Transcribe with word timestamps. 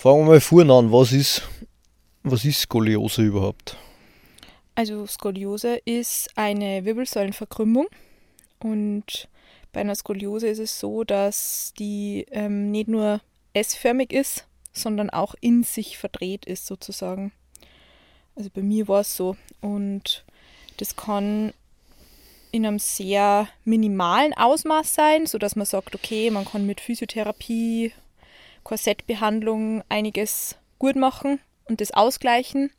Fangen 0.00 0.20
wir 0.20 0.30
mal 0.30 0.40
vorne 0.40 0.72
an. 0.72 0.90
Was 0.90 1.12
ist, 1.12 1.42
was 2.22 2.46
ist 2.46 2.62
Skoliose 2.62 3.20
überhaupt? 3.20 3.76
Also 4.74 5.06
Skoliose 5.06 5.76
ist 5.84 6.30
eine 6.36 6.86
Wirbelsäulenverkrümmung 6.86 7.86
und 8.60 9.28
bei 9.74 9.82
einer 9.82 9.94
Skoliose 9.94 10.48
ist 10.48 10.58
es 10.58 10.80
so, 10.80 11.04
dass 11.04 11.74
die 11.78 12.24
ähm, 12.30 12.70
nicht 12.70 12.88
nur 12.88 13.20
S-förmig 13.52 14.14
ist, 14.14 14.46
sondern 14.72 15.10
auch 15.10 15.34
in 15.42 15.64
sich 15.64 15.98
verdreht 15.98 16.46
ist 16.46 16.64
sozusagen. 16.64 17.32
Also 18.36 18.48
bei 18.48 18.62
mir 18.62 18.88
war 18.88 19.02
es 19.02 19.14
so 19.14 19.36
und 19.60 20.24
das 20.78 20.96
kann 20.96 21.52
in 22.52 22.64
einem 22.64 22.78
sehr 22.78 23.48
minimalen 23.66 24.32
Ausmaß 24.32 24.94
sein, 24.94 25.26
sodass 25.26 25.56
man 25.56 25.66
sagt, 25.66 25.94
okay, 25.94 26.30
man 26.30 26.46
kann 26.46 26.64
mit 26.64 26.80
Physiotherapie, 26.80 27.92
Korsettbehandlung 28.62 29.82
einiges 29.88 30.56
gut 30.78 30.96
machen 30.96 31.40
und 31.66 31.80
das 31.80 31.90
ausgleichen. 31.92 32.70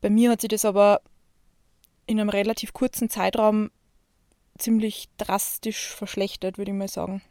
Bei 0.00 0.10
mir 0.10 0.30
hat 0.30 0.40
sich 0.40 0.50
das 0.50 0.64
aber 0.64 1.00
in 2.06 2.20
einem 2.20 2.28
relativ 2.28 2.72
kurzen 2.72 3.08
Zeitraum 3.08 3.70
ziemlich 4.58 5.08
drastisch 5.16 5.88
verschlechtert, 5.88 6.58
würde 6.58 6.70
ich 6.70 6.76
mal 6.76 6.88
sagen. 6.88 7.22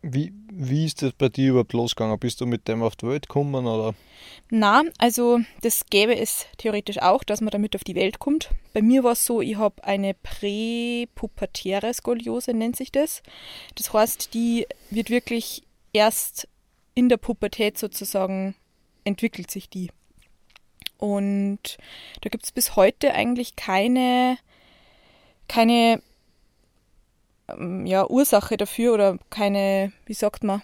Wie, 0.00 0.32
wie 0.52 0.84
ist 0.84 1.02
das 1.02 1.12
bei 1.12 1.28
dir 1.28 1.50
überhaupt 1.50 1.72
losgegangen? 1.72 2.18
Bist 2.18 2.40
du 2.40 2.46
mit 2.46 2.68
dem 2.68 2.82
auf 2.82 2.94
die 2.94 3.08
Welt 3.08 3.26
gekommen? 3.26 3.66
Oder? 3.66 3.94
Na, 4.48 4.82
also 4.98 5.40
das 5.62 5.86
gäbe 5.90 6.16
es 6.16 6.46
theoretisch 6.58 6.98
auch, 6.98 7.24
dass 7.24 7.40
man 7.40 7.50
damit 7.50 7.74
auf 7.74 7.82
die 7.82 7.96
Welt 7.96 8.20
kommt. 8.20 8.50
Bei 8.74 8.82
mir 8.82 9.02
war 9.02 9.12
es 9.12 9.26
so, 9.26 9.40
ich 9.40 9.56
habe 9.56 9.82
eine 9.82 10.14
präpubertäre 10.14 11.92
Skoliose, 11.92 12.54
nennt 12.54 12.76
sich 12.76 12.92
das. 12.92 13.22
Das 13.74 13.92
heißt, 13.92 14.34
die 14.34 14.66
wird 14.90 15.10
wirklich 15.10 15.64
erst 15.92 16.48
in 16.94 17.08
der 17.08 17.16
Pubertät 17.16 17.78
sozusagen 17.78 18.54
entwickelt 19.04 19.50
sich 19.50 19.68
die. 19.68 19.90
Und 20.98 21.78
da 22.20 22.28
gibt 22.28 22.44
es 22.44 22.52
bis 22.52 22.76
heute 22.76 23.12
eigentlich 23.14 23.56
keine, 23.56 24.38
keine 25.48 26.00
ähm, 27.48 27.86
ja, 27.86 28.08
Ursache 28.08 28.56
dafür 28.56 28.94
oder 28.94 29.18
keine, 29.30 29.92
wie 30.06 30.14
sagt 30.14 30.44
man, 30.44 30.62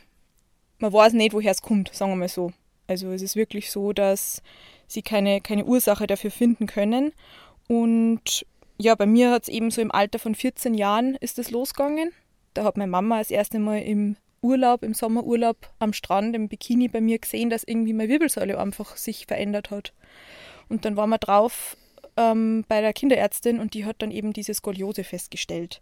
man 0.78 0.92
weiß 0.92 1.14
nicht, 1.14 1.32
woher 1.32 1.50
es 1.50 1.62
kommt, 1.62 1.92
sagen 1.92 2.12
wir 2.12 2.16
mal 2.16 2.28
so. 2.28 2.52
Also 2.86 3.10
es 3.10 3.22
ist 3.22 3.36
wirklich 3.36 3.70
so, 3.70 3.92
dass 3.92 4.42
sie 4.86 5.02
keine, 5.02 5.40
keine 5.40 5.64
Ursache 5.64 6.06
dafür 6.06 6.30
finden 6.30 6.66
können. 6.66 7.12
Und 7.66 8.46
ja, 8.78 8.94
bei 8.94 9.06
mir 9.06 9.30
hat 9.30 9.42
es 9.42 9.48
eben 9.48 9.70
so 9.70 9.80
im 9.80 9.90
Alter 9.90 10.18
von 10.18 10.34
14 10.34 10.74
Jahren 10.74 11.16
ist 11.16 11.38
es 11.38 11.50
losgegangen. 11.50 12.12
Da 12.54 12.64
hat 12.64 12.76
meine 12.76 12.90
Mama 12.90 13.18
das 13.18 13.30
erste 13.30 13.58
Mal 13.58 13.78
im 13.78 14.16
Urlaub, 14.42 14.82
im 14.82 14.94
Sommerurlaub 14.94 15.56
am 15.78 15.92
Strand 15.92 16.34
im 16.34 16.48
Bikini 16.48 16.88
bei 16.88 17.00
mir 17.00 17.18
gesehen, 17.18 17.50
dass 17.50 17.64
irgendwie 17.64 17.92
meine 17.92 18.08
Wirbelsäule 18.08 18.58
einfach 18.58 18.96
sich 18.96 19.26
verändert 19.26 19.70
hat. 19.70 19.92
Und 20.68 20.84
dann 20.84 20.96
waren 20.96 21.10
wir 21.10 21.18
drauf 21.18 21.76
ähm, 22.16 22.64
bei 22.68 22.80
der 22.80 22.92
Kinderärztin 22.92 23.60
und 23.60 23.74
die 23.74 23.84
hat 23.84 23.96
dann 24.00 24.10
eben 24.10 24.32
diese 24.32 24.52
Skoliose 24.52 25.04
festgestellt, 25.04 25.80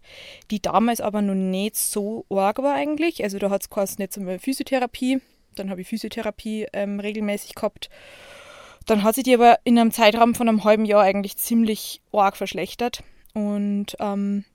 die 0.51 0.61
damals 0.61 1.01
aber 1.01 1.21
noch 1.21 1.35
nicht 1.35 1.75
so 1.75 2.25
arg 2.29 2.59
war 2.59 2.75
eigentlich. 2.75 3.23
Also 3.23 3.39
da 3.39 3.49
hat 3.49 3.63
es 3.63 3.69
quasi 3.69 3.95
nicht 3.97 4.17
einmal 4.17 4.39
Physiotherapie, 4.39 5.19
dann 5.55 5.69
habe 5.69 5.81
ich 5.81 5.87
Physiotherapie 5.87 6.67
ähm, 6.73 6.99
regelmäßig 6.99 7.55
gehabt. 7.55 7.89
Dann 8.85 9.03
hat 9.03 9.15
sich 9.15 9.25
die 9.25 9.33
aber 9.33 9.59
in 9.65 9.77
einem 9.77 9.91
Zeitraum 9.91 10.33
von 10.33 10.47
einem 10.47 10.63
halben 10.63 10.85
Jahr 10.85 11.01
eigentlich 11.01 11.35
ziemlich 11.37 12.01
arg 12.13 12.37
verschlechtert. 12.37 13.03
Und 13.33 13.97
ähm, 13.99 14.45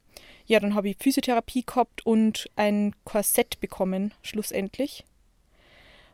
ja, 0.53 0.61
dann 0.61 0.75
habe 0.75 0.91
ich 0.91 0.99
Physiotherapie 0.99 1.65
gehabt 1.65 2.05
und 2.05 2.51
ein 2.57 2.95
Korsett 3.05 3.59
bekommen, 3.61 4.13
schlussendlich. 4.21 5.03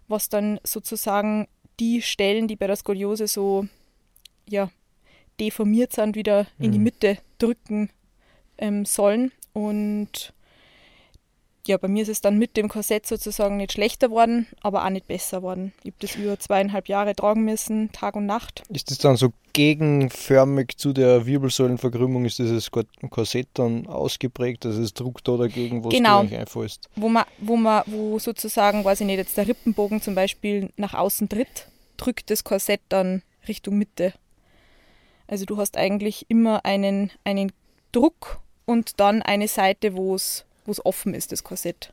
Was 0.06 0.28
dann 0.28 0.60
sozusagen 0.62 1.48
die 1.80 2.02
Stellen, 2.02 2.46
die 2.46 2.54
bei 2.54 2.68
der 2.68 2.76
Skoliose 2.76 3.26
so 3.26 3.66
ja, 4.48 4.70
deformiert 5.40 5.92
sind, 5.92 6.14
wieder 6.14 6.46
mhm. 6.56 6.64
in 6.64 6.70
die 6.70 6.78
mhm. 6.78 6.84
Mitte 6.84 7.18
drücken 7.38 7.90
ähm, 8.58 8.84
sollen. 8.84 9.32
Und 9.54 10.32
ja, 11.68 11.76
bei 11.76 11.88
mir 11.88 12.02
ist 12.02 12.08
es 12.08 12.20
dann 12.20 12.38
mit 12.38 12.56
dem 12.56 12.68
Korsett 12.68 13.06
sozusagen 13.06 13.58
nicht 13.58 13.72
schlechter 13.72 14.10
worden, 14.10 14.46
aber 14.62 14.84
auch 14.84 14.90
nicht 14.90 15.06
besser 15.06 15.42
worden. 15.42 15.72
Ich 15.84 15.92
habe 15.92 15.96
das 16.00 16.16
über 16.16 16.38
zweieinhalb 16.38 16.88
Jahre 16.88 17.14
tragen 17.14 17.44
müssen, 17.44 17.92
Tag 17.92 18.16
und 18.16 18.26
Nacht. 18.26 18.62
Ist 18.70 18.90
das 18.90 18.98
dann 18.98 19.16
so 19.16 19.32
gegenförmig 19.52 20.78
zu 20.78 20.92
der 20.92 21.26
Wirbelsäulenverkrümmung? 21.26 22.24
Ist 22.24 22.38
dieses 22.38 22.70
Korsett 22.70 23.48
dann 23.54 23.86
ausgeprägt, 23.86 24.64
dass 24.64 24.76
es 24.76 24.94
druckt 24.94 25.28
da 25.28 25.36
dagegen, 25.36 25.84
was 25.84 25.92
genau. 25.92 26.14
du 26.14 26.20
eigentlich 26.20 26.40
einfallst? 26.40 26.88
Wo 26.96 27.08
man, 27.08 27.24
wo 27.38 27.56
man, 27.56 27.82
wo 27.86 28.18
sozusagen, 28.18 28.84
weiß 28.84 29.02
ich 29.02 29.06
nicht, 29.06 29.18
jetzt 29.18 29.36
der 29.36 29.46
Rippenbogen 29.46 30.00
zum 30.00 30.14
Beispiel 30.14 30.70
nach 30.76 30.94
außen 30.94 31.28
tritt, 31.28 31.68
drückt 31.98 32.30
das 32.30 32.44
Korsett 32.44 32.80
dann 32.88 33.22
Richtung 33.46 33.76
Mitte. 33.76 34.14
Also 35.26 35.44
du 35.44 35.58
hast 35.58 35.76
eigentlich 35.76 36.24
immer 36.28 36.64
einen, 36.64 37.10
einen 37.24 37.52
Druck 37.92 38.40
und 38.64 39.00
dann 39.00 39.22
eine 39.22 39.48
Seite, 39.48 39.94
wo 39.94 40.14
es 40.14 40.46
offen 40.84 41.14
ist, 41.14 41.32
das 41.32 41.44
Korsett. 41.44 41.92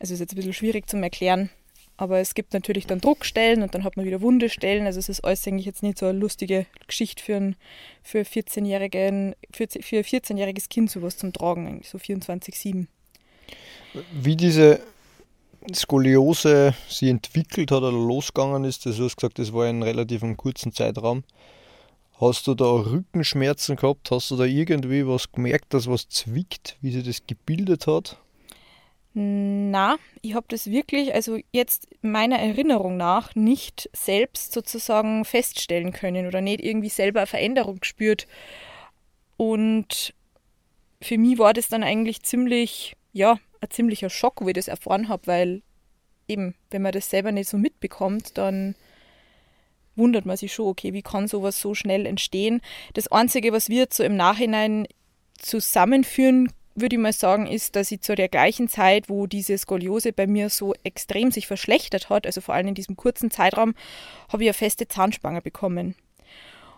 Also 0.00 0.14
ist 0.14 0.20
jetzt 0.20 0.32
ein 0.32 0.36
bisschen 0.36 0.52
schwierig 0.52 0.88
zum 0.88 1.02
Erklären. 1.02 1.50
Aber 1.96 2.18
es 2.18 2.34
gibt 2.34 2.52
natürlich 2.52 2.86
dann 2.86 3.00
Druckstellen 3.00 3.62
und 3.62 3.74
dann 3.74 3.84
hat 3.84 3.96
man 3.96 4.06
wieder 4.06 4.20
Wundestellen. 4.22 4.86
Also 4.86 4.98
es 4.98 5.08
ist 5.08 5.24
alles 5.24 5.46
eigentlich 5.46 5.66
jetzt 5.66 5.82
nicht 5.82 5.98
so 5.98 6.06
eine 6.06 6.18
lustige 6.18 6.66
Geschichte 6.86 7.22
für 7.22 7.36
ein 7.36 7.56
für 8.02 8.22
14-jährigen, 8.22 9.34
für, 9.52 9.68
für 9.68 10.00
14-jähriges 10.00 10.68
Kind 10.68 10.90
sowas 10.90 11.16
zum 11.16 11.32
Tragen, 11.32 11.68
eigentlich 11.68 11.88
so 11.88 11.98
24-7. 11.98 12.86
Wie 14.12 14.36
diese 14.36 14.80
Skoliose 15.72 16.74
sie 16.88 17.08
entwickelt 17.08 17.70
hat 17.70 17.82
oder 17.82 17.92
losgegangen 17.92 18.64
ist, 18.64 18.86
das 18.86 18.98
hast 18.98 19.16
gesagt, 19.16 19.38
das 19.38 19.52
war 19.52 19.68
in 19.68 19.82
relativ 19.82 20.22
kurzen 20.36 20.72
Zeitraum. 20.72 21.24
Hast 22.22 22.46
du 22.46 22.54
da 22.54 22.66
Rückenschmerzen 22.66 23.74
gehabt? 23.74 24.12
Hast 24.12 24.30
du 24.30 24.36
da 24.36 24.44
irgendwie 24.44 25.08
was 25.08 25.32
gemerkt, 25.32 25.74
dass 25.74 25.88
was 25.88 26.08
zwickt, 26.08 26.76
wie 26.80 26.92
sich 26.92 27.04
das 27.04 27.26
gebildet 27.26 27.88
hat? 27.88 28.16
Na, 29.12 29.96
ich 30.20 30.34
habe 30.34 30.46
das 30.48 30.70
wirklich, 30.70 31.12
also 31.14 31.40
jetzt 31.50 31.88
meiner 32.00 32.38
Erinnerung 32.38 32.96
nach, 32.96 33.34
nicht 33.34 33.90
selbst 33.92 34.52
sozusagen 34.52 35.24
feststellen 35.24 35.92
können 35.92 36.28
oder 36.28 36.40
nicht 36.40 36.60
irgendwie 36.62 36.90
selber 36.90 37.18
eine 37.18 37.26
Veränderung 37.26 37.80
gespürt. 37.80 38.28
Und 39.36 40.14
für 41.00 41.18
mich 41.18 41.40
war 41.40 41.52
das 41.52 41.66
dann 41.66 41.82
eigentlich 41.82 42.22
ziemlich, 42.22 42.94
ja, 43.12 43.40
ein 43.60 43.70
ziemlicher 43.70 44.10
Schock, 44.10 44.42
wo 44.42 44.46
ich 44.46 44.54
das 44.54 44.68
erfahren 44.68 45.08
habe, 45.08 45.26
weil 45.26 45.62
eben, 46.28 46.54
wenn 46.70 46.82
man 46.82 46.92
das 46.92 47.10
selber 47.10 47.32
nicht 47.32 47.48
so 47.48 47.58
mitbekommt, 47.58 48.38
dann 48.38 48.76
wundert 49.96 50.26
man 50.26 50.36
sich 50.36 50.52
schon, 50.52 50.66
okay, 50.66 50.92
wie 50.92 51.02
kann 51.02 51.28
sowas 51.28 51.60
so 51.60 51.74
schnell 51.74 52.06
entstehen? 52.06 52.60
Das 52.94 53.08
Einzige, 53.08 53.52
was 53.52 53.68
wir 53.68 53.78
jetzt 53.78 53.96
so 53.96 54.02
im 54.02 54.16
Nachhinein 54.16 54.86
zusammenführen, 55.38 56.50
würde 56.74 56.96
ich 56.96 57.02
mal 57.02 57.12
sagen, 57.12 57.46
ist, 57.46 57.76
dass 57.76 57.90
ich 57.90 58.00
zu 58.00 58.14
der 58.14 58.28
gleichen 58.28 58.68
Zeit, 58.68 59.08
wo 59.08 59.26
diese 59.26 59.58
Skoliose 59.58 60.12
bei 60.12 60.26
mir 60.26 60.48
so 60.48 60.74
extrem 60.84 61.30
sich 61.30 61.46
verschlechtert 61.46 62.08
hat, 62.08 62.26
also 62.26 62.40
vor 62.40 62.54
allem 62.54 62.68
in 62.68 62.74
diesem 62.74 62.96
kurzen 62.96 63.30
Zeitraum, 63.30 63.74
habe 64.30 64.44
ich 64.44 64.48
eine 64.48 64.54
feste 64.54 64.88
Zahnspange 64.88 65.42
bekommen. 65.42 65.94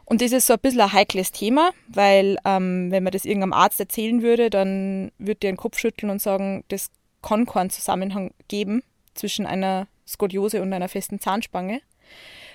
Und 0.05 0.21
das 0.21 0.33
ist 0.33 0.47
so 0.47 0.55
ein 0.55 0.61
bisschen 0.61 0.83
ein 0.83 0.93
heikles 0.93 1.33
Thema, 1.33 1.71
weil 1.89 2.37
ähm, 2.45 2.91
wenn 2.91 3.03
man 3.05 3.13
das 3.13 3.25
irgendeinem 3.25 3.55
Arzt 3.55 3.81
erzählen 3.81 4.23
würde, 4.23 4.51
dann 4.51 5.13
würde 5.19 5.41
der 5.41 5.53
den 5.53 5.57
Kopf 5.57 5.79
schütteln 5.79 6.11
und 6.11 6.21
sagen, 6.21 6.65
das 6.69 6.91
kann 7.23 7.47
keinen 7.47 7.71
Zusammenhang 7.71 8.33
geben 8.49 8.83
zwischen 9.15 9.47
einer 9.47 9.87
Skoliose 10.07 10.61
und 10.61 10.73
einer 10.73 10.89
festen 10.89 11.21
Zahnspange. 11.21 11.81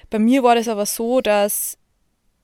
Bei 0.10 0.20
mir 0.20 0.44
war 0.44 0.56
das 0.56 0.68
aber 0.68 0.86
so, 0.86 1.22
dass 1.22 1.78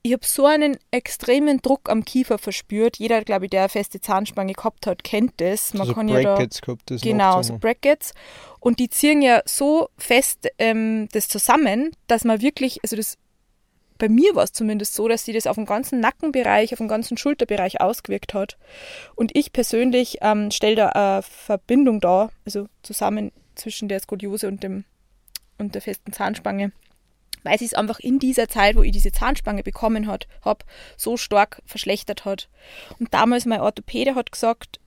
ich 0.06 0.14
habe 0.14 0.24
so 0.24 0.46
einen 0.46 0.78
extremen 0.92 1.64
Druck 1.64 1.90
am 1.90 2.06
Kiefer 2.06 2.38
verspürt. 2.38 2.98
Jeder, 2.98 3.24
glaube 3.24 3.46
ich, 3.46 3.50
der 3.50 3.62
eine 3.62 3.70
feste 3.70 4.00
Zahnspange 4.00 4.54
gehabt 4.54 4.86
hat, 4.86 5.04
kennt 5.04 5.34
das. 5.38 5.74
Man 5.74 5.82
also 5.82 5.96
kann 5.96 6.06
Brackets 6.06 6.58
ja 6.58 6.62
da, 6.62 6.66
gehabt, 6.66 6.92
das 6.92 7.02
Genau, 7.02 7.42
so 7.42 7.58
Brackets. 7.58 8.14
Und 8.60 8.80
die 8.80 8.90
ziehen 8.90 9.24
ja 9.24 9.42
so 9.46 9.90
fest 9.98 10.48
ähm, 10.60 11.10
das 11.12 11.28
zusammen, 11.28 11.92
dass 12.06 12.24
man 12.24 12.42
wirklich, 12.42 12.80
also 12.84 12.96
das 12.96 13.18
bei 13.98 14.08
mir 14.08 14.36
war 14.36 14.44
es 14.44 14.52
zumindest 14.52 14.94
so, 14.94 15.08
dass 15.08 15.26
sie 15.26 15.34
das 15.34 15.48
auf 15.48 15.56
den 15.56 15.66
ganzen 15.66 16.02
Nackenbereich, 16.02 16.74
auf 16.74 16.80
den 16.80 16.88
ganzen 16.88 17.18
Schulterbereich 17.18 17.82
ausgewirkt 17.82 18.36
hat. 18.36 18.58
Und 19.16 19.36
ich 19.36 19.54
persönlich 19.54 20.20
ähm, 20.22 20.52
stelle 20.52 20.76
da 20.76 20.90
eine 20.90 21.22
Verbindung 21.24 22.00
da, 22.00 22.30
also 22.46 22.68
zusammen 22.84 23.32
zwischen 23.56 23.88
der 23.88 24.02
Skoliose 24.02 24.50
und, 24.50 24.62
dem, 24.62 24.84
und 25.58 25.74
der 25.74 25.82
festen 25.82 26.14
Zahnspange 26.14 26.74
weil 27.46 27.60
sie 27.60 27.66
es 27.66 27.76
einfach 27.76 28.00
in 28.00 28.18
dieser 28.20 28.50
Zeit, 28.50 28.76
wo 28.76 28.82
ich 28.82 28.92
diese 28.92 29.12
Zahnspange 29.12 29.64
bekommen 29.64 30.08
habe, 30.08 30.66
so 30.98 31.16
stark 31.16 31.62
verschlechtert 31.66 32.26
hat. 32.26 32.50
Und 33.00 33.14
damals 33.14 33.46
mein 33.46 33.62
Orthopäde 33.62 34.16
hat 34.16 34.32
gesagt, 34.32 34.80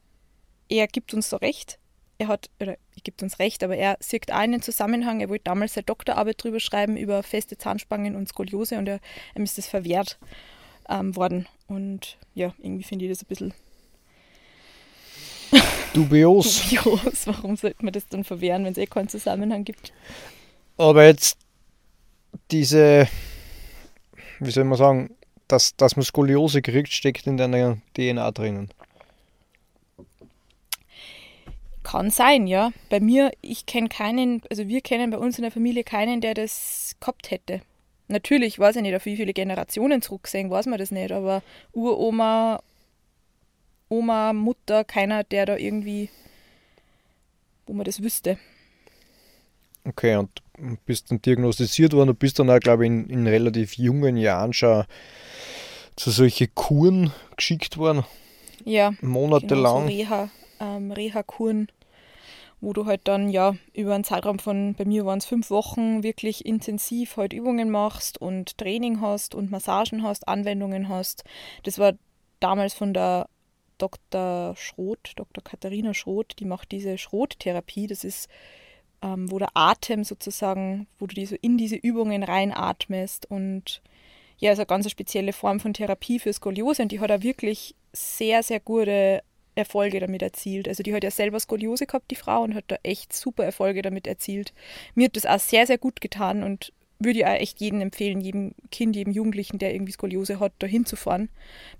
er 0.68 0.88
gibt 0.88 1.14
uns 1.14 1.30
so 1.30 1.36
recht. 1.36 1.78
Er 2.18 2.26
hat, 2.26 2.50
oder 2.60 2.72
er 2.72 3.02
gibt 3.04 3.22
uns 3.22 3.38
recht, 3.38 3.62
aber 3.62 3.76
er 3.76 3.96
sieht 4.00 4.32
auch 4.32 4.38
einen 4.38 4.60
Zusammenhang. 4.60 5.20
Er 5.20 5.28
wollte 5.28 5.44
damals 5.44 5.74
seine 5.74 5.84
Doktorarbeit 5.84 6.42
drüber 6.42 6.58
schreiben, 6.58 6.96
über 6.96 7.22
feste 7.22 7.56
Zahnspangen 7.56 8.16
und 8.16 8.28
Skoliose 8.28 8.76
und 8.76 8.88
er, 8.88 8.98
ihm 9.36 9.44
ist 9.44 9.56
das 9.56 9.68
verwehrt 9.68 10.18
ähm, 10.88 11.14
worden. 11.14 11.46
Und 11.68 12.18
ja, 12.34 12.52
irgendwie 12.58 12.82
finde 12.82 13.04
ich 13.04 13.12
das 13.12 13.22
ein 13.22 13.28
bisschen 13.28 13.54
dubios. 15.94 16.68
dubios. 16.70 17.26
Warum 17.28 17.54
sollte 17.54 17.84
man 17.84 17.92
das 17.92 18.08
dann 18.08 18.24
verwehren, 18.24 18.64
wenn 18.64 18.72
es 18.72 18.78
eh 18.78 18.86
keinen 18.86 19.08
Zusammenhang 19.08 19.62
gibt? 19.62 19.92
Aber 20.76 21.04
jetzt 21.04 21.38
diese, 22.50 23.08
wie 24.40 24.50
soll 24.50 24.64
man 24.64 24.78
sagen, 24.78 25.10
dass, 25.48 25.76
dass 25.76 25.96
man 25.96 26.04
Skoliose 26.04 26.62
kriegt, 26.62 26.92
steckt 26.92 27.26
in 27.26 27.36
deiner 27.36 27.78
DNA 27.96 28.30
drinnen. 28.32 28.68
Kann 31.82 32.10
sein, 32.10 32.46
ja. 32.46 32.70
Bei 32.90 33.00
mir, 33.00 33.32
ich 33.40 33.64
kenne 33.64 33.88
keinen, 33.88 34.42
also 34.50 34.68
wir 34.68 34.82
kennen 34.82 35.10
bei 35.10 35.16
uns 35.16 35.38
in 35.38 35.42
der 35.42 35.50
Familie 35.50 35.84
keinen, 35.84 36.20
der 36.20 36.34
das 36.34 36.96
gehabt 37.00 37.30
hätte. 37.30 37.62
Natürlich, 38.08 38.58
weiß 38.58 38.76
ich 38.76 38.82
nicht, 38.82 38.94
auf 38.94 39.06
wie 39.06 39.16
viele 39.16 39.32
Generationen 39.32 40.02
zurücksehen, 40.02 40.50
weiß 40.50 40.66
man 40.66 40.78
das 40.78 40.90
nicht, 40.90 41.12
aber 41.12 41.42
Uroma, 41.72 42.60
Oma, 43.88 44.32
Mutter, 44.34 44.84
keiner, 44.84 45.24
der 45.24 45.46
da 45.46 45.56
irgendwie, 45.56 46.10
wo 47.66 47.72
man 47.72 47.84
das 47.84 48.02
wüsste. 48.02 48.38
Okay, 49.88 50.16
und 50.16 50.42
bist 50.84 51.10
dann 51.10 51.22
diagnostiziert 51.22 51.92
worden 51.92 52.10
und 52.10 52.18
bist 52.18 52.38
dann 52.38 52.50
auch, 52.50 52.60
glaube 52.60 52.84
ich, 52.84 52.90
in, 52.90 53.08
in 53.08 53.26
relativ 53.26 53.78
jungen 53.78 54.16
Jahren 54.16 54.52
schon 54.52 54.84
zu 55.96 56.10
solchen 56.10 56.54
Kuren 56.54 57.12
geschickt 57.36 57.78
worden. 57.78 58.04
Ja. 58.64 58.92
Monatelang. 59.00 59.86
Genau, 59.86 60.04
so 60.04 60.10
Reha, 60.10 60.30
ähm, 60.60 60.92
Reha-Kuren, 60.92 61.68
wo 62.60 62.72
du 62.72 62.86
halt 62.86 63.02
dann 63.04 63.30
ja 63.30 63.54
über 63.72 63.94
einen 63.94 64.04
Zeitraum 64.04 64.38
von, 64.38 64.74
bei 64.74 64.84
mir 64.84 65.06
waren 65.06 65.18
es 65.18 65.26
fünf 65.26 65.50
Wochen, 65.50 66.02
wirklich 66.02 66.44
intensiv 66.44 67.16
halt 67.16 67.32
Übungen 67.32 67.70
machst 67.70 68.20
und 68.20 68.58
Training 68.58 69.00
hast 69.00 69.34
und 69.34 69.50
Massagen 69.50 70.02
hast, 70.02 70.28
Anwendungen 70.28 70.88
hast. 70.88 71.24
Das 71.62 71.78
war 71.78 71.94
damals 72.40 72.74
von 72.74 72.92
der 72.92 73.28
Dr. 73.78 74.54
Schroth, 74.56 75.12
Dr. 75.16 75.42
Katharina 75.42 75.94
Schroth, 75.94 76.34
die 76.38 76.44
macht 76.44 76.72
diese 76.72 76.98
Schroth-Therapie. 76.98 77.86
Das 77.86 78.04
ist 78.04 78.28
ähm, 79.02 79.30
wo 79.30 79.38
der 79.38 79.50
Atem 79.54 80.04
sozusagen, 80.04 80.86
wo 80.98 81.06
du 81.06 81.14
die 81.14 81.26
so 81.26 81.36
in 81.40 81.56
diese 81.56 81.76
Übungen 81.76 82.22
reinatmest 82.22 83.30
und 83.30 83.82
ja, 84.38 84.52
ist 84.52 84.58
eine 84.58 84.66
ganz 84.66 84.90
spezielle 84.90 85.32
Form 85.32 85.60
von 85.60 85.74
Therapie 85.74 86.18
für 86.18 86.32
Skoliose 86.32 86.82
und 86.82 86.92
die 86.92 87.00
hat 87.00 87.10
auch 87.10 87.22
wirklich 87.22 87.74
sehr, 87.92 88.42
sehr 88.42 88.60
gute 88.60 89.22
Erfolge 89.56 89.98
damit 89.98 90.22
erzielt. 90.22 90.68
Also 90.68 90.82
die 90.82 90.94
hat 90.94 91.02
ja 91.02 91.10
selber 91.10 91.40
Skoliose 91.40 91.86
gehabt, 91.86 92.10
die 92.10 92.16
Frau, 92.16 92.42
und 92.42 92.54
hat 92.54 92.64
da 92.68 92.76
echt 92.84 93.12
super 93.12 93.44
Erfolge 93.44 93.82
damit 93.82 94.06
erzielt. 94.06 94.52
Mir 94.94 95.06
hat 95.06 95.16
das 95.16 95.26
auch 95.26 95.40
sehr, 95.40 95.66
sehr 95.66 95.78
gut 95.78 96.00
getan 96.00 96.44
und 96.44 96.72
würde 97.00 97.26
auch 97.26 97.34
echt 97.34 97.60
jedem 97.60 97.80
empfehlen, 97.80 98.20
jedem 98.20 98.54
Kind, 98.70 98.96
jedem 98.96 99.12
Jugendlichen, 99.12 99.58
der 99.58 99.72
irgendwie 99.72 99.92
Skoliose 99.92 100.40
hat, 100.40 100.52
da 100.58 100.66
hinzufahren, 100.66 101.28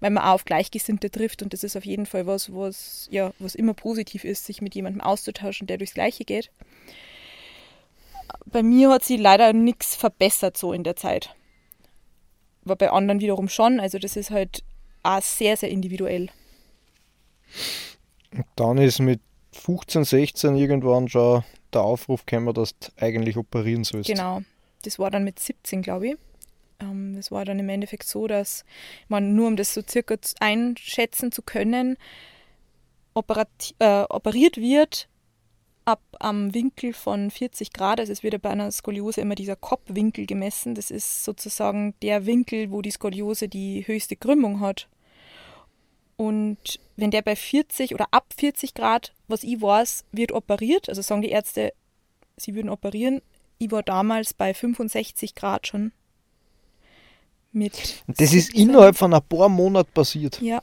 weil 0.01 0.11
man 0.11 0.23
auch 0.23 0.35
auf 0.35 0.45
Gleichgesinnte 0.45 1.11
trifft 1.11 1.43
und 1.43 1.53
das 1.53 1.65
ist 1.65 1.77
auf 1.77 1.85
jeden 1.85 2.07
Fall 2.07 2.27
was, 2.27 2.55
was, 2.55 3.09
ja, 3.11 3.33
was 3.41 3.57
immer 3.57 3.75
positiv 3.75 4.25
ist, 4.25 4.47
sich 4.47 4.63
mit 4.63 4.77
jemandem 4.77 5.01
auszutauschen, 5.01 5.67
der 5.67 5.79
durchs 5.79 5.95
Gleiche 5.95 6.25
geht 6.25 6.51
bei 8.47 8.63
mir 8.63 8.91
hat 8.91 9.05
sich 9.05 9.21
leider 9.21 9.53
nichts 9.53 9.95
verbessert 9.95 10.57
so 10.57 10.73
in 10.73 10.85
der 10.85 10.97
Zeit. 10.97 11.35
Aber 12.65 12.77
bei 12.77 12.91
anderen 12.91 13.21
wiederum 13.21 13.49
schon. 13.49 13.81
Also 13.81 13.99
das 13.99 14.17
ist 14.17 14.31
halt 14.31 14.63
auch 15.03 15.23
sehr, 15.23 15.57
sehr 15.57 15.71
individuell. 15.71 16.29
Und 18.33 18.47
dann 18.57 18.79
ist 18.79 18.99
mit 18.99 19.21
15, 19.53 20.05
16 20.05 20.57
irgendwann 20.57 21.09
schon 21.09 21.45
der 21.73 21.83
Aufruf 21.83 22.27
gekommen, 22.27 22.55
dass 22.55 22.79
du 22.79 22.89
eigentlich 22.97 23.37
operieren 23.37 23.85
sollst. 23.85 24.09
Genau. 24.09 24.43
Das 24.83 24.99
war 24.99 25.11
dann 25.11 25.25
mit 25.25 25.39
17, 25.39 25.83
glaube 25.83 26.09
ich. 26.09 26.17
Ähm, 26.81 27.15
das 27.17 27.31
war 27.31 27.45
dann 27.45 27.59
im 27.59 27.69
Endeffekt 27.69 28.07
so, 28.07 28.27
dass 28.27 28.65
man 29.09 29.35
nur 29.35 29.49
um 29.49 29.57
das 29.57 29.75
so 29.75 29.83
circa 29.87 30.17
einschätzen 30.41 31.33
zu 31.33 31.43
können, 31.43 31.97
operat, 33.15 33.75
äh, 33.79 34.05
operiert 34.09 34.57
wird 34.57 35.09
ab 35.89 36.03
am 36.21 36.53
Winkel 36.53 36.93
von 36.93 37.31
40 37.31 37.73
Grad. 37.73 37.99
Also 37.99 38.13
es 38.13 38.23
wird 38.23 38.35
ja 38.35 38.39
bei 38.39 38.51
einer 38.51 38.71
Skoliose 38.71 39.23
immer 39.23 39.35
dieser 39.35 39.57
Kopfwinkel 39.57 40.27
gemessen. 40.27 40.75
Das 40.75 40.91
ist 40.91 41.25
sozusagen 41.25 41.95
der 42.03 42.27
Winkel, 42.27 42.71
wo 42.71 42.83
die 42.83 42.91
Skoliose 42.91 43.49
die 43.49 43.87
höchste 43.87 44.15
Krümmung 44.15 44.61
hat. 44.61 44.87
Und 46.17 46.79
wenn 46.97 47.11
der 47.11 47.23
bei 47.23 47.35
40 47.35 47.95
oder 47.95 48.09
ab 48.11 48.27
40 48.37 48.75
Grad, 48.75 49.15
was 49.29 49.43
ich 49.45 49.63
weiß, 49.63 50.05
wird 50.13 50.33
operiert, 50.33 50.91
also 50.91 51.01
sagen 51.01 51.23
die 51.23 51.31
Ärzte, 51.31 51.73
sie 52.37 52.55
würden 52.55 52.69
operieren. 52.69 53.23
Ich 53.57 53.71
war 53.71 53.83
damals 53.83 54.35
bei 54.35 54.53
65 54.53 55.35
Grad 55.35 55.69
schon. 55.69 55.93
Mit 57.51 58.05
das 58.07 58.31
17. 58.31 58.39
ist 58.39 58.55
innerhalb 58.55 58.97
von 58.97 59.15
ein 59.15 59.23
paar 59.23 59.49
Monaten 59.49 59.91
passiert. 59.93 60.39
Ja. 60.43 60.63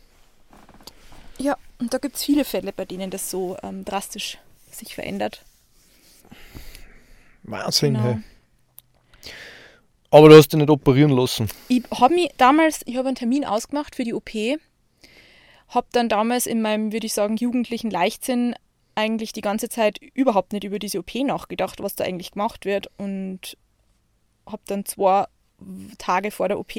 Ja, 1.40 1.58
und 1.80 1.94
da 1.94 1.98
gibt 1.98 2.16
es 2.16 2.24
viele 2.24 2.46
Fälle, 2.46 2.72
bei 2.72 2.86
denen 2.86 3.10
das 3.10 3.30
so 3.30 3.58
ähm, 3.64 3.84
drastisch 3.84 4.38
sich 4.80 4.96
verändert. 4.96 5.44
Wahnsinn, 7.44 7.94
genau. 7.94 8.06
hey. 8.06 8.18
Aber 10.12 10.30
du 10.30 10.36
hast 10.38 10.54
dich 10.54 10.60
nicht 10.60 10.70
operieren 10.70 11.12
lassen. 11.12 11.50
Ich 11.68 11.84
habe 11.92 12.14
mich 12.14 12.32
damals, 12.38 12.82
ich 12.86 12.98
habe 12.98 13.08
einen 13.08 13.16
Termin 13.16 13.44
ausgemacht 13.44 13.96
für 13.96 14.04
die 14.04 14.14
OP, 14.14 14.30
habe 15.68 15.88
dann 15.92 16.10
damals 16.10 16.46
in 16.46 16.62
meinem, 16.62 16.94
würde 16.94 17.06
ich 17.06 17.14
sagen, 17.14 17.36
jugendlichen 17.36 17.90
Leichtsinn 17.90 18.56
eigentlich 18.96 19.34
die 19.34 19.42
ganze 19.42 19.68
Zeit 19.68 20.00
überhaupt 20.14 20.54
nicht 20.54 20.64
über 20.64 20.80
diese 20.80 21.00
OP 21.00 21.16
nachgedacht, 21.16 21.84
was 21.84 21.96
da 21.96 22.06
eigentlich 22.06 22.32
gemacht 22.32 22.66
wird 22.66 22.90
und 22.98 23.58
habe 24.46 24.62
dann 24.68 24.86
zwei 24.86 25.26
Tage 25.98 26.32
vor 26.32 26.48
der 26.48 26.60
OP 26.60 26.74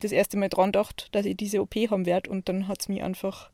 das 0.00 0.12
erste 0.12 0.38
Mal 0.38 0.48
dran 0.48 0.72
gedacht, 0.72 1.08
dass 1.12 1.26
ich 1.26 1.36
diese 1.36 1.60
OP 1.60 1.74
haben 1.74 2.06
werde 2.06 2.30
und 2.30 2.48
dann 2.48 2.68
hat 2.68 2.80
es 2.80 2.88
mich 2.88 3.02
einfach 3.02 3.50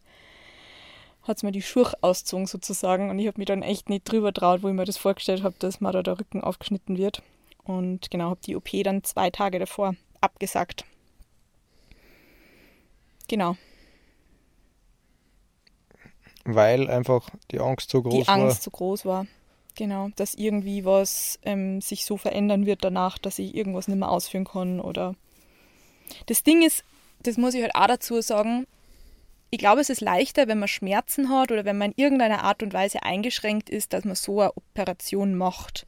hat 1.29 1.39
es 1.39 1.43
mir 1.43 1.53
die 1.53 1.63
Schuhe 1.63 1.93
ausgezogen 2.01 2.47
sozusagen 2.47 3.11
und 3.11 3.19
ich 3.19 3.27
habe 3.27 3.39
mich 3.39 3.47
dann 3.47 3.63
echt 3.63 3.89
nicht 3.89 4.05
drüber 4.05 4.33
traut, 4.33 4.63
wo 4.63 4.69
ich 4.69 4.75
mir 4.75 4.85
das 4.85 4.97
vorgestellt 4.97 5.43
habe, 5.43 5.57
dass 5.59 5.81
mir 5.81 5.93
da 5.93 6.03
der 6.03 6.19
Rücken 6.19 6.43
aufgeschnitten 6.43 6.97
wird. 6.97 7.23
Und 7.65 8.11
genau, 8.11 8.31
habe 8.31 8.41
die 8.45 8.57
OP 8.57 8.69
dann 8.85 9.03
zwei 9.03 9.31
Tage 9.31 9.59
davor 9.59 9.95
abgesagt. 10.21 10.85
Genau. 13.29 13.57
Weil 16.45 16.89
einfach 16.89 17.29
die 17.51 17.59
Angst 17.59 17.91
so 17.91 18.03
groß 18.03 18.15
war. 18.15 18.37
Die 18.37 18.43
Angst 18.43 18.63
so 18.63 18.71
groß 18.71 19.05
war. 19.05 19.27
Genau, 19.75 20.09
dass 20.17 20.35
irgendwie 20.35 20.85
was 20.85 21.39
ähm, 21.43 21.81
sich 21.81 22.07
so 22.07 22.17
verändern 22.17 22.65
wird 22.67 22.85
danach, 22.85 23.19
dass 23.19 23.39
ich 23.39 23.55
irgendwas 23.55 23.89
nicht 23.89 23.99
mehr 23.99 24.11
ausführen 24.11 24.45
kann 24.45 24.81
oder. 24.81 25.15
Das 26.27 26.45
Ding 26.45 26.63
ist, 26.63 26.85
das 27.21 27.37
muss 27.37 27.55
ich 27.55 27.63
halt 27.63 27.75
auch 27.75 27.89
dazu 27.89 28.21
sagen, 28.23 28.67
ich 29.51 29.59
glaube, 29.59 29.81
es 29.81 29.91
ist 29.91 30.01
leichter, 30.01 30.49
wenn 30.49 30.59
man 30.59 30.69
Schmerzen 30.69 31.31
hat 31.31 31.53
oder 31.53 31.65
wenn 31.65 31.79
man 31.79 31.93
in 31.93 32.03
irgendeiner 32.03 32.43
Art 32.43 32.63
und 32.63 32.73
Weise 32.73 33.03
eingeschränkt 33.05 33.71
ist, 33.71 33.93
dass 33.93 34.05
man 34.05 34.17
so 34.17 34.41
eine 34.41 34.53
Operation 34.57 35.37
macht. 35.37 35.87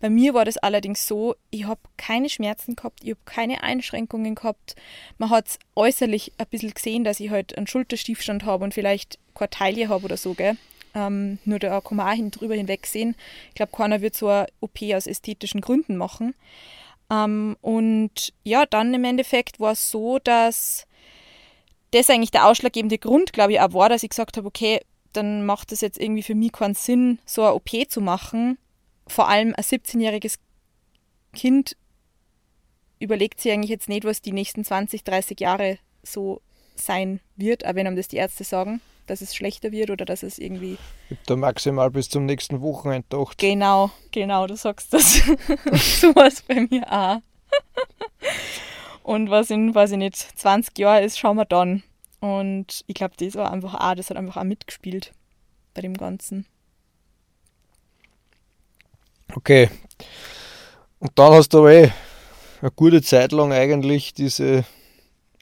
Bei 0.00 0.08
mir 0.08 0.32
war 0.32 0.44
das 0.44 0.56
allerdings 0.56 1.06
so, 1.06 1.34
ich 1.50 1.64
habe 1.64 1.80
keine 1.96 2.30
Schmerzen 2.30 2.76
gehabt, 2.76 3.00
ich 3.02 3.10
habe 3.10 3.20
keine 3.26 3.62
Einschränkungen 3.62 4.34
gehabt. 4.34 4.74
Man 5.18 5.30
hat 5.30 5.48
es 5.48 5.58
äußerlich 5.76 6.32
ein 6.38 6.46
bisschen 6.46 6.72
gesehen, 6.72 7.04
dass 7.04 7.20
ich 7.20 7.30
halt 7.30 7.56
einen 7.56 7.66
Schulterstiefstand 7.66 8.44
habe 8.44 8.64
und 8.64 8.72
vielleicht 8.72 9.18
keine 9.34 9.50
Taille 9.50 9.88
habe 9.88 10.06
oder 10.06 10.16
so, 10.16 10.34
gell? 10.34 10.56
Ähm, 10.94 11.38
nur 11.44 11.58
da 11.58 11.80
kann 11.80 11.96
man 11.96 12.08
auch 12.08 12.16
hin, 12.16 12.30
drüber 12.30 12.54
hinwegsehen. 12.54 13.16
Ich 13.48 13.54
glaube, 13.54 13.72
keiner 13.76 14.00
wird 14.00 14.14
so 14.14 14.28
eine 14.28 14.46
OP 14.60 14.80
aus 14.94 15.06
ästhetischen 15.06 15.60
Gründen 15.60 15.96
machen. 15.96 16.34
Ähm, 17.10 17.56
und 17.60 18.32
ja, 18.44 18.64
dann 18.64 18.94
im 18.94 19.04
Endeffekt 19.04 19.60
war 19.60 19.72
es 19.72 19.90
so, 19.90 20.18
dass 20.20 20.86
das 21.94 22.10
eigentlich 22.10 22.30
der 22.30 22.46
ausschlaggebende 22.46 22.98
Grund, 22.98 23.32
glaube 23.32 23.52
ich, 23.52 23.60
auch 23.60 23.72
war, 23.72 23.88
dass 23.88 24.02
ich 24.02 24.10
gesagt 24.10 24.36
habe, 24.36 24.46
okay, 24.46 24.80
dann 25.12 25.46
macht 25.46 25.70
es 25.72 25.80
jetzt 25.80 25.98
irgendwie 25.98 26.22
für 26.22 26.34
mich 26.34 26.52
keinen 26.52 26.74
Sinn, 26.74 27.20
so 27.24 27.42
eine 27.42 27.54
OP 27.54 27.70
zu 27.88 28.00
machen. 28.00 28.58
Vor 29.06 29.28
allem 29.28 29.54
ein 29.56 29.62
17-jähriges 29.62 30.38
Kind 31.32 31.76
überlegt 32.98 33.40
sich 33.40 33.52
eigentlich 33.52 33.70
jetzt 33.70 33.88
nicht, 33.88 34.04
was 34.04 34.22
die 34.22 34.32
nächsten 34.32 34.64
20, 34.64 35.04
30 35.04 35.38
Jahre 35.40 35.78
so 36.02 36.40
sein 36.74 37.20
wird, 37.36 37.64
aber 37.64 37.76
wenn 37.76 37.86
einem 37.86 37.96
das 37.96 38.08
die 38.08 38.16
Ärzte 38.16 38.44
sagen, 38.44 38.80
dass 39.06 39.20
es 39.20 39.34
schlechter 39.34 39.70
wird 39.70 39.90
oder 39.90 40.04
dass 40.04 40.22
es 40.22 40.38
irgendwie. 40.38 40.78
Da 41.26 41.36
maximal 41.36 41.90
bis 41.90 42.08
zum 42.08 42.26
nächsten 42.26 42.60
Wochenende 42.60 43.06
gedacht. 43.08 43.38
Genau, 43.38 43.90
genau, 44.10 44.46
du 44.46 44.56
sagst 44.56 44.92
das. 44.92 45.16
so 46.00 46.14
was 46.16 46.42
bei 46.42 46.66
mir 46.68 46.90
auch. 46.90 47.20
Und 49.04 49.28
was 49.28 49.50
in, 49.50 49.74
weiß 49.74 49.92
ich 49.92 49.98
nicht, 49.98 50.16
20 50.16 50.78
Jahren 50.78 51.04
ist, 51.04 51.18
schauen 51.18 51.36
wir 51.36 51.44
dann. 51.44 51.82
Und 52.20 52.84
ich 52.86 52.94
glaube, 52.94 53.14
das 53.18 53.34
war 53.34 53.52
einfach 53.52 53.74
auch, 53.74 53.94
das 53.94 54.08
hat 54.08 54.16
einfach 54.16 54.38
auch 54.38 54.44
mitgespielt 54.44 55.12
bei 55.74 55.82
dem 55.82 55.92
Ganzen. 55.92 56.46
Okay. 59.34 59.68
Und 61.00 61.12
dann 61.16 61.34
hast 61.34 61.50
du 61.50 61.58
aber 61.58 61.72
eh 61.72 61.92
eine 62.62 62.70
gute 62.70 63.02
Zeit 63.02 63.32
lang 63.32 63.52
eigentlich 63.52 64.14
diese. 64.14 64.64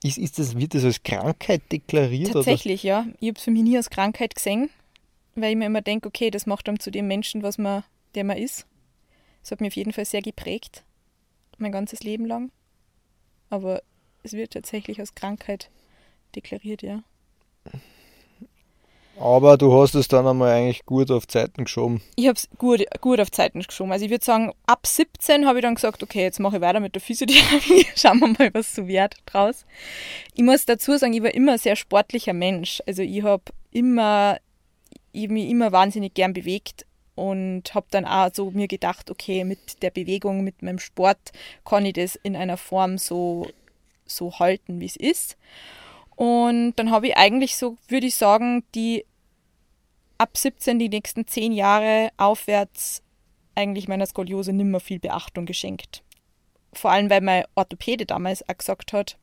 Ist, 0.02 0.18
ist 0.18 0.40
das, 0.40 0.58
wird 0.58 0.74
das 0.74 0.82
als 0.82 1.00
Krankheit 1.04 1.62
deklariert? 1.70 2.32
Tatsächlich, 2.32 2.82
oder? 2.82 2.88
ja. 2.88 3.06
Ich 3.20 3.28
habe 3.28 3.38
es 3.38 3.44
für 3.44 3.52
mich 3.52 3.62
nie 3.62 3.76
als 3.76 3.90
Krankheit 3.90 4.34
gesehen, 4.34 4.70
weil 5.36 5.52
ich 5.52 5.56
mir 5.56 5.66
immer 5.66 5.82
denke, 5.82 6.08
okay, 6.08 6.32
das 6.32 6.46
macht 6.46 6.66
dann 6.66 6.80
zu 6.80 6.90
dem 6.90 7.06
Menschen, 7.06 7.44
was 7.44 7.58
man, 7.58 7.84
der 8.16 8.24
man 8.24 8.38
ist. 8.38 8.66
Das 9.42 9.52
hat 9.52 9.60
mich 9.60 9.70
auf 9.70 9.76
jeden 9.76 9.92
Fall 9.92 10.04
sehr 10.04 10.22
geprägt, 10.22 10.82
mein 11.58 11.70
ganzes 11.70 12.02
Leben 12.02 12.26
lang. 12.26 12.50
Aber 13.52 13.82
es 14.22 14.32
wird 14.32 14.54
tatsächlich 14.54 14.98
als 14.98 15.14
Krankheit 15.14 15.68
deklariert, 16.34 16.80
ja. 16.80 17.02
Aber 19.20 19.58
du 19.58 19.78
hast 19.78 19.94
es 19.94 20.08
dann 20.08 20.26
einmal 20.26 20.52
eigentlich 20.52 20.86
gut 20.86 21.10
auf 21.10 21.26
Zeiten 21.26 21.64
geschoben. 21.64 22.00
Ich 22.16 22.28
habe 22.28 22.38
es 22.38 22.48
gut, 22.56 22.82
gut 23.02 23.20
auf 23.20 23.30
Zeiten 23.30 23.60
geschoben. 23.60 23.92
Also 23.92 24.06
ich 24.06 24.10
würde 24.10 24.24
sagen, 24.24 24.52
ab 24.64 24.86
17 24.86 25.46
habe 25.46 25.58
ich 25.58 25.62
dann 25.62 25.74
gesagt, 25.74 26.02
okay, 26.02 26.22
jetzt 26.22 26.40
mache 26.40 26.56
ich 26.56 26.62
weiter 26.62 26.80
mit 26.80 26.94
der 26.94 27.02
Physiotherapie. 27.02 27.86
Schauen 27.94 28.20
wir 28.20 28.28
mal, 28.28 28.54
was 28.54 28.74
so 28.74 28.88
wird 28.88 29.16
draus. 29.26 29.66
Ich 30.34 30.42
muss 30.42 30.64
dazu 30.64 30.96
sagen, 30.96 31.12
ich 31.12 31.22
war 31.22 31.34
immer 31.34 31.52
ein 31.52 31.58
sehr 31.58 31.76
sportlicher 31.76 32.32
Mensch. 32.32 32.82
Also 32.86 33.02
ich 33.02 33.22
habe 33.22 33.44
immer, 33.70 34.38
ich 35.12 35.28
mich 35.28 35.50
immer 35.50 35.72
wahnsinnig 35.72 36.14
gern 36.14 36.32
bewegt 36.32 36.86
und 37.14 37.74
habe 37.74 37.86
dann 37.90 38.04
auch 38.04 38.30
so 38.32 38.50
mir 38.50 38.68
gedacht, 38.68 39.10
okay, 39.10 39.44
mit 39.44 39.82
der 39.82 39.90
Bewegung, 39.90 40.44
mit 40.44 40.62
meinem 40.62 40.78
Sport 40.78 41.32
kann 41.64 41.84
ich 41.84 41.94
das 41.94 42.16
in 42.16 42.36
einer 42.36 42.56
Form 42.56 42.98
so, 42.98 43.46
so 44.06 44.38
halten, 44.38 44.80
wie 44.80 44.86
es 44.86 44.96
ist. 44.96 45.36
Und 46.16 46.74
dann 46.76 46.90
habe 46.90 47.08
ich 47.08 47.16
eigentlich 47.16 47.56
so, 47.56 47.76
würde 47.88 48.06
ich 48.06 48.16
sagen, 48.16 48.64
die 48.74 49.04
ab 50.18 50.36
17 50.36 50.78
die 50.78 50.88
nächsten 50.88 51.26
10 51.26 51.52
Jahre 51.52 52.10
aufwärts 52.16 53.02
eigentlich 53.54 53.88
meiner 53.88 54.06
Skoliose 54.06 54.52
nimmer 54.52 54.80
viel 54.80 54.98
Beachtung 54.98 55.46
geschenkt. 55.46 56.02
Vor 56.72 56.90
allem, 56.90 57.10
weil 57.10 57.20
mein 57.20 57.44
Orthopäde 57.54 58.06
damals 58.06 58.48
auch 58.48 58.56
gesagt 58.56 58.92
hat, 58.92 59.18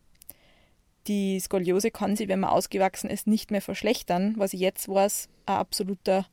die 1.08 1.40
Skoliose 1.40 1.90
kann 1.90 2.16
sich, 2.16 2.28
wenn 2.28 2.42
man 2.42 2.52
ausgewachsen 2.52 3.10
ist, 3.10 3.26
nicht 3.26 3.50
mehr 3.50 3.62
verschlechtern, 3.62 4.36
was 4.38 4.54
ich 4.54 4.60
jetzt 4.60 4.88
weiß, 4.88 5.30
ein 5.48 5.56
absoluter 5.56 6.28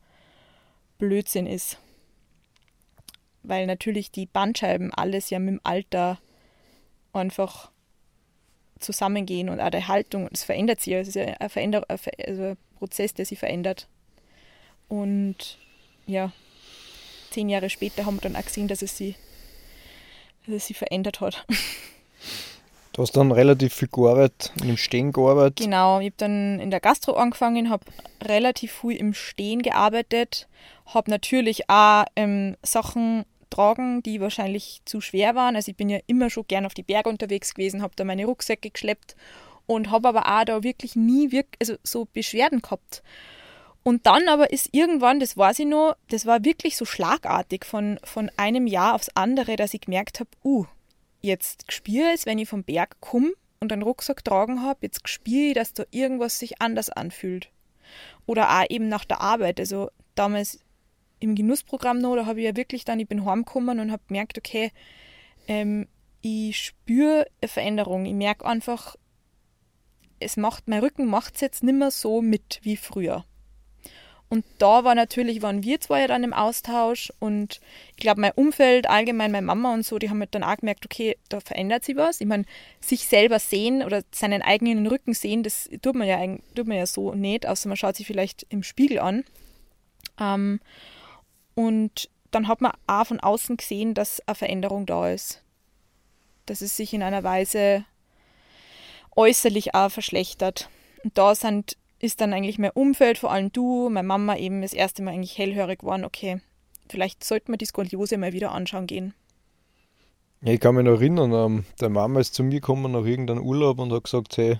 Blödsinn 0.97 1.47
ist. 1.47 1.77
Weil 3.43 3.65
natürlich 3.65 4.11
die 4.11 4.25
Bandscheiben 4.25 4.93
alles 4.93 5.29
ja 5.29 5.39
mit 5.39 5.49
dem 5.49 5.61
Alter 5.63 6.19
einfach 7.13 7.71
zusammengehen 8.79 9.49
und 9.49 9.59
auch 9.59 9.71
die 9.71 9.85
Haltung, 9.85 10.29
es 10.31 10.43
verändert 10.43 10.81
sich. 10.81 10.93
Es 10.93 11.07
ist 11.09 11.15
ja 11.15 11.25
ein, 11.39 11.49
Veränder 11.49 11.83
also 11.87 12.43
ein 12.43 12.57
Prozess, 12.77 13.13
der 13.13 13.25
sich 13.25 13.39
verändert. 13.39 13.87
Und 14.87 15.57
ja, 16.05 16.31
zehn 17.31 17.49
Jahre 17.49 17.69
später 17.69 18.05
haben 18.05 18.17
wir 18.17 18.21
dann 18.21 18.35
auch 18.35 18.45
gesehen, 18.45 18.67
dass 18.67 18.81
es 18.81 18.97
sie, 18.97 19.15
dass 20.45 20.55
es 20.55 20.67
sie 20.67 20.73
verändert 20.73 21.21
hat. 21.21 21.45
Du 22.93 23.03
hast 23.03 23.15
dann 23.15 23.31
relativ 23.31 23.75
viel 23.75 23.89
gearbeitet, 23.89 24.51
im 24.63 24.75
Stehen 24.75 25.11
gearbeitet. 25.11 25.57
Genau, 25.57 25.99
ich 25.99 26.07
habe 26.07 26.15
dann 26.17 26.59
in 26.59 26.71
der 26.71 26.79
Gastro 26.79 27.13
angefangen, 27.13 27.69
habe 27.69 27.85
relativ 28.23 28.71
viel 28.71 28.95
im 28.95 29.13
Stehen 29.13 29.61
gearbeitet, 29.61 30.47
habe 30.93 31.11
natürlich 31.11 31.69
auch 31.69 32.05
ähm, 32.15 32.55
Sachen 32.63 33.25
tragen, 33.49 34.03
die 34.03 34.21
wahrscheinlich 34.21 34.81
zu 34.85 35.01
schwer 35.01 35.35
waren. 35.35 35.55
Also 35.55 35.71
ich 35.71 35.77
bin 35.77 35.89
ja 35.89 35.99
immer 36.07 36.29
schon 36.29 36.47
gern 36.47 36.65
auf 36.65 36.73
die 36.73 36.83
Berge 36.83 37.09
unterwegs 37.09 37.53
gewesen, 37.53 37.81
habe 37.81 37.93
da 37.95 38.03
meine 38.03 38.25
Rucksäcke 38.25 38.69
geschleppt 38.69 39.15
und 39.65 39.91
habe 39.91 40.09
aber 40.09 40.27
auch 40.27 40.45
da 40.45 40.63
wirklich 40.63 40.95
nie 40.95 41.31
wirk 41.31 41.47
also 41.59 41.75
so 41.83 42.05
Beschwerden 42.05 42.61
gehabt. 42.61 43.03
Und 43.83 44.05
dann 44.05 44.27
aber 44.27 44.51
ist 44.51 44.69
irgendwann, 44.73 45.21
das 45.21 45.37
weiß 45.37 45.59
ich 45.59 45.65
noch, 45.65 45.95
das 46.09 46.25
war 46.25 46.43
wirklich 46.43 46.75
so 46.75 46.83
schlagartig 46.83 47.63
von, 47.63 47.99
von 48.03 48.29
einem 48.35 48.67
Jahr 48.67 48.95
aufs 48.95 49.09
andere, 49.15 49.55
dass 49.55 49.73
ich 49.73 49.81
gemerkt 49.81 50.19
habe, 50.19 50.29
uh, 50.43 50.65
jetzt 51.21 51.71
spüre 51.71 52.09
ich 52.09 52.15
es, 52.15 52.25
wenn 52.25 52.39
ich 52.39 52.49
vom 52.49 52.63
Berg 52.63 52.99
komme 52.99 53.31
und 53.61 53.71
einen 53.71 53.83
Rucksack 53.83 54.25
tragen 54.25 54.61
habe, 54.61 54.79
jetzt 54.81 55.07
spüre 55.07 55.49
ich, 55.49 55.53
dass 55.53 55.73
da 55.73 55.83
irgendwas 55.91 56.37
sich 56.37 56.61
anders 56.61 56.89
anfühlt. 56.89 57.49
Oder 58.25 58.59
auch 58.59 58.65
eben 58.69 58.89
nach 58.89 59.05
der 59.05 59.21
Arbeit. 59.21 59.59
Also 59.59 59.89
damals 60.15 60.59
im 61.19 61.35
Genussprogramm 61.35 61.99
noch, 61.99 62.15
da 62.15 62.25
habe 62.25 62.39
ich 62.39 62.45
ja 62.45 62.55
wirklich 62.55 62.85
dann, 62.85 62.99
ich 62.99 63.07
bin 63.07 63.25
heimgekommen 63.25 63.79
und 63.79 63.91
habe 63.91 64.03
gemerkt, 64.07 64.37
okay, 64.37 64.71
ähm, 65.47 65.87
ich 66.21 66.59
spüre 66.59 67.27
eine 67.41 67.47
Veränderung. 67.49 68.05
Ich 68.05 68.13
merke 68.13 68.45
einfach, 68.45 68.95
es 70.19 70.37
macht, 70.37 70.67
mein 70.67 70.79
Rücken 70.79 71.05
macht 71.05 71.35
es 71.35 71.41
jetzt 71.41 71.63
nicht 71.63 71.75
mehr 71.75 71.91
so 71.91 72.21
mit 72.21 72.59
wie 72.63 72.77
früher. 72.77 73.25
Und 74.29 74.43
da 74.57 74.83
war 74.83 74.93
natürlich, 74.93 75.41
waren 75.41 75.63
wir 75.63 75.79
zwei 75.79 76.01
ja 76.01 76.07
dann 76.07 76.25
im 76.25 76.33
Austausch 76.33 77.13
und 77.19 77.61
ich 77.91 77.97
glaube, 77.97 78.19
mein 78.19 78.33
Umfeld, 78.33 78.89
allgemein 78.89 79.31
meine 79.31 79.45
Mama 79.45 79.73
und 79.73 79.85
so, 79.85 79.99
die 79.99 80.09
haben 80.09 80.19
halt 80.19 80.35
dann 80.35 80.43
auch 80.43 80.57
gemerkt, 80.57 80.83
okay, 80.83 81.17
da 81.29 81.39
verändert 81.39 81.85
sich 81.85 81.95
was. 81.95 82.19
Ich 82.19 82.27
meine, 82.27 82.43
sich 82.81 83.07
selber 83.07 83.39
sehen 83.39 83.83
oder 83.83 84.03
seinen 84.11 84.41
eigenen 84.41 84.85
Rücken 84.85 85.13
sehen, 85.13 85.43
das 85.43 85.69
tut 85.81 85.95
man 85.95 86.07
ja, 86.07 86.19
tut 86.55 86.67
man 86.67 86.75
ja 86.75 86.85
so 86.85 87.13
nicht, 87.13 87.47
außer 87.47 87.69
man 87.69 87.77
schaut 87.77 87.95
sich 87.95 88.05
vielleicht 88.05 88.45
im 88.49 88.63
Spiegel 88.63 88.99
an. 88.99 89.23
Ähm, 90.19 90.59
und 91.57 92.07
dann 92.29 92.47
hat 92.47 92.61
man 92.61 92.73
auch 92.85 93.07
von 93.07 93.19
außen 93.19 93.57
gesehen, 93.57 93.95
dass 93.95 94.21
eine 94.27 94.35
Veränderung 94.35 94.85
da 94.85 95.09
ist. 95.09 95.41
Dass 96.45 96.61
es 96.61 96.77
sich 96.77 96.93
in 96.93 97.01
einer 97.01 97.23
Weise 97.23 97.83
äußerlich 99.15 99.73
auch 99.73 99.89
verschlechtert. 99.89 100.69
Und 101.03 101.17
da 101.17 101.33
sind 101.33 101.75
ist 101.97 102.21
dann 102.21 102.31
eigentlich 102.31 102.59
mein 102.59 102.69
Umfeld, 102.75 103.17
vor 103.17 103.31
allem 103.31 103.51
du, 103.51 103.89
meine 103.89 104.07
Mama 104.07 104.37
eben 104.37 104.61
das 104.61 104.73
erste 104.73 105.01
Mal 105.01 105.15
eigentlich 105.15 105.39
hellhörig 105.39 105.79
geworden, 105.79 106.05
okay, 106.05 106.41
vielleicht 106.89 107.23
sollten 107.23 107.51
wir 107.51 107.57
die 107.57 107.65
Skoliose 107.65 108.19
mal 108.19 108.33
wieder 108.33 108.51
anschauen 108.51 108.85
gehen. 108.85 109.15
Ja, 110.41 110.53
ich 110.53 110.59
kann 110.59 110.75
mich 110.75 110.85
noch 110.85 110.99
erinnern, 111.01 111.33
ähm, 111.33 111.65
der 111.81 111.89
Mama 111.89 112.19
ist 112.19 112.35
zu 112.35 112.43
mir 112.43 112.59
gekommen 112.59 112.91
nach 112.91 113.03
irgendeinem 113.03 113.41
Urlaub 113.43 113.79
und 113.79 113.91
hat 113.91 114.03
gesagt, 114.03 114.37
hey, 114.37 114.59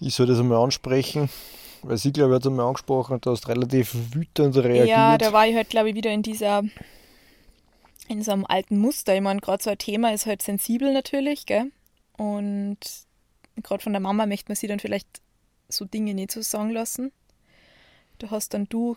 ich 0.00 0.12
soll 0.16 0.26
das 0.26 0.40
einmal 0.40 0.58
ansprechen. 0.58 1.28
Weil 1.86 1.98
sie, 1.98 2.12
glaube 2.12 2.30
ich, 2.30 2.36
hat 2.36 2.42
es 2.42 2.46
einmal 2.46 2.66
angesprochen 2.66 3.20
du 3.20 3.30
hast 3.30 3.46
relativ 3.46 3.94
wütend 4.14 4.56
reagiert. 4.56 4.88
Ja, 4.88 5.18
da 5.18 5.32
war 5.32 5.46
ich 5.46 5.54
halt, 5.54 5.68
glaube 5.68 5.90
ich, 5.90 5.94
wieder 5.94 6.10
in 6.10 6.22
dieser, 6.22 6.62
in 8.08 8.22
so 8.22 8.32
einem 8.32 8.46
alten 8.46 8.78
Muster. 8.78 9.14
Ich 9.14 9.20
meine, 9.20 9.40
gerade 9.40 9.62
so 9.62 9.70
ein 9.70 9.78
Thema 9.78 10.12
ist 10.12 10.24
halt 10.24 10.40
sensibel 10.40 10.92
natürlich, 10.94 11.44
gell? 11.44 11.70
Und 12.16 12.78
gerade 13.62 13.82
von 13.82 13.92
der 13.92 14.00
Mama 14.00 14.24
möchte 14.24 14.50
man 14.50 14.56
sie 14.56 14.66
dann 14.66 14.80
vielleicht 14.80 15.20
so 15.68 15.84
Dinge 15.84 16.14
nicht 16.14 16.32
so 16.32 16.40
sagen 16.40 16.70
lassen. 16.70 17.12
Du 18.18 18.30
hast 18.30 18.54
dann 18.54 18.66
du 18.68 18.96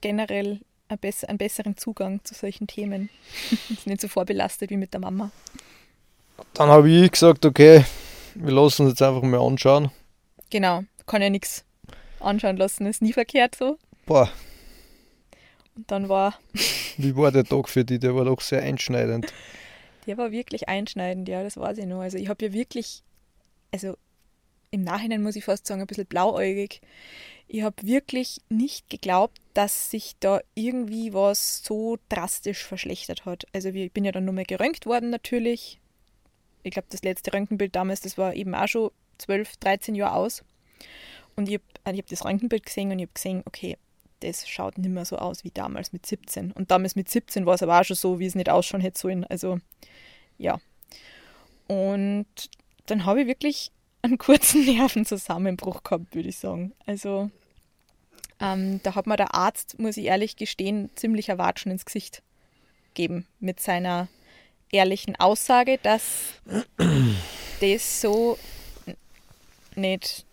generell 0.00 0.60
einen 0.88 1.38
besseren 1.38 1.76
Zugang 1.76 2.24
zu 2.24 2.34
solchen 2.34 2.66
Themen. 2.66 3.08
ist 3.70 3.86
nicht 3.86 4.00
so 4.00 4.08
vorbelastet 4.08 4.70
wie 4.70 4.76
mit 4.76 4.92
der 4.92 5.00
Mama. 5.00 5.30
Dann 6.54 6.70
habe 6.70 6.90
ich 6.90 7.12
gesagt, 7.12 7.46
okay, 7.46 7.84
wir 8.34 8.52
lassen 8.52 8.82
uns 8.82 8.92
jetzt 8.92 9.02
einfach 9.02 9.22
mal 9.22 9.40
anschauen. 9.40 9.90
Genau, 10.50 10.82
kann 11.06 11.22
ja 11.22 11.30
nichts 11.30 11.65
anschauen 12.20 12.56
lassen, 12.56 12.86
ist 12.86 13.02
nie 13.02 13.12
verkehrt 13.12 13.54
so. 13.54 13.78
Boah. 14.06 14.30
Und 15.74 15.90
dann 15.90 16.08
war. 16.08 16.38
Wie 16.96 17.16
war 17.16 17.30
der 17.30 17.44
Tag 17.44 17.68
für 17.68 17.84
dich? 17.84 18.00
Der 18.00 18.14
war 18.14 18.24
doch 18.24 18.40
sehr 18.40 18.62
einschneidend. 18.62 19.32
Der 20.06 20.16
war 20.16 20.30
wirklich 20.30 20.68
einschneidend, 20.68 21.28
ja, 21.28 21.42
das 21.42 21.56
weiß 21.56 21.78
ich 21.78 21.86
noch. 21.86 22.00
Also 22.00 22.16
ich 22.16 22.28
habe 22.28 22.46
ja 22.46 22.52
wirklich, 22.52 23.02
also 23.72 23.96
im 24.70 24.82
Nachhinein 24.82 25.22
muss 25.22 25.36
ich 25.36 25.44
fast 25.44 25.66
sagen, 25.66 25.80
ein 25.80 25.86
bisschen 25.86 26.06
blauäugig. 26.06 26.80
Ich 27.48 27.62
habe 27.62 27.76
wirklich 27.82 28.40
nicht 28.48 28.90
geglaubt, 28.90 29.38
dass 29.54 29.90
sich 29.90 30.14
da 30.18 30.40
irgendwie 30.54 31.12
was 31.12 31.62
so 31.64 31.98
drastisch 32.08 32.64
verschlechtert 32.64 33.24
hat. 33.24 33.46
Also 33.52 33.68
ich 33.68 33.92
bin 33.92 34.04
ja 34.04 34.12
dann 34.12 34.24
nur 34.24 34.34
mal 34.34 34.44
geröntgt 34.44 34.86
worden 34.86 35.10
natürlich. 35.10 35.80
Ich 36.62 36.72
glaube, 36.72 36.88
das 36.90 37.02
letzte 37.02 37.32
Röntgenbild 37.32 37.76
damals, 37.76 38.00
das 38.00 38.18
war 38.18 38.34
eben 38.34 38.54
auch 38.54 38.66
schon 38.66 38.90
12, 39.18 39.56
13 39.58 39.94
Jahre 39.94 40.16
aus. 40.16 40.44
Und 41.36 41.48
ich 41.48 41.54
habe 41.54 41.64
also 41.84 41.98
hab 41.98 42.06
das 42.06 42.24
Röntgenbild 42.24 42.64
gesehen 42.64 42.90
und 42.90 42.98
ich 42.98 43.04
habe 43.04 43.14
gesehen, 43.14 43.42
okay, 43.44 43.76
das 44.20 44.48
schaut 44.48 44.78
nicht 44.78 44.90
mehr 44.90 45.04
so 45.04 45.16
aus 45.16 45.44
wie 45.44 45.50
damals 45.50 45.92
mit 45.92 46.06
17. 46.06 46.52
Und 46.52 46.70
damals 46.70 46.96
mit 46.96 47.08
17 47.08 47.46
war 47.46 47.54
es 47.54 47.62
aber 47.62 47.80
auch 47.80 47.84
schon 47.84 47.96
so, 47.96 48.18
wie 48.18 48.26
es 48.26 48.34
nicht 48.34 48.48
ausschauen 48.48 48.80
hätte 48.80 48.98
sollen. 48.98 49.24
Also 49.24 49.58
ja. 50.38 50.58
Und 51.68 52.26
dann 52.86 53.04
habe 53.04 53.22
ich 53.22 53.26
wirklich 53.26 53.70
einen 54.02 54.18
kurzen 54.18 54.64
Nervenzusammenbruch 54.64 55.82
gehabt, 55.82 56.14
würde 56.14 56.28
ich 56.28 56.38
sagen. 56.38 56.72
Also 56.86 57.30
ähm, 58.40 58.80
da 58.82 58.94
hat 58.94 59.06
mir 59.06 59.16
der 59.16 59.34
Arzt, 59.34 59.78
muss 59.78 59.96
ich 59.96 60.06
ehrlich 60.06 60.36
gestehen, 60.36 60.90
ziemlich 60.94 61.28
Erwatschen 61.28 61.72
ins 61.72 61.84
Gesicht 61.84 62.22
gegeben 62.94 63.26
mit 63.40 63.60
seiner 63.60 64.08
ehrlichen 64.70 65.16
Aussage, 65.16 65.78
dass 65.82 66.40
das 67.60 68.00
so 68.00 68.38
nicht 69.74 70.24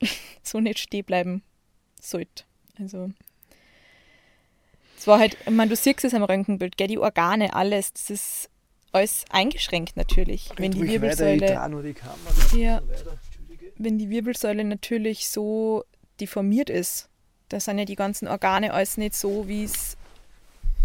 so 0.42 0.60
nicht 0.60 0.78
stehen 0.78 1.04
bleiben 1.04 1.42
sollte. 2.00 2.44
Also 2.78 3.10
es 4.98 5.06
war 5.06 5.18
halt, 5.18 5.36
ich 5.40 5.50
meine, 5.50 5.70
du 5.70 5.76
siehst 5.76 6.04
es 6.04 6.14
am 6.14 6.22
Röntgenbild, 6.22 6.76
gell, 6.76 6.88
die 6.88 6.98
Organe, 6.98 7.54
alles, 7.54 7.92
das 7.92 8.10
ist 8.10 8.50
alles 8.92 9.24
eingeschränkt 9.30 9.96
natürlich. 9.96 10.50
Wenn 10.56 10.72
die 10.72 10.82
Wirbelsäule. 10.82 11.46
Die 12.52 12.60
ja, 12.60 12.82
wenn 13.76 13.98
die 13.98 14.08
Wirbelsäule 14.08 14.64
natürlich 14.64 15.28
so 15.28 15.84
deformiert 16.20 16.70
ist, 16.70 17.08
da 17.48 17.60
sind 17.60 17.78
ja 17.78 17.84
die 17.84 17.96
ganzen 17.96 18.26
Organe 18.26 18.72
alles 18.72 18.96
nicht 18.96 19.14
so, 19.14 19.46
wie 19.48 19.64
es 19.64 19.96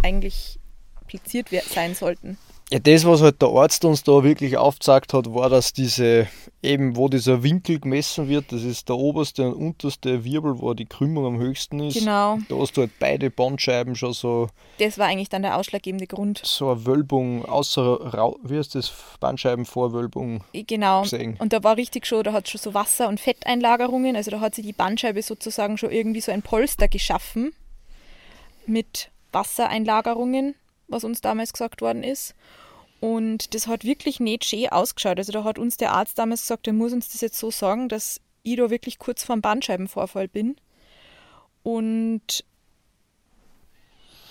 eigentlich 0.03 0.59
platziert 1.07 1.47
sein 1.69 1.95
sollten. 1.95 2.37
Ja, 2.73 2.79
das, 2.79 3.05
was 3.05 3.21
halt 3.21 3.41
der 3.41 3.49
Arzt 3.49 3.83
uns 3.83 4.01
da 4.03 4.23
wirklich 4.23 4.55
aufgezeigt 4.55 5.13
hat, 5.13 5.33
war, 5.33 5.49
dass 5.49 5.73
diese, 5.73 6.27
eben 6.63 6.95
wo 6.95 7.09
dieser 7.09 7.43
Winkel 7.43 7.81
gemessen 7.81 8.29
wird, 8.29 8.53
das 8.53 8.63
ist 8.63 8.87
der 8.87 8.95
oberste 8.95 9.45
und 9.49 9.55
unterste 9.55 10.23
Wirbel, 10.23 10.57
wo 10.61 10.73
die 10.73 10.85
Krümmung 10.85 11.25
am 11.25 11.37
höchsten 11.37 11.81
ist. 11.81 11.99
Genau. 11.99 12.37
Da 12.47 12.55
hast 12.55 12.77
du 12.77 12.81
halt 12.81 12.91
beide 12.97 13.29
Bandscheiben 13.29 13.95
schon 13.95 14.13
so, 14.13 14.47
Das 14.79 14.97
war 14.97 15.07
eigentlich 15.07 15.27
dann 15.27 15.41
der 15.41 15.57
ausschlaggebende 15.57 16.07
Grund. 16.07 16.39
so 16.45 16.69
eine 16.71 16.85
Wölbung, 16.85 17.43
außer, 17.43 18.37
wie 18.43 18.57
heißt 18.57 18.75
das, 18.75 18.93
Bandscheibenvorwölbung 19.19 20.41
Genau. 20.53 21.01
gesehen. 21.01 21.35
Und 21.39 21.51
da 21.51 21.61
war 21.65 21.75
richtig 21.75 22.05
schon, 22.07 22.23
da 22.23 22.31
hat 22.31 22.47
schon 22.47 22.61
so 22.61 22.73
Wasser- 22.73 23.09
und 23.09 23.19
Fetteinlagerungen, 23.19 24.15
also 24.15 24.31
da 24.31 24.39
hat 24.39 24.55
sich 24.55 24.65
die 24.65 24.71
Bandscheibe 24.71 25.21
sozusagen 25.23 25.77
schon 25.77 25.91
irgendwie 25.91 26.21
so 26.21 26.31
ein 26.31 26.41
Polster 26.41 26.87
geschaffen 26.87 27.51
mit 28.65 29.09
Wassereinlagerungen, 29.33 30.55
was 30.87 31.03
uns 31.03 31.19
damals 31.19 31.51
gesagt 31.51 31.81
worden 31.81 32.03
ist. 32.03 32.33
Und 33.01 33.55
das 33.55 33.67
hat 33.67 33.84
wirklich 33.84 34.20
nicht 34.20 34.46
schön 34.46 34.70
ausgeschaut. 34.70 35.17
Also 35.17 35.34
da 35.34 35.43
hat 35.43 35.60
uns 35.60 35.75
der 35.75 35.91
Arzt 35.91 36.17
damals 36.17 36.41
gesagt, 36.41 36.67
er 36.67 36.74
muss 36.74 36.93
uns 36.93 37.10
das 37.10 37.22
jetzt 37.22 37.39
so 37.39 37.51
sagen, 37.51 37.89
dass 37.89 38.22
ich 38.43 38.55
da 38.55 38.70
wirklich 38.70 39.00
kurz 39.00 39.24
vor 39.24 39.36
dem 39.36 39.41
Bandscheibenvorfall 39.41 40.27
bin. 40.27 40.55
Und 41.63 42.46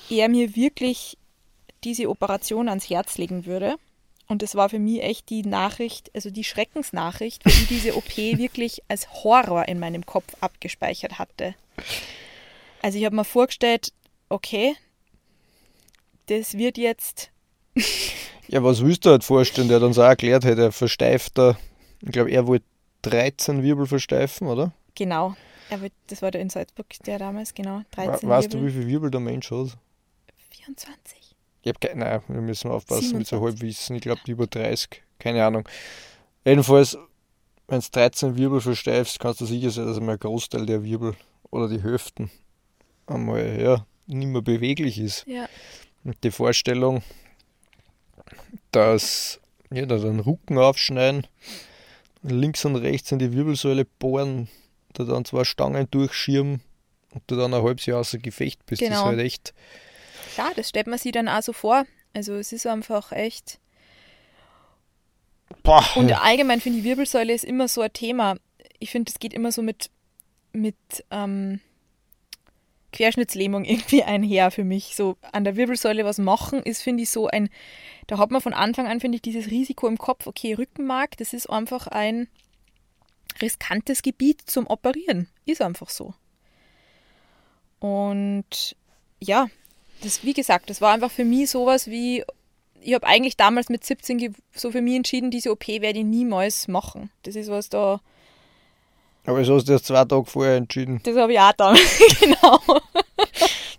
er 0.08 0.28
mir 0.28 0.56
wirklich 0.56 1.18
diese 1.84 2.08
Operation 2.08 2.68
ans 2.68 2.88
Herz 2.88 3.18
legen 3.18 3.44
würde. 3.44 3.76
Und 4.28 4.42
das 4.42 4.54
war 4.54 4.68
für 4.68 4.78
mich 4.78 5.02
echt 5.02 5.28
die 5.30 5.42
Nachricht, 5.42 6.10
also 6.14 6.30
die 6.30 6.44
Schreckensnachricht, 6.44 7.44
weil 7.44 7.52
ich 7.52 7.66
diese 7.66 7.96
OP 7.96 8.16
wirklich 8.16 8.82
als 8.86 9.24
Horror 9.24 9.66
in 9.66 9.80
meinem 9.80 10.06
Kopf 10.06 10.36
abgespeichert 10.40 11.18
hatte. 11.18 11.56
Also 12.82 12.98
ich 12.98 13.04
habe 13.04 13.16
mir 13.16 13.24
vorgestellt, 13.24 13.92
okay, 14.28 14.76
das 16.26 16.56
wird 16.56 16.78
jetzt, 16.78 17.30
Ja, 18.48 18.64
was 18.64 18.82
willst 18.84 19.04
du 19.06 19.10
halt 19.10 19.22
vorstellen? 19.24 19.68
Der 19.68 19.76
hat 19.76 19.84
uns 19.84 19.98
auch 19.98 20.04
erklärt 20.04 20.44
hat, 20.44 20.58
er 20.58 20.72
versteift 20.72 21.38
da, 21.38 21.56
ich 22.02 22.10
glaube, 22.10 22.30
er 22.30 22.46
wollte 22.46 22.64
13 23.02 23.62
Wirbel 23.62 23.86
versteifen, 23.86 24.48
oder? 24.48 24.72
genau, 24.94 25.34
er 25.70 25.80
wird, 25.80 25.92
das 26.08 26.20
war 26.20 26.30
der 26.30 26.40
in 26.40 26.50
Salzburg, 26.50 26.86
der 27.06 27.18
damals, 27.18 27.54
genau, 27.54 27.82
13 27.92 28.28
weißt 28.28 28.52
du, 28.52 28.58
Wirbel. 28.58 28.68
wie 28.68 28.78
viel 28.78 28.86
Wirbel 28.88 29.10
der 29.10 29.20
Mensch 29.20 29.50
hat? 29.50 29.78
24. 30.50 31.36
Ich 31.62 31.68
habe 31.68 31.78
keine, 31.78 32.04
nein, 32.04 32.22
wir 32.28 32.40
müssen 32.40 32.70
aufpassen 32.70 33.18
mit 33.18 33.26
so 33.26 33.36
27. 33.36 33.40
Halbwissen. 33.40 33.96
Ich 33.96 34.02
glaube, 34.02 34.20
über 34.26 34.46
30, 34.46 35.02
keine 35.18 35.44
Ahnung. 35.44 35.68
Jedenfalls, 36.44 36.98
wenn 37.68 37.80
du 37.80 37.86
13 37.92 38.36
Wirbel 38.36 38.60
versteifst, 38.60 39.20
kannst 39.20 39.40
du 39.40 39.46
sicher 39.46 39.70
sein, 39.70 39.86
dass 39.86 39.98
einmal 39.98 40.16
ein 40.16 40.20
Großteil 40.20 40.66
der 40.66 40.82
Wirbel 40.82 41.14
oder 41.50 41.68
die 41.68 41.82
Hüften 41.82 42.30
einmal 43.06 43.60
ja, 43.60 43.86
nicht 44.06 44.28
mehr 44.28 44.42
beweglich 44.42 44.98
ist. 44.98 45.26
Ja, 45.26 45.48
Und 46.04 46.16
die 46.24 46.30
Vorstellung, 46.30 47.02
dass 48.72 49.40
ja, 49.72 49.86
da 49.86 49.96
den 49.98 50.20
Rücken 50.20 50.58
aufschneiden, 50.58 51.26
links 52.22 52.64
und 52.64 52.76
rechts 52.76 53.12
in 53.12 53.18
die 53.18 53.32
Wirbelsäule 53.32 53.84
bohren, 53.84 54.48
da 54.92 55.04
dann 55.04 55.24
zwei 55.24 55.44
Stangen 55.44 55.88
durchschirmen 55.90 56.60
und 57.12 57.22
du 57.28 57.36
dann 57.36 57.54
ein 57.54 57.62
halbes 57.62 57.86
Jahr 57.86 58.00
außer 58.00 58.18
Gefecht 58.18 58.64
bist, 58.66 58.82
das 58.82 58.88
ist 58.88 58.94
Genau. 58.94 59.06
halt 59.06 59.20
echt. 59.20 59.54
klar, 60.34 60.52
das 60.56 60.68
stellt 60.68 60.86
man 60.86 60.98
sich 60.98 61.12
dann 61.12 61.28
auch 61.28 61.42
so 61.42 61.52
vor. 61.52 61.84
Also 62.12 62.34
es 62.34 62.52
ist 62.52 62.66
einfach 62.66 63.12
echt. 63.12 63.58
Boah, 65.62 65.84
Und 65.96 66.12
allgemein 66.12 66.60
finde 66.60 66.78
ich, 66.78 66.84
Wirbelsäule 66.84 67.32
ist 67.32 67.44
immer 67.44 67.68
so 67.68 67.80
ein 67.80 67.92
Thema. 67.92 68.36
Ich 68.78 68.90
finde, 68.90 69.10
es 69.10 69.18
geht 69.18 69.34
immer 69.34 69.52
so 69.52 69.62
mit, 69.62 69.90
mit 70.52 70.76
ähm, 71.10 71.60
Querschnittslähmung 72.92 73.64
irgendwie 73.66 74.02
einher 74.02 74.50
für 74.50 74.64
mich. 74.64 74.94
So 74.96 75.16
an 75.32 75.44
der 75.44 75.56
Wirbelsäule 75.56 76.04
was 76.04 76.18
machen 76.18 76.62
ist, 76.62 76.82
finde 76.82 77.02
ich, 77.02 77.10
so 77.10 77.26
ein, 77.28 77.48
da 78.06 78.18
hat 78.18 78.30
man 78.30 78.40
von 78.40 78.54
Anfang 78.54 78.86
an, 78.86 79.00
finde 79.00 79.16
ich, 79.16 79.22
dieses 79.22 79.50
Risiko 79.50 79.86
im 79.88 79.98
Kopf, 79.98 80.26
okay, 80.26 80.54
Rückenmark, 80.54 81.16
das 81.16 81.32
ist 81.32 81.48
einfach 81.48 81.86
ein 81.86 82.28
riskantes 83.40 84.02
Gebiet 84.02 84.42
zum 84.46 84.66
Operieren. 84.66 85.28
Ist 85.46 85.62
einfach 85.62 85.88
so. 85.88 86.14
Und 87.78 88.76
ja, 89.20 89.48
das, 90.02 90.24
wie 90.24 90.32
gesagt, 90.34 90.70
das 90.70 90.80
war 90.80 90.92
einfach 90.92 91.10
für 91.10 91.24
mich 91.24 91.50
sowas 91.50 91.86
wie, 91.86 92.24
ich 92.80 92.94
habe 92.94 93.06
eigentlich 93.06 93.36
damals 93.36 93.68
mit 93.68 93.84
17 93.84 94.18
ge- 94.18 94.32
so 94.54 94.70
für 94.70 94.80
mich 94.82 94.96
entschieden, 94.96 95.30
diese 95.30 95.50
OP 95.50 95.66
werde 95.68 95.98
ich 96.00 96.04
niemals 96.04 96.68
machen. 96.68 97.10
Das 97.22 97.36
ist 97.36 97.50
was 97.50 97.68
da, 97.68 98.00
Aber 99.24 99.44
so 99.44 99.54
hast 99.56 99.68
du 99.68 99.72
erst 99.72 99.86
zwei 99.86 100.04
Tage 100.04 100.24
vorher 100.24 100.56
entschieden. 100.56 101.00
das 101.04 101.16
habe 101.16 101.32
ich 101.32 101.38
auch 101.40 101.52
damals, 101.52 101.98
genau. 102.20 102.58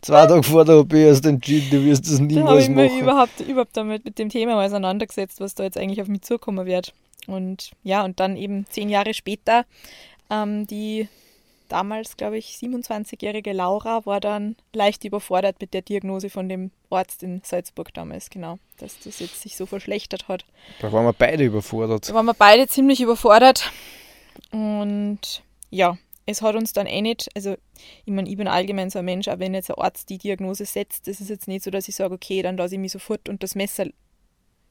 Zwei 0.02 0.26
Tage 0.26 0.44
vor 0.44 0.66
der 0.66 0.78
OP 0.80 0.94
hast 0.94 1.26
du 1.26 1.30
entschieden, 1.30 1.70
du 1.70 1.86
wirst 1.86 2.06
das 2.06 2.18
Da 2.18 2.22
habe 2.24 2.34
niemals 2.34 2.64
ich 2.64 2.70
mich 2.70 2.92
machen. 2.92 3.02
überhaupt, 3.02 3.40
überhaupt 3.42 3.78
damit 3.78 4.06
mit 4.06 4.18
dem 4.18 4.30
Thema 4.30 4.56
mal 4.56 4.66
auseinandergesetzt, 4.66 5.40
was 5.40 5.56
da 5.56 5.64
jetzt 5.64 5.77
eigentlich 5.77 6.01
auf 6.01 6.08
mich 6.08 6.22
zukommen 6.22 6.66
wird. 6.66 6.94
Und 7.27 7.72
ja, 7.84 8.04
und 8.04 8.20
dann 8.20 8.36
eben 8.36 8.66
zehn 8.70 8.90
Jahre 8.90 9.14
später, 9.14 9.66
ähm, 10.32 10.66
die 10.66 11.08
damals, 11.70 12.18
glaube 12.18 12.38
ich, 12.38 12.58
27-jährige 12.62 13.54
Laura 13.54 14.06
war 14.06 14.20
dann 14.20 14.56
leicht 14.74 15.06
überfordert 15.06 15.58
mit 15.62 15.74
der 15.74 15.82
Diagnose 15.84 16.30
von 16.30 16.50
dem 16.50 16.72
Arzt 16.90 17.24
in 17.24 17.42
Salzburg 17.46 17.94
damals, 17.94 18.30
genau, 18.30 18.58
dass 18.80 19.00
das 19.00 19.20
jetzt 19.20 19.42
sich 19.42 19.56
so 19.56 19.66
verschlechtert 19.68 20.27
hat. 20.27 20.46
Da 20.82 20.92
waren 20.92 21.06
wir 21.06 21.14
beide 21.14 21.44
überfordert. 21.44 22.10
Da 22.10 22.14
waren 22.14 22.25
wir 22.25 22.34
beide 22.34 22.68
ziemlich 22.68 23.01
überfordert. 23.01 23.72
Und 24.51 25.44
ja, 25.70 25.98
es 26.25 26.42
hat 26.42 26.56
uns 26.56 26.74
dann 26.74 26.88
eh 26.88 27.01
nicht, 27.01 27.30
also 27.36 27.56
ich 28.06 28.14
meine, 28.14 28.30
ich 28.30 28.38
bin 28.38 28.48
allgemein 28.48 28.90
so 28.90 29.00
ein 29.00 29.06
Mensch, 29.06 29.27
auch 29.27 29.40
wenn 29.40 29.54
jetzt 29.54 29.70
ein 29.70 29.77
Arzt 29.77 30.10
die 30.10 30.18
Diagnose 30.18 30.66
setzt, 30.66 31.08
das 31.08 31.22
ist 31.22 31.30
jetzt 31.30 31.48
nicht 31.48 31.64
so, 31.64 31.72
dass 31.72 31.88
ich 31.88 31.96
sage, 31.96 32.14
okay, 32.14 32.42
dann 32.42 32.58
lasse 32.58 32.75
ich 32.75 32.82
mich 32.82 32.92
sofort 32.92 33.27
unter 33.30 33.40
das 33.40 33.56
Messer 33.56 33.86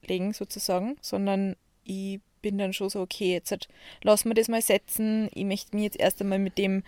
legen, 0.07 0.33
sozusagen, 0.33 0.97
sondern 1.01 1.57
ich 1.85 2.21
bin 2.43 2.59
dann 2.59 2.73
schon 2.73 2.91
so, 2.91 3.01
okay, 3.01 3.33
jetzt 3.33 3.51
halt, 3.51 3.69
lass 4.03 4.25
mir 4.25 4.35
das 4.35 4.49
mal 4.49 4.63
setzen. 4.63 5.29
Ich 5.35 5.45
möchte 5.45 5.75
mich 5.77 5.85
jetzt 5.85 6.01
erst 6.01 6.21
einmal 6.21 6.39
mit 6.39 6.59
dem 6.59 6.83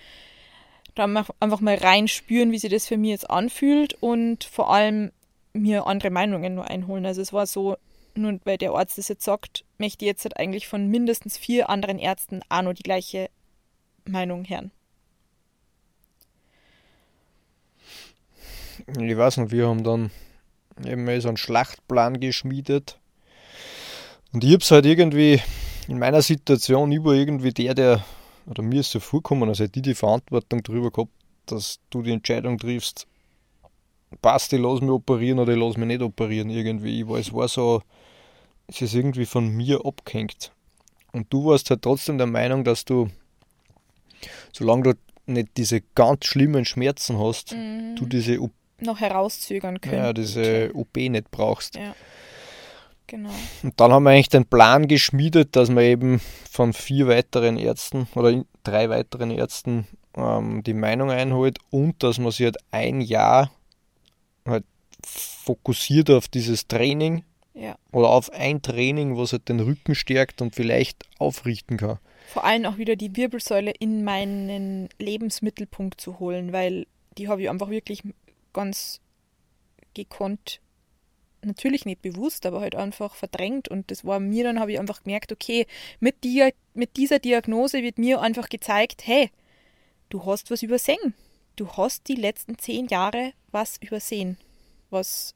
dann 0.95 1.17
einfach 1.17 1.61
mal 1.61 1.77
reinspüren, 1.77 2.53
wie 2.53 2.59
sich 2.59 2.71
das 2.71 2.87
für 2.87 2.99
mich 2.99 3.11
jetzt 3.11 3.31
anfühlt 3.31 3.95
und 4.01 4.45
vor 4.45 4.73
allem 4.73 5.11
mir 5.55 5.87
andere 5.87 6.11
Meinungen 6.11 6.55
nur 6.55 6.69
einholen. 6.69 7.07
Also 7.07 7.23
es 7.23 7.33
war 7.33 7.47
so, 7.47 7.77
nur 8.17 8.39
weil 8.45 8.59
der 8.59 8.73
Arzt 8.73 8.99
das 8.99 9.09
jetzt 9.09 9.25
sagt, 9.25 9.65
möchte 9.79 10.05
ich 10.05 10.09
jetzt 10.09 10.25
halt 10.25 10.37
eigentlich 10.37 10.69
von 10.69 10.89
mindestens 10.89 11.37
vier 11.37 11.69
anderen 11.69 11.99
Ärzten 11.99 12.41
auch 12.49 12.63
nur 12.63 12.75
die 12.75 12.83
gleiche 12.83 13.31
Meinung 14.05 14.45
hören. 14.49 14.71
Ich 18.99 19.17
weiß 19.17 19.37
nicht, 19.39 19.53
wir 19.53 19.69
haben 19.69 19.85
dann 19.85 20.11
eben 20.85 21.05
mal 21.05 21.21
so 21.21 21.29
einen 21.29 21.37
Schlachtplan 21.37 22.21
geschmiedet. 22.21 22.99
Und 24.33 24.45
ich 24.45 24.55
hab's 24.55 24.71
halt 24.71 24.87
irgendwie 24.87 25.41
in 25.89 25.99
meiner 25.99 26.23
Situation 26.23 26.91
über 26.91 27.13
irgendwie 27.13 27.53
der, 27.53 27.75
der, 27.75 28.05
oder 28.47 28.63
mir 28.63 28.81
ist 28.81 28.91
so 28.91 29.01
vorgekommen, 29.01 29.49
als 29.49 29.59
hätte 29.59 29.79
ich 29.79 29.83
die 29.83 29.95
Verantwortung 29.95 30.63
darüber 30.63 30.91
gehabt, 30.91 31.13
dass 31.47 31.81
du 31.91 32.03
die 32.03 32.13
Entscheidung 32.13 32.59
triffst, 32.59 33.07
passt, 34.21 34.53
ich 34.53 34.61
lass 34.61 34.81
mich 34.81 34.91
operieren 34.91 35.39
oder 35.39 35.53
ich 35.53 35.59
lass 35.59 35.77
mich 35.77 35.87
nicht 35.87 36.03
operieren 36.03 36.51
irgendwie. 36.51 37.01
Ich 37.01 37.09
war, 37.09 37.19
es 37.19 37.33
war 37.33 37.49
so, 37.49 37.83
es 38.73 38.81
ist 38.83 38.95
irgendwie 38.95 39.27
von 39.27 39.49
mir 39.49 39.85
abgehängt. 39.85 40.53
Und 41.13 41.33
du 41.33 41.47
warst 41.47 41.69
halt 41.71 41.83
trotzdem 41.83 42.17
der 42.17 42.27
Meinung, 42.27 42.65
dass 42.65 42.85
du, 42.85 43.09
solange 44.53 44.83
du 44.83 44.93
nicht 45.27 45.51
diese 45.57 45.83
ganz 45.95 46.25
schlimmen 46.25 46.65
Schmerzen 46.65 47.19
hast, 47.19 47.53
du 47.53 48.07
diese 48.07 48.41
OP 48.41 48.53
Noch 48.81 49.01
herauszögern 49.01 49.81
können. 49.81 49.97
ja, 49.97 50.13
diese 50.13 50.71
OP 50.75 50.97
nicht 50.97 51.31
brauchst. 51.31 51.77
Ja. 51.77 51.95
Genau. 53.07 53.31
Und 53.63 53.79
dann 53.79 53.93
haben 53.93 54.05
wir 54.05 54.11
eigentlich 54.11 54.31
den 54.31 54.47
Plan 54.47 54.89
geschmiedet, 54.89 55.55
dass 55.55 55.69
man 55.69 55.85
eben 55.85 56.21
von 56.51 56.73
vier 56.73 57.09
weiteren 57.09 57.59
Ärzten 57.59 58.09
oder 58.15 58.43
drei 58.65 58.89
weiteren 58.89 59.31
Ärzten 59.31 59.87
ähm, 60.17 60.63
die 60.63 60.73
Meinung 60.73 61.11
einholt 61.11 61.59
und 61.69 62.03
dass 62.03 62.19
man 62.19 62.33
sich 62.33 62.45
halt 62.45 62.57
ein 62.71 63.03
Jahr 63.03 63.51
halt 64.47 64.65
fokussiert 65.05 66.11
auf 66.11 66.29
dieses 66.29 66.69
Training 66.69 67.23
Ja. 67.55 67.77
oder 67.93 68.09
auf 68.09 68.31
ein 68.33 68.63
Training, 68.63 69.17
was 69.17 69.33
halt 69.33 69.49
den 69.49 69.61
Rücken 69.61 69.95
stärkt 69.95 70.41
und 70.41 70.55
vielleicht 70.55 71.05
aufrichten 71.19 71.77
kann. 71.77 71.99
Vor 72.29 72.45
allem 72.45 72.65
auch 72.65 72.79
wieder 72.79 72.97
die 72.97 73.15
Wirbelsäule 73.15 73.73
in 73.79 74.05
meinen 74.05 74.89
Lebensmittelpunkt 74.99 76.01
zu 76.01 76.19
holen, 76.19 76.53
weil 76.53 76.87
die 77.19 77.29
habe 77.29 77.43
ich 77.43 77.51
einfach 77.51 77.69
wirklich 77.69 78.03
ganz 78.53 79.01
gekonnt, 79.95 80.61
natürlich 81.45 81.85
nicht 81.85 82.03
bewusst, 82.03 82.47
aber 82.47 82.61
halt 82.61 82.75
einfach 82.75 83.15
verdrängt. 83.15 83.69
Und 83.69 83.91
das 83.91 84.05
war 84.05 84.21
mir 84.21 84.45
dann, 84.45 84.61
habe 84.61 84.73
ich 84.73 84.81
einfach 84.81 85.03
gemerkt, 85.03 85.33
okay, 85.33 85.67
mit, 86.01 86.25
dir, 86.25 86.53
mit 86.75 86.97
dieser 86.97 87.19
Diagnose 87.19 87.83
wird 87.83 87.99
mir 87.99 88.21
einfach 88.21 88.49
gezeigt, 88.49 89.03
hey, 89.07 89.31
du 90.09 90.25
hast 90.25 90.51
was 90.51 90.63
übersehen. 90.63 91.15
Du 91.57 91.69
hast 91.73 92.09
die 92.09 92.15
letzten 92.15 92.59
zehn 92.59 92.87
Jahre 92.87 93.33
was 93.51 93.77
übersehen. 93.83 94.39
Was 94.91 95.35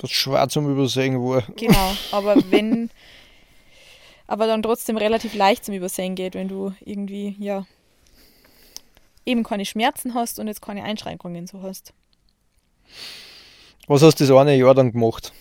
Was 0.00 0.10
schwer 0.10 0.48
zum 0.48 0.70
Übersehen 0.70 1.20
war. 1.20 1.42
Genau, 1.56 1.92
aber 2.12 2.36
wenn, 2.50 2.90
aber 4.26 4.46
dann 4.46 4.62
trotzdem 4.62 4.96
relativ 4.96 5.34
leicht 5.34 5.64
zum 5.64 5.74
Übersehen 5.74 6.14
geht, 6.14 6.34
wenn 6.34 6.48
du 6.48 6.74
irgendwie, 6.84 7.36
ja, 7.38 7.66
eben 9.26 9.42
keine 9.42 9.64
Schmerzen 9.64 10.14
hast 10.14 10.38
und 10.38 10.48
jetzt 10.48 10.62
keine 10.62 10.84
Einschränkungen 10.84 11.46
so 11.46 11.62
hast. 11.62 11.92
Was 13.86 14.02
hast 14.02 14.20
du 14.20 14.26
das 14.26 14.36
eine 14.36 14.56
Jahr 14.56 14.74
dann 14.74 14.92
gemacht? 14.92 15.32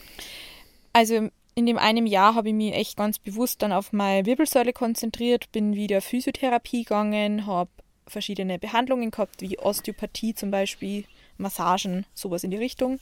also 0.94 1.30
in 1.56 1.66
dem 1.66 1.78
einen 1.78 2.08
Jahr 2.08 2.36
habe 2.36 2.50
ich 2.50 2.56
mich 2.56 2.74
echt 2.74 2.98
ganz 2.98 3.20
bewusst 3.20 3.62
dann 3.62 3.74
auf 3.74 3.92
meine 3.92 4.26
Wirbelsäule 4.26 4.74
konzentriert, 4.74 5.52
bin 5.52 5.76
wieder 5.76 6.02
Physiotherapie 6.02 6.84
gegangen, 6.84 7.46
habe 7.46 7.70
verschiedene 8.08 8.58
Behandlungen 8.58 9.12
gehabt, 9.12 9.42
wie 9.42 9.60
Osteopathie 9.60 10.34
zum 10.34 10.52
Beispiel, 10.52 11.06
Massagen, 11.38 12.06
sowas 12.14 12.44
in 12.44 12.52
die 12.52 12.58
Richtung. 12.58 13.00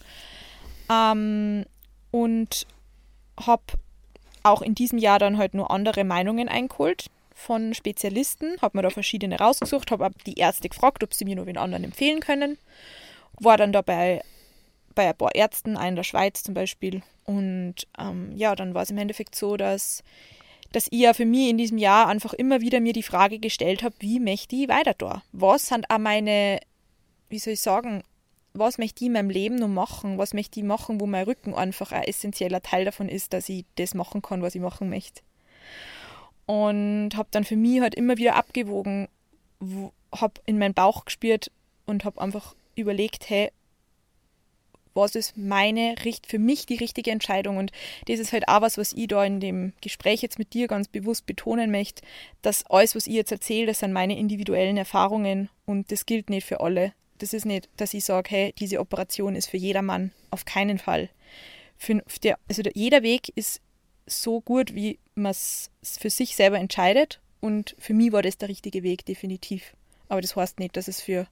Ähm, 0.91 1.65
und 2.11 2.67
habe 3.39 3.63
auch 4.43 4.61
in 4.61 4.75
diesem 4.75 4.97
Jahr 4.97 5.19
dann 5.19 5.37
halt 5.37 5.53
nur 5.53 5.71
andere 5.71 6.03
Meinungen 6.03 6.49
eingeholt 6.49 7.09
von 7.33 7.73
Spezialisten, 7.73 8.57
habe 8.61 8.77
mir 8.77 8.83
da 8.83 8.89
verschiedene 8.89 9.37
rausgesucht, 9.37 9.91
habe 9.91 10.11
die 10.25 10.37
Ärzte 10.37 10.69
gefragt, 10.69 11.03
ob 11.03 11.13
sie 11.13 11.25
mir 11.25 11.35
nur 11.35 11.45
den 11.45 11.57
anderen 11.57 11.83
empfehlen 11.83 12.19
können. 12.19 12.57
War 13.39 13.57
dann 13.57 13.73
dabei 13.73 14.21
bei 14.93 15.09
ein 15.09 15.17
paar 15.17 15.33
Ärzten, 15.33 15.77
einen 15.77 15.91
in 15.91 15.95
der 15.97 16.03
Schweiz 16.03 16.43
zum 16.43 16.53
Beispiel. 16.53 17.01
Und 17.25 17.87
ähm, 17.97 18.31
ja, 18.35 18.55
dann 18.55 18.73
war 18.73 18.83
es 18.83 18.91
im 18.91 18.97
Endeffekt 18.97 19.35
so, 19.35 19.57
dass, 19.57 20.03
dass 20.71 20.87
ich 20.91 20.99
ja 20.99 21.13
für 21.13 21.25
mich 21.25 21.49
in 21.49 21.57
diesem 21.57 21.77
Jahr 21.77 22.07
einfach 22.07 22.33
immer 22.33 22.61
wieder 22.61 22.79
mir 22.79 22.93
die 22.93 23.03
Frage 23.03 23.39
gestellt 23.39 23.83
habe, 23.83 23.95
wie 23.99 24.19
möchte 24.19 24.55
ich 24.55 24.67
weiter 24.67 24.93
da? 24.93 25.23
Was 25.31 25.67
sind 25.67 25.89
auch 25.89 25.97
meine, 25.97 26.59
wie 27.29 27.39
soll 27.39 27.53
ich 27.53 27.61
sagen, 27.61 28.03
was 28.53 28.77
möchte 28.77 29.03
ich 29.03 29.07
in 29.07 29.13
meinem 29.13 29.29
Leben 29.29 29.55
noch 29.55 29.67
machen? 29.67 30.17
Was 30.17 30.33
möchte 30.33 30.59
ich 30.59 30.65
machen, 30.65 30.99
wo 30.99 31.05
mein 31.05 31.25
Rücken 31.25 31.53
einfach 31.53 31.91
ein 31.91 32.03
essentieller 32.03 32.61
Teil 32.61 32.85
davon 32.85 33.09
ist, 33.09 33.33
dass 33.33 33.49
ich 33.49 33.65
das 33.75 33.93
machen 33.93 34.21
kann, 34.21 34.41
was 34.41 34.55
ich 34.55 34.61
machen 34.61 34.89
möchte? 34.89 35.21
Und 36.45 37.11
habe 37.15 37.29
dann 37.31 37.43
für 37.43 37.55
mich 37.55 37.81
halt 37.81 37.95
immer 37.95 38.17
wieder 38.17 38.35
abgewogen, 38.35 39.07
habe 40.13 40.33
in 40.45 40.57
meinen 40.57 40.73
Bauch 40.73 41.05
gespürt 41.05 41.51
und 41.85 42.03
habe 42.03 42.19
einfach 42.19 42.55
überlegt, 42.75 43.29
hey, 43.29 43.51
was 44.93 45.15
ist 45.15 45.37
meine, 45.37 45.95
für 46.27 46.39
mich 46.39 46.65
die 46.65 46.75
richtige 46.75 47.11
Entscheidung. 47.11 47.57
Und 47.57 47.71
das 48.07 48.19
ist 48.19 48.33
halt 48.33 48.47
auch 48.47 48.61
was, 48.61 48.77
was 48.77 48.93
ich 48.93 49.07
da 49.07 49.23
in 49.23 49.39
dem 49.39 49.73
Gespräch 49.81 50.21
jetzt 50.21 50.39
mit 50.39 50.53
dir 50.53 50.67
ganz 50.67 50.87
bewusst 50.87 51.25
betonen 51.25 51.71
möchte, 51.71 52.03
dass 52.41 52.65
alles, 52.65 52.95
was 52.95 53.07
ich 53.07 53.13
jetzt 53.13 53.31
erzähle, 53.31 53.67
das 53.67 53.79
sind 53.79 53.93
meine 53.93 54.17
individuellen 54.17 54.77
Erfahrungen 54.77 55.49
und 55.65 55.91
das 55.91 56.05
gilt 56.05 56.29
nicht 56.29 56.45
für 56.45 56.59
alle. 56.59 56.93
Das 57.21 57.33
ist 57.33 57.45
nicht, 57.45 57.69
dass 57.77 57.93
ich 57.93 58.03
sage, 58.03 58.31
hey, 58.31 58.53
diese 58.57 58.79
Operation 58.79 59.35
ist 59.35 59.47
für 59.47 59.57
jedermann. 59.57 60.11
Auf 60.31 60.43
keinen 60.43 60.79
Fall. 60.79 61.07
Für 61.77 62.01
der, 62.23 62.39
also 62.49 62.63
der, 62.63 62.71
jeder 62.73 63.03
Weg 63.03 63.31
ist 63.35 63.61
so 64.07 64.41
gut, 64.41 64.73
wie 64.73 64.97
man 65.13 65.29
es 65.29 65.69
für 65.83 66.09
sich 66.09 66.35
selber 66.35 66.57
entscheidet. 66.57 67.21
Und 67.39 67.75
für 67.77 67.93
mich 67.93 68.11
war 68.11 68.23
das 68.23 68.39
der 68.39 68.49
richtige 68.49 68.81
Weg, 68.81 69.05
definitiv. 69.05 69.75
Aber 70.09 70.19
das 70.19 70.35
heißt 70.35 70.57
nicht, 70.57 70.75
dass 70.75 70.87
es 70.87 70.99
für, 70.99 71.27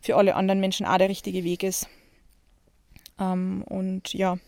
für 0.00 0.14
alle 0.14 0.36
anderen 0.36 0.60
Menschen 0.60 0.86
auch 0.86 0.98
der 0.98 1.08
richtige 1.08 1.42
Weg 1.42 1.64
ist. 1.64 1.88
Ähm, 3.18 3.64
und 3.66 4.14
ja, 4.14 4.38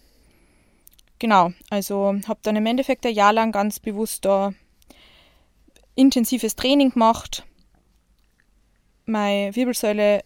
genau, 1.19 1.51
also 1.69 2.15
habe 2.29 2.41
dann 2.45 2.55
im 2.55 2.67
Endeffekt 2.67 3.05
ein 3.07 3.15
Jahr 3.15 3.33
lang 3.33 3.51
ganz 3.51 3.81
bewusst 3.81 4.25
da 4.25 4.55
intensives 5.97 6.55
Training 6.55 6.91
gemacht, 6.91 7.45
meine 9.05 9.55
Wirbelsäule 9.57 10.23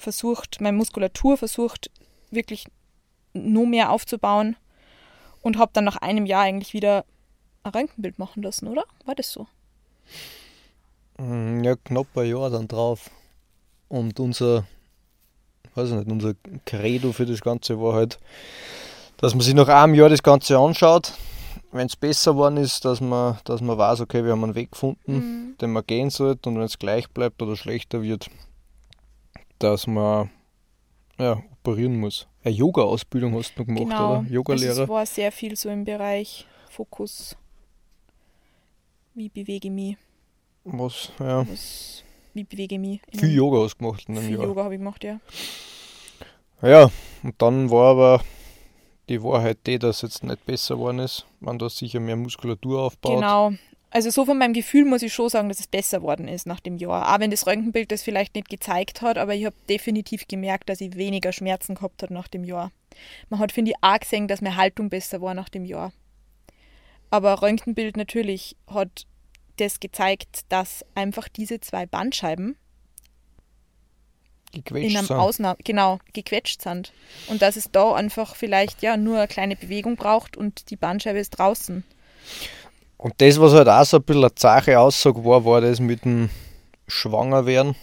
versucht, 0.00 0.60
meine 0.60 0.76
Muskulatur 0.76 1.36
versucht, 1.36 1.90
wirklich 2.30 2.66
nur 3.32 3.66
mehr 3.66 3.90
aufzubauen 3.90 4.56
und 5.42 5.58
habe 5.58 5.70
dann 5.72 5.84
nach 5.84 5.96
einem 5.96 6.26
Jahr 6.26 6.42
eigentlich 6.42 6.74
wieder 6.74 7.04
ein 7.62 7.72
Röntgenbild 7.72 8.18
machen 8.18 8.42
lassen, 8.42 8.68
oder? 8.68 8.84
War 9.04 9.14
das 9.14 9.32
so? 9.32 9.46
Mm, 11.18 11.62
ja, 11.62 11.76
knapp 11.76 12.16
ein 12.16 12.28
Jahr 12.28 12.50
dann 12.50 12.68
drauf. 12.68 13.10
Und 13.88 14.18
unser 14.20 14.64
weiß 15.74 15.90
ich 15.90 15.96
nicht, 15.96 16.10
unser 16.10 16.34
Credo 16.64 17.12
für 17.12 17.26
das 17.26 17.40
Ganze 17.40 17.80
war 17.80 17.94
halt, 17.94 18.18
dass 19.18 19.34
man 19.34 19.42
sich 19.42 19.54
nach 19.54 19.68
einem 19.68 19.94
Jahr 19.94 20.08
das 20.08 20.22
Ganze 20.22 20.58
anschaut, 20.58 21.12
wenn 21.72 21.86
es 21.86 21.96
besser 21.96 22.32
geworden 22.32 22.56
ist, 22.56 22.84
dass 22.84 23.00
man, 23.00 23.38
dass 23.44 23.60
man 23.60 23.78
weiß, 23.78 24.00
okay, 24.00 24.24
wir 24.24 24.32
haben 24.32 24.44
einen 24.44 24.54
Weg 24.54 24.72
gefunden, 24.72 25.12
mhm. 25.12 25.58
den 25.60 25.72
man 25.72 25.86
gehen 25.86 26.10
sollte 26.10 26.48
und 26.48 26.56
wenn 26.56 26.64
es 26.64 26.78
gleich 26.78 27.08
bleibt 27.10 27.40
oder 27.42 27.56
schlechter 27.56 28.02
wird, 28.02 28.28
dass 29.60 29.86
man 29.86 30.30
ja, 31.18 31.42
operieren 31.52 31.98
muss. 31.98 32.26
Eine 32.42 32.54
Yoga-Ausbildung 32.54 33.34
hast 33.34 33.54
du 33.54 33.60
noch 33.60 33.66
gemacht, 33.66 33.84
genau. 33.84 34.18
oder? 34.18 34.26
Yogalehrer. 34.28 34.70
Also 34.70 34.82
es 34.82 34.88
war 34.88 35.06
sehr 35.06 35.30
viel 35.30 35.56
so 35.56 35.68
im 35.68 35.84
Bereich 35.84 36.46
Fokus. 36.68 37.36
Wie 39.14 39.28
bewege 39.28 39.68
ich 39.68 39.74
mich? 39.74 39.96
Was, 40.64 41.12
ja. 41.18 41.46
Was 41.48 42.04
wie 42.34 42.44
bewege 42.44 42.76
ich 42.76 42.80
mich. 42.80 43.00
Viel 43.12 43.34
Yoga 43.34 43.64
hast 43.64 43.74
du 43.74 43.78
gemacht 43.78 44.04
in 44.08 44.16
einem 44.16 44.26
viel 44.26 44.36
Jahr. 44.36 44.46
Yoga 44.46 44.64
habe 44.64 44.74
ich 44.74 44.80
gemacht, 44.80 45.04
ja. 45.04 45.20
Ja, 46.62 46.90
und 47.22 47.40
dann 47.42 47.70
war 47.70 47.90
aber 47.90 48.24
die 49.08 49.22
Wahrheit 49.22 49.58
die, 49.66 49.78
dass 49.78 49.96
es 49.96 50.02
jetzt 50.02 50.24
nicht 50.24 50.44
besser 50.46 50.76
geworden 50.76 51.00
ist. 51.00 51.26
Man 51.40 51.58
da 51.58 51.68
sicher 51.68 52.00
mehr 52.00 52.16
Muskulatur 52.16 52.82
aufbaut. 52.82 53.20
Genau. 53.20 53.52
Also 53.92 54.10
so 54.10 54.24
von 54.24 54.38
meinem 54.38 54.52
Gefühl 54.52 54.84
muss 54.84 55.02
ich 55.02 55.12
schon 55.12 55.28
sagen, 55.28 55.48
dass 55.48 55.58
es 55.58 55.66
besser 55.66 55.98
geworden 55.98 56.28
ist 56.28 56.46
nach 56.46 56.60
dem 56.60 56.76
Jahr. 56.76 57.12
Auch 57.12 57.18
wenn 57.18 57.32
das 57.32 57.46
Röntgenbild 57.46 57.90
das 57.90 58.02
vielleicht 58.02 58.36
nicht 58.36 58.48
gezeigt 58.48 59.02
hat, 59.02 59.18
aber 59.18 59.34
ich 59.34 59.44
habe 59.44 59.56
definitiv 59.68 60.28
gemerkt, 60.28 60.68
dass 60.68 60.80
ich 60.80 60.96
weniger 60.96 61.32
Schmerzen 61.32 61.74
gehabt 61.74 62.02
habe 62.02 62.14
nach 62.14 62.28
dem 62.28 62.44
Jahr. 62.44 62.70
Man 63.30 63.40
hat, 63.40 63.50
finde 63.50 63.72
ich, 63.72 63.76
auch 63.80 63.98
gesehen, 63.98 64.28
dass 64.28 64.40
meine 64.40 64.56
Haltung 64.56 64.90
besser 64.90 65.20
war 65.20 65.34
nach 65.34 65.48
dem 65.48 65.64
Jahr. 65.64 65.92
Aber 67.10 67.42
Röntgenbild 67.42 67.96
natürlich 67.96 68.56
hat 68.68 69.06
das 69.56 69.80
gezeigt, 69.80 70.42
dass 70.48 70.84
einfach 70.94 71.28
diese 71.28 71.60
zwei 71.60 71.84
Bandscheiben 71.84 72.56
gequetscht 74.52 74.90
in 74.90 74.96
einem 74.96 75.10
Ausnahme, 75.10 75.58
genau, 75.64 75.98
gequetscht 76.12 76.62
sind. 76.62 76.92
Und 77.28 77.42
dass 77.42 77.56
es 77.56 77.70
da 77.72 77.92
einfach 77.94 78.36
vielleicht 78.36 78.82
ja 78.82 78.96
nur 78.96 79.18
eine 79.18 79.28
kleine 79.28 79.56
Bewegung 79.56 79.96
braucht 79.96 80.36
und 80.36 80.70
die 80.70 80.76
Bandscheibe 80.76 81.18
ist 81.18 81.30
draußen. 81.30 81.84
Und 83.00 83.14
das, 83.16 83.40
was 83.40 83.54
halt 83.54 83.66
auch 83.66 83.84
so 83.84 83.96
ein 83.96 84.02
bisschen 84.02 84.24
eine 84.24 84.32
Sache 84.36 84.78
Aussage 84.78 85.24
war, 85.24 85.42
war 85.46 85.62
das 85.62 85.80
mit 85.80 86.04
dem 86.04 86.28
Schwangerwerden 86.86 87.74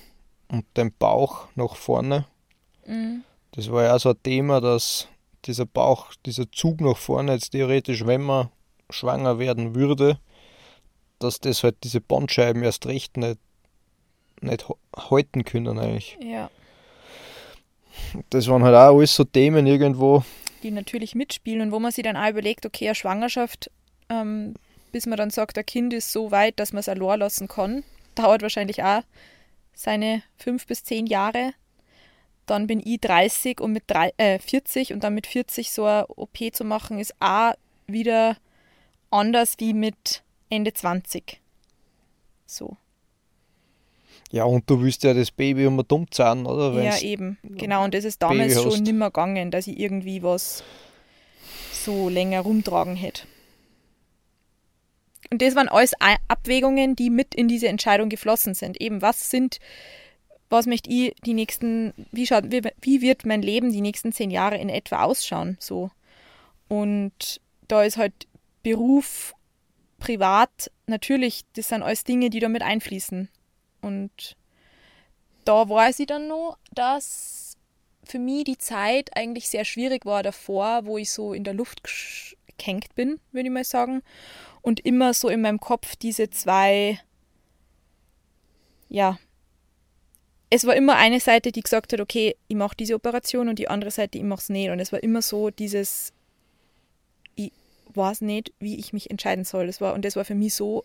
und 0.47 0.65
dem 0.77 0.93
Bauch 0.93 1.47
nach 1.55 1.75
vorne. 1.75 2.27
Mhm. 2.85 3.23
Das 3.53 3.71
war 3.71 3.85
ja 3.85 3.95
auch 3.95 3.99
so 3.99 4.09
ein 4.09 4.21
Thema, 4.21 4.61
dass 4.61 5.07
dieser 5.45 5.65
Bauch, 5.65 6.13
dieser 6.23 6.51
Zug 6.51 6.81
nach 6.81 6.97
vorne 6.97 7.33
jetzt 7.33 7.49
theoretisch, 7.49 8.05
wenn 8.05 8.21
man 8.21 8.49
schwanger 8.91 9.39
werden 9.39 9.73
würde, 9.73 10.19
dass 11.17 11.39
das 11.39 11.63
halt 11.63 11.77
diese 11.83 11.99
Bandscheiben 11.99 12.61
erst 12.61 12.85
recht 12.85 13.17
nicht, 13.17 13.39
nicht 14.39 14.67
halten 14.95 15.45
können 15.45 15.79
eigentlich. 15.79 16.15
Ja. 16.21 16.51
Das 18.29 18.47
waren 18.47 18.63
halt 18.63 18.75
auch 18.75 18.95
alles 18.95 19.15
so 19.15 19.23
Themen 19.23 19.65
irgendwo. 19.65 20.23
Die 20.61 20.69
natürlich 20.69 21.15
mitspielen 21.15 21.61
und 21.61 21.71
wo 21.71 21.79
man 21.79 21.91
sich 21.91 22.03
dann 22.03 22.17
auch 22.17 22.29
überlegt, 22.29 22.67
okay, 22.67 22.85
eine 22.85 22.93
Schwangerschaft, 22.93 23.71
ähm, 24.09 24.53
bis 24.91 25.05
man 25.05 25.17
dann 25.17 25.29
sagt, 25.29 25.55
der 25.55 25.63
Kind 25.63 25.93
ist 25.93 26.11
so 26.11 26.31
weit, 26.31 26.59
dass 26.59 26.73
man 26.73 26.79
es 26.79 26.89
allein 26.89 27.19
lassen 27.19 27.47
kann, 27.47 27.83
dauert 28.15 28.41
wahrscheinlich 28.41 28.83
auch 28.83 29.03
seine 29.73 30.23
fünf 30.37 30.65
bis 30.67 30.83
zehn 30.83 31.05
Jahre. 31.05 31.53
Dann 32.45 32.67
bin 32.67 32.81
ich 32.83 33.01
30 33.01 33.59
und 33.59 33.73
mit 33.73 33.83
drei, 33.87 34.13
äh, 34.17 34.39
40 34.39 34.93
und 34.93 35.03
dann 35.03 35.13
mit 35.13 35.27
40 35.27 35.71
so 35.71 35.85
eine 35.85 36.07
OP 36.07 36.37
zu 36.53 36.63
machen, 36.63 36.99
ist 36.99 37.13
auch 37.19 37.53
wieder 37.87 38.37
anders 39.11 39.55
wie 39.59 39.73
mit 39.73 40.23
Ende 40.49 40.73
20. 40.73 41.41
So. 42.45 42.77
Ja, 44.31 44.43
und 44.43 44.69
du 44.69 44.81
willst 44.81 45.03
ja 45.03 45.13
das 45.13 45.31
Baby 45.31 45.65
immer 45.65 45.83
dumm 45.83 46.09
zahlen, 46.11 46.45
oder? 46.45 46.75
Wenn's 46.75 47.01
ja, 47.01 47.07
eben. 47.07 47.37
Genau, 47.43 47.83
und 47.83 47.93
das 47.93 48.03
ist 48.03 48.21
damals 48.21 48.55
Baby 48.55 48.71
schon 48.71 48.83
nimmer 48.83 49.07
gegangen, 49.07 49.51
dass 49.51 49.67
ich 49.67 49.79
irgendwie 49.79 50.21
was 50.23 50.63
so 51.71 52.09
länger 52.09 52.41
rumtragen 52.41 52.95
hätte. 52.95 53.23
Und 55.29 55.41
das 55.41 55.55
waren 55.55 55.67
alles 55.67 55.93
Abwägungen, 56.27 56.95
die 56.95 57.09
mit 57.09 57.35
in 57.35 57.47
diese 57.47 57.67
Entscheidung 57.67 58.09
geflossen 58.09 58.53
sind. 58.53 58.79
Eben, 58.79 59.01
was 59.01 59.29
sind, 59.29 59.59
was 60.49 60.65
möchte 60.65 60.89
ich 60.89 61.15
die 61.25 61.33
nächsten, 61.33 61.93
wie, 62.11 62.25
schaut, 62.27 62.51
wie, 62.51 62.61
wie 62.81 63.01
wird 63.01 63.25
mein 63.25 63.41
Leben 63.41 63.71
die 63.71 63.81
nächsten 63.81 64.13
zehn 64.13 64.31
Jahre 64.31 64.57
in 64.57 64.69
etwa 64.69 65.03
ausschauen? 65.03 65.57
So. 65.59 65.91
Und 66.67 67.41
da 67.67 67.83
ist 67.83 67.97
halt 67.97 68.13
Beruf 68.63 69.33
privat, 69.99 70.71
natürlich, 70.85 71.43
das 71.55 71.69
sind 71.69 71.83
alles 71.83 72.03
Dinge, 72.03 72.29
die 72.29 72.39
da 72.39 72.49
mit 72.49 72.61
einfließen. 72.61 73.29
Und 73.81 74.37
da 75.45 75.67
weiß 75.69 75.99
ich 75.99 76.07
dann 76.07 76.27
noch, 76.27 76.57
dass 76.73 77.57
für 78.03 78.19
mich 78.19 78.45
die 78.45 78.57
Zeit 78.57 79.15
eigentlich 79.15 79.49
sehr 79.49 79.65
schwierig 79.65 80.05
war 80.05 80.23
davor, 80.23 80.85
wo 80.85 80.97
ich 80.97 81.11
so 81.11 81.33
in 81.33 81.43
der 81.43 81.53
Luft 81.53 81.81
gehängt 82.57 82.95
bin, 82.95 83.19
würde 83.31 83.47
ich 83.47 83.53
mal 83.53 83.63
sagen. 83.63 84.01
Und 84.67 84.81
immer 84.81 85.13
so 85.13 85.29
in 85.29 85.39
meinem 85.39 85.61
Kopf 85.61 85.95
diese 85.95 86.29
zwei, 86.29 86.99
ja, 88.89 89.17
es 90.49 90.65
war 90.65 90.75
immer 90.75 90.97
eine 90.97 91.21
Seite, 91.21 91.53
die 91.53 91.61
gesagt 91.61 91.93
hat, 91.93 92.01
okay, 92.01 92.35
ich 92.49 92.57
mache 92.57 92.75
diese 92.75 92.95
Operation 92.95 93.47
und 93.47 93.59
die 93.59 93.69
andere 93.69 93.91
Seite, 93.91 94.17
ich 94.17 94.25
mache 94.25 94.41
es 94.41 94.49
nicht. 94.49 94.69
Und 94.69 94.81
es 94.81 94.91
war 94.91 95.01
immer 95.01 95.21
so 95.21 95.51
dieses, 95.51 96.11
weiß 97.95 98.19
nicht, 98.19 98.51
wie 98.59 98.77
ich 98.77 98.91
mich 98.91 99.09
entscheiden 99.09 99.45
soll. 99.45 99.67
Das 99.67 99.79
war, 99.79 99.93
und 99.93 100.03
das 100.03 100.17
war 100.17 100.25
für 100.25 100.35
mich 100.35 100.53
so 100.53 100.83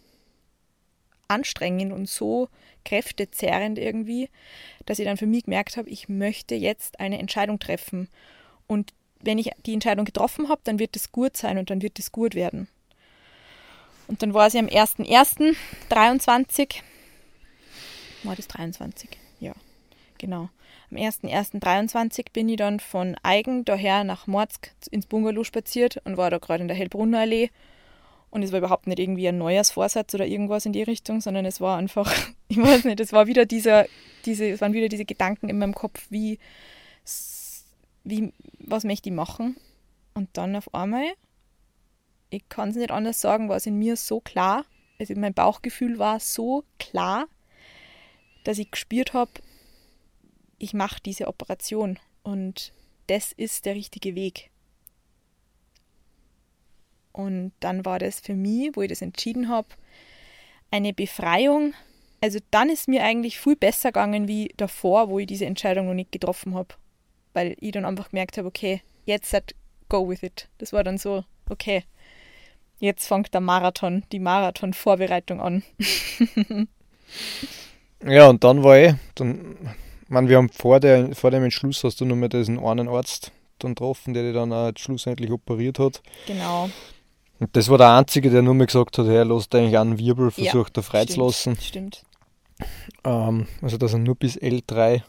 anstrengend 1.26 1.92
und 1.92 2.08
so 2.08 2.48
kräftezerrend 2.84 3.80
irgendwie, 3.80 4.28
dass 4.86 5.00
ich 5.00 5.06
dann 5.06 5.16
für 5.16 5.26
mich 5.26 5.42
gemerkt 5.42 5.76
habe, 5.76 5.90
ich 5.90 6.08
möchte 6.08 6.54
jetzt 6.54 7.00
eine 7.00 7.18
Entscheidung 7.18 7.58
treffen. 7.58 8.08
Und 8.68 8.92
wenn 9.18 9.38
ich 9.38 9.50
die 9.66 9.74
Entscheidung 9.74 10.04
getroffen 10.04 10.48
habe, 10.48 10.60
dann 10.62 10.78
wird 10.78 10.94
es 10.94 11.10
gut 11.10 11.36
sein 11.36 11.58
und 11.58 11.68
dann 11.68 11.82
wird 11.82 11.98
es 11.98 12.12
gut 12.12 12.36
werden. 12.36 12.68
Und 14.12 14.22
dann 14.22 14.34
war 14.34 14.50
sie 14.50 14.58
am 14.58 14.66
1.1.23. 14.66 16.74
War 18.24 18.36
das 18.36 18.46
23? 18.46 19.08
Ja, 19.40 19.54
genau. 20.18 20.50
Am 20.90 20.98
1.1.23 20.98 22.26
bin 22.30 22.50
ich 22.50 22.58
dann 22.58 22.78
von 22.78 23.16
Eigen 23.22 23.64
daher 23.64 24.04
nach 24.04 24.26
Morzk 24.26 24.72
ins 24.90 25.06
Bungalow 25.06 25.44
spaziert 25.44 25.96
und 26.04 26.18
war 26.18 26.28
da 26.28 26.36
gerade 26.36 26.60
in 26.60 26.68
der 26.68 26.76
Hellbrunner 26.76 27.20
Allee. 27.20 27.48
Und 28.28 28.42
es 28.42 28.52
war 28.52 28.58
überhaupt 28.58 28.86
nicht 28.86 28.98
irgendwie 28.98 29.28
ein 29.28 29.38
Neujahrsvorsatz 29.38 30.14
oder 30.14 30.26
irgendwas 30.26 30.66
in 30.66 30.74
die 30.74 30.82
Richtung, 30.82 31.22
sondern 31.22 31.46
es 31.46 31.62
war 31.62 31.78
einfach, 31.78 32.14
ich 32.48 32.58
weiß 32.58 32.84
nicht, 32.84 33.00
es 33.00 33.14
war 33.14 33.26
wieder 33.26 33.46
dieser, 33.46 33.86
diese, 34.26 34.46
es 34.46 34.60
waren 34.60 34.74
wieder 34.74 34.90
diese 34.90 35.06
Gedanken 35.06 35.48
in 35.48 35.58
meinem 35.58 35.74
Kopf, 35.74 36.04
wie, 36.10 36.38
wie, 38.04 38.34
was 38.58 38.84
möchte 38.84 39.08
ich 39.08 39.14
machen? 39.14 39.56
Und 40.12 40.28
dann 40.34 40.54
auf 40.54 40.74
einmal, 40.74 41.14
ich 42.32 42.48
kann 42.48 42.70
es 42.70 42.76
nicht 42.76 42.90
anders 42.90 43.20
sagen, 43.20 43.48
war 43.48 43.56
es 43.56 43.66
in 43.66 43.78
mir 43.78 43.96
so 43.96 44.20
klar, 44.20 44.64
also 44.98 45.14
mein 45.16 45.34
Bauchgefühl 45.34 45.98
war 45.98 46.20
so 46.20 46.64
klar, 46.78 47.26
dass 48.44 48.58
ich 48.58 48.70
gespürt 48.70 49.12
habe, 49.12 49.32
ich 50.58 50.74
mache 50.74 51.00
diese 51.04 51.26
Operation 51.28 51.98
und 52.22 52.72
das 53.08 53.32
ist 53.32 53.66
der 53.66 53.74
richtige 53.74 54.14
Weg. 54.14 54.50
Und 57.12 57.52
dann 57.60 57.84
war 57.84 57.98
das 57.98 58.20
für 58.20 58.34
mich, 58.34 58.70
wo 58.74 58.82
ich 58.82 58.88
das 58.88 59.02
entschieden 59.02 59.48
habe, 59.48 59.68
eine 60.70 60.94
Befreiung. 60.94 61.74
Also 62.22 62.38
dann 62.50 62.70
ist 62.70 62.88
mir 62.88 63.04
eigentlich 63.04 63.38
viel 63.38 63.56
besser 63.56 63.90
gegangen 63.90 64.28
wie 64.28 64.54
davor, 64.56 65.10
wo 65.10 65.18
ich 65.18 65.26
diese 65.26 65.44
Entscheidung 65.44 65.86
noch 65.86 65.94
nicht 65.94 66.12
getroffen 66.12 66.54
habe. 66.54 66.74
Weil 67.34 67.56
ich 67.60 67.72
dann 67.72 67.84
einfach 67.84 68.10
gemerkt 68.10 68.38
habe, 68.38 68.48
okay, 68.48 68.80
jetzt 69.04 69.34
go 69.90 70.08
with 70.08 70.22
it. 70.22 70.48
Das 70.56 70.72
war 70.72 70.84
dann 70.84 70.96
so, 70.96 71.24
okay, 71.50 71.84
jetzt 72.82 73.06
fängt 73.06 73.32
der 73.32 73.40
Marathon, 73.40 74.02
die 74.12 74.18
Marathon-Vorbereitung 74.18 75.40
an. 75.40 75.62
ja, 78.04 78.28
und 78.28 78.42
dann 78.44 78.62
war 78.62 78.76
eh, 78.76 78.94
dann, 79.14 79.56
man, 80.08 80.28
wir 80.28 80.36
haben 80.36 80.48
vor, 80.50 80.80
der, 80.80 81.14
vor 81.14 81.30
dem 81.30 81.44
Entschluss 81.44 81.84
hast 81.84 82.00
du 82.00 82.04
nur 82.04 82.16
mal 82.16 82.28
diesen 82.28 82.58
einen 82.58 82.88
Arzt 82.88 83.32
dann 83.60 83.74
getroffen, 83.74 84.14
der 84.14 84.24
dich 84.24 84.34
dann 84.34 84.52
auch 84.52 84.72
schlussendlich 84.76 85.30
operiert 85.30 85.78
hat. 85.78 86.02
Genau. 86.26 86.68
Und 87.38 87.56
das 87.56 87.68
war 87.68 87.78
der 87.78 87.94
Einzige, 87.94 88.30
der 88.30 88.42
nur 88.42 88.54
mal 88.54 88.66
gesagt 88.66 88.98
hat, 88.98 89.06
hey, 89.06 89.22
lasst 89.22 89.54
eigentlich 89.54 89.78
einen 89.78 89.98
Wirbel, 89.98 90.30
versucht 90.30 90.76
ja, 90.76 90.80
er 90.80 90.82
freizulassen. 90.82 91.56
Stimmt. 91.60 92.02
Ähm, 93.04 93.46
also 93.60 93.76
dass 93.78 93.92
er 93.92 94.00
nur 94.00 94.16
bis 94.16 94.36
L3 94.36 95.02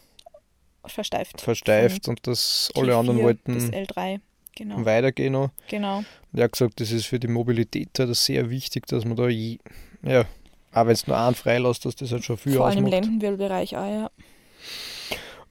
versteift. 0.86 1.40
Versteift 1.40 2.08
und 2.08 2.26
dass 2.26 2.70
alle 2.76 2.96
anderen 2.96 3.22
wollten 3.22 3.54
bis 3.54 3.64
L3. 3.64 4.20
Genau. 4.56 4.84
weitergehen 4.84 5.32
noch. 5.32 5.50
Genau. 5.68 5.98
Und 5.98 6.38
er 6.38 6.44
hat 6.44 6.52
gesagt, 6.52 6.80
das 6.80 6.92
ist 6.92 7.06
für 7.06 7.18
die 7.18 7.28
Mobilität 7.28 7.90
halt 7.98 8.14
sehr 8.14 8.50
wichtig, 8.50 8.86
dass 8.86 9.04
man 9.04 9.16
da, 9.16 9.28
je, 9.28 9.58
ja, 10.02 10.24
auch 10.72 10.86
wenn 10.86 10.92
es 10.92 11.06
nur 11.06 11.18
einen 11.18 11.34
freilässt, 11.34 11.84
dass 11.84 11.96
das 11.96 12.12
halt 12.12 12.24
schon 12.24 12.36
viel 12.36 12.54
Vor 12.54 12.66
allem 12.66 12.78
im 12.78 12.86
Lendenwirbelbereich 12.86 13.76
auch, 13.76 13.86
ja. 13.86 14.10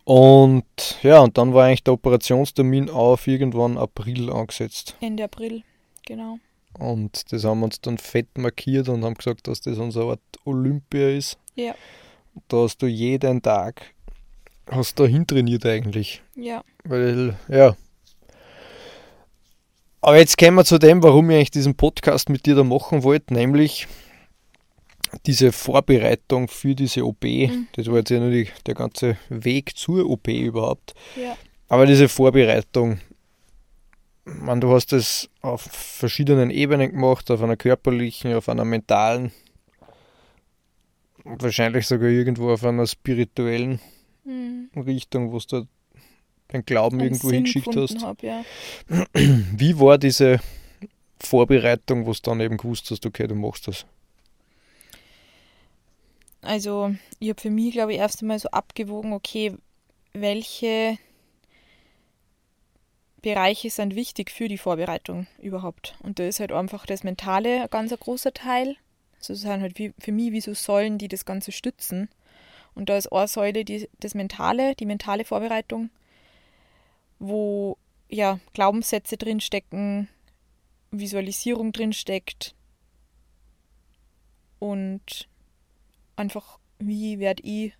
Und 0.06 0.66
ja, 1.02 1.20
und 1.20 1.38
dann 1.38 1.54
war 1.54 1.66
eigentlich 1.66 1.84
der 1.84 1.94
Operationstermin 1.94 2.90
auf 2.90 3.26
irgendwann 3.28 3.78
April 3.78 4.30
angesetzt. 4.30 4.96
Ende 5.00 5.24
April, 5.24 5.64
genau. 6.06 6.40
Und 6.78 7.32
das 7.32 7.46
haben 7.46 7.60
wir 7.60 7.66
uns 7.66 7.80
dann 7.82 7.98
fett 7.98 8.38
markiert 8.38 8.90
und 8.90 9.04
haben 9.04 9.14
gesagt, 9.14 9.48
dass 9.48 9.62
das 9.62 9.78
unsere 9.78 10.12
Art 10.12 10.22
Olympia 10.46 11.10
ist. 11.10 11.38
Ja. 11.56 11.76
Da 12.48 12.58
hast 12.58 12.82
du 12.82 12.88
jeden 12.88 13.42
Tag, 13.42 13.94
hast 14.70 14.98
du 15.00 15.06
hintrainiert 15.06 15.66
eigentlich. 15.66 16.22
Ja. 16.36 16.64
Weil, 16.84 17.38
ja. 17.48 17.76
Aber 20.04 20.18
jetzt 20.18 20.38
kommen 20.38 20.58
wir 20.58 20.66
zu 20.66 20.80
dem, 20.80 21.02
warum 21.02 21.30
ich 21.30 21.38
eigentlich 21.38 21.52
diesen 21.52 21.76
Podcast 21.76 22.28
mit 22.28 22.46
dir 22.46 22.56
da 22.56 22.66
machen 22.66 23.04
wollte, 23.04 23.34
nämlich 23.34 23.88
diese 25.26 25.54
Vorbereitung 25.54 26.50
für 26.50 26.76
diese 26.76 27.06
OP. 27.06 27.24
Mhm. 27.24 27.68
Das 27.72 27.88
war 27.88 28.00
jetzt 28.00 28.10
ja 28.10 28.20
nur 28.20 28.30
die, 28.30 28.50
der 28.66 28.76
ganze 28.76 29.16
Weg 29.30 29.78
zur 29.78 30.10
OP 30.10 30.28
überhaupt. 30.28 30.94
Ja. 31.16 31.38
Aber 31.70 31.86
diese 31.86 32.10
Vorbereitung, 32.10 33.00
man, 34.26 34.60
du 34.60 34.74
hast 34.74 34.92
es 34.92 35.30
auf 35.42 35.62
verschiedenen 35.62 36.50
Ebenen 36.50 36.92
gemacht, 36.92 37.32
auf 37.32 37.42
einer 37.42 37.56
körperlichen, 37.56 38.34
auf 38.34 38.50
einer 38.50 38.66
mentalen 38.66 39.32
wahrscheinlich 41.24 41.88
sogar 41.88 42.10
irgendwo 42.10 42.52
auf 42.52 42.66
einer 42.66 42.88
spirituellen 42.88 43.80
mhm. 44.26 44.70
Richtung, 44.76 45.32
wo 45.32 45.40
du 45.40 45.66
den 46.54 46.66
Glauben 46.66 47.00
irgendwo 47.00 47.28
Sinn 47.28 47.46
hingeschickt 47.46 47.76
hast. 47.76 48.02
Hab, 48.02 48.24
ja. 48.24 48.44
Wie 49.14 49.80
war 49.80 49.98
diese 49.98 50.40
Vorbereitung, 51.20 52.06
wo 52.06 52.14
du 52.14 52.20
dann 52.22 52.40
eben 52.40 52.58
gewusst 52.58 52.92
hast, 52.92 53.06
okay, 53.06 53.28
du 53.28 53.36
machst 53.36 53.68
das? 53.68 53.86
Also, 56.42 56.94
ich 57.20 57.30
habe 57.30 57.42
für 57.42 57.50
mich, 57.50 57.72
glaube 57.72 57.94
ich, 57.94 58.00
erst 58.00 58.22
einmal 58.22 58.38
so 58.38 58.50
abgewogen, 58.50 59.14
okay, 59.14 59.54
welche 60.14 60.98
Bereiche 63.22 63.70
sind 63.70 63.96
wichtig 63.96 64.30
für 64.30 64.50
die 64.50 64.58
Vorbereitung 64.58 65.28
überhaupt. 65.42 65.96
Und 66.04 66.20
da 66.20 66.28
ist 66.28 66.42
halt 66.42 66.52
einfach 66.52 66.86
das 66.86 67.04
Mentale 67.04 67.64
ein 67.64 67.70
ganz 67.70 67.98
großer 67.98 68.34
Teil. 68.34 68.76
Also 69.16 69.34
sind 69.34 69.62
halt 69.62 69.80
wie, 69.80 69.94
für 69.98 70.12
mich 70.12 70.34
wie 70.34 70.42
so 70.42 70.54
Säulen, 70.54 70.98
die 70.98 71.08
das 71.08 71.24
Ganze 71.24 71.54
stützen. 71.54 72.10
Und 72.76 72.90
da 72.90 72.98
ist 72.98 73.12
eine 73.12 73.28
Säule 73.28 73.64
die, 73.64 73.90
das 74.02 74.14
Mentale, 74.14 74.76
die 74.76 74.86
mentale 74.86 75.24
Vorbereitung, 75.24 75.90
wo 77.24 77.78
ja 78.10 78.40
Glaubenssätze 78.54 79.16
drinstecken, 79.16 80.10
Visualisierung 80.92 81.72
drinsteckt 81.72 82.54
und 84.60 85.30
einfach, 86.18 86.60
wie 86.80 87.20
werde 87.20 87.42
ich 87.44 87.74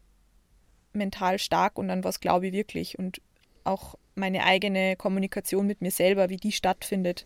mental 0.94 1.40
stark 1.40 1.78
und 1.78 1.90
an 1.90 2.04
was 2.06 2.22
glaube 2.22 2.48
ich 2.48 2.54
wirklich 2.54 2.98
und 2.98 3.22
auch 3.66 3.96
meine 4.16 4.46
eigene 4.46 4.96
Kommunikation 4.96 5.68
mit 5.68 5.82
mir 5.82 5.92
selber, 5.92 6.30
wie 6.30 6.38
die 6.38 6.52
stattfindet, 6.52 7.26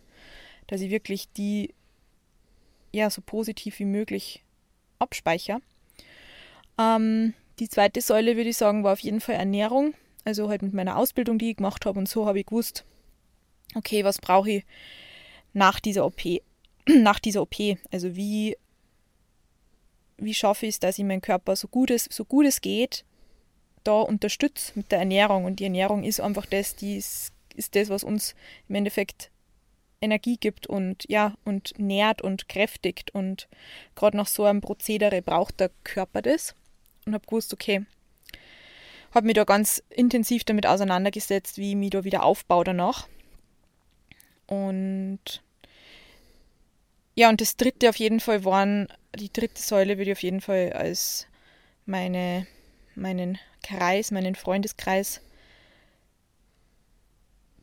dass 0.66 0.82
ich 0.82 0.90
wirklich 0.90 1.32
die 1.34 1.74
ja 2.92 3.12
so 3.12 3.22
positiv 3.22 3.78
wie 3.78 3.86
möglich 3.86 4.44
abspeichere. 4.98 5.62
Ähm, 6.80 7.36
die 7.60 7.70
zweite 7.70 8.02
Säule, 8.02 8.38
würde 8.38 8.50
ich 8.50 8.58
sagen, 8.58 8.84
war 8.84 8.94
auf 8.94 9.00
jeden 9.02 9.22
Fall 9.22 9.36
Ernährung. 9.36 9.94
Also 10.28 10.50
halt 10.50 10.62
mit 10.62 10.74
meiner 10.74 10.98
Ausbildung, 10.98 11.40
die 11.40 11.52
ich 11.52 11.56
gemacht 11.56 11.86
habe 11.86 11.98
und 11.98 12.10
so 12.10 12.26
habe 12.26 12.42
ich 12.42 12.46
gewusst, 12.48 12.84
okay, 13.76 14.04
was 14.04 14.20
brauche 14.20 14.52
ich 14.52 14.66
nach 15.54 15.80
dieser 15.80 16.06
OP? 16.06 16.22
nach 16.90 17.20
dieser 17.20 17.44
OP, 17.44 17.56
also 17.92 18.14
wie, 18.18 18.58
wie 20.18 20.34
schaffe 20.34 20.66
ich 20.66 20.76
es, 20.76 20.80
dass 20.82 21.00
ich 21.00 21.06
meinen 21.06 21.22
Körper 21.22 21.56
so 21.56 21.70
gut 21.70 21.92
es, 21.92 22.10
so 22.12 22.26
gut 22.26 22.46
es 22.46 22.60
geht 22.60 23.06
da 23.86 24.02
unterstütze 24.02 24.74
mit 24.76 24.92
der 24.92 25.00
Ernährung. 25.00 25.46
Und 25.46 25.62
die 25.62 25.64
Ernährung 25.64 26.04
ist 26.04 26.20
einfach 26.20 26.46
das, 26.46 26.76
die 26.76 26.98
ist, 26.98 27.32
ist 27.56 27.74
das, 27.74 27.88
was 27.88 28.04
uns 28.04 28.36
im 28.68 28.76
Endeffekt 28.76 29.32
Energie 30.02 30.36
gibt 30.36 30.68
und 30.68 31.06
ja, 31.08 31.36
und 31.46 31.74
nährt 31.78 32.22
und 32.22 32.50
kräftigt. 32.50 33.16
Und 33.16 33.48
gerade 33.96 34.18
nach 34.18 34.28
so 34.28 34.44
einem 34.44 34.60
Prozedere 34.60 35.22
braucht 35.22 35.62
der 35.62 35.72
Körper 35.86 36.22
das. 36.22 36.54
Und 37.06 37.14
habe 37.14 37.26
gewusst, 37.26 37.54
okay, 37.54 37.86
habe 39.18 39.26
mich 39.26 39.36
da 39.36 39.44
ganz 39.44 39.84
intensiv 39.90 40.44
damit 40.44 40.66
auseinandergesetzt, 40.66 41.58
wie 41.58 41.72
ich 41.72 41.76
mich 41.76 41.90
da 41.90 42.04
wieder 42.04 42.24
aufbaue 42.24 42.64
danach. 42.64 43.08
Und 44.46 45.44
ja, 47.16 47.30
und 47.30 47.42
das 47.42 47.58
dritte 47.58 47.90
auf 47.90 47.96
jeden 47.98 48.20
Fall 48.20 48.46
waren, 48.46 48.88
die 49.16 49.34
dritte 49.34 49.60
Säule 49.60 49.98
würde 49.98 50.12
ich 50.12 50.18
auf 50.18 50.24
jeden 50.24 50.40
Fall 50.40 50.72
als 50.74 51.28
meine, 51.86 52.46
meinen 52.94 53.40
Kreis, 53.64 54.12
meinen 54.12 54.36
Freundeskreis 54.36 55.22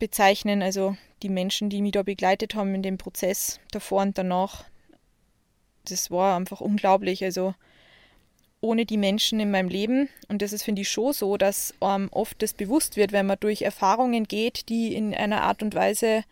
bezeichnen. 0.01 0.61
Also 0.61 0.97
die 1.23 1.29
Menschen, 1.29 1.71
die 1.71 1.83
mich 1.83 1.93
da 1.93 2.03
begleitet 2.03 2.57
haben 2.57 2.75
in 2.75 2.83
dem 2.83 2.99
Prozess 2.99 3.61
davor 3.71 4.03
und 4.03 4.19
danach. 4.19 4.65
Das 5.85 6.11
war 6.11 6.37
einfach 6.37 6.61
unglaublich. 6.61 7.23
Also 7.23 7.55
ohne 8.65 8.87
die 8.87 8.97
Menschen 8.97 9.41
in 9.41 9.51
meinem 9.51 9.69
Leben. 9.69 10.09
Und 10.29 10.41
das 10.41 10.55
ist, 10.55 10.63
finde 10.63 10.81
ich, 10.83 10.89
schon 10.89 11.13
so, 11.13 11.37
dass 11.37 11.75
ähm, 11.83 12.09
oft 12.13 12.41
das 12.41 12.55
bewusst 12.55 12.97
wird, 12.97 13.13
wenn 13.13 13.27
man 13.27 13.37
durch 13.39 13.61
Erfahrungen 13.61 14.25
geht, 14.25 14.71
die 14.71 14.95
in 14.95 15.15
einer 15.15 15.43
Art 15.43 15.63
und 15.63 15.75
Weise 15.75 16.25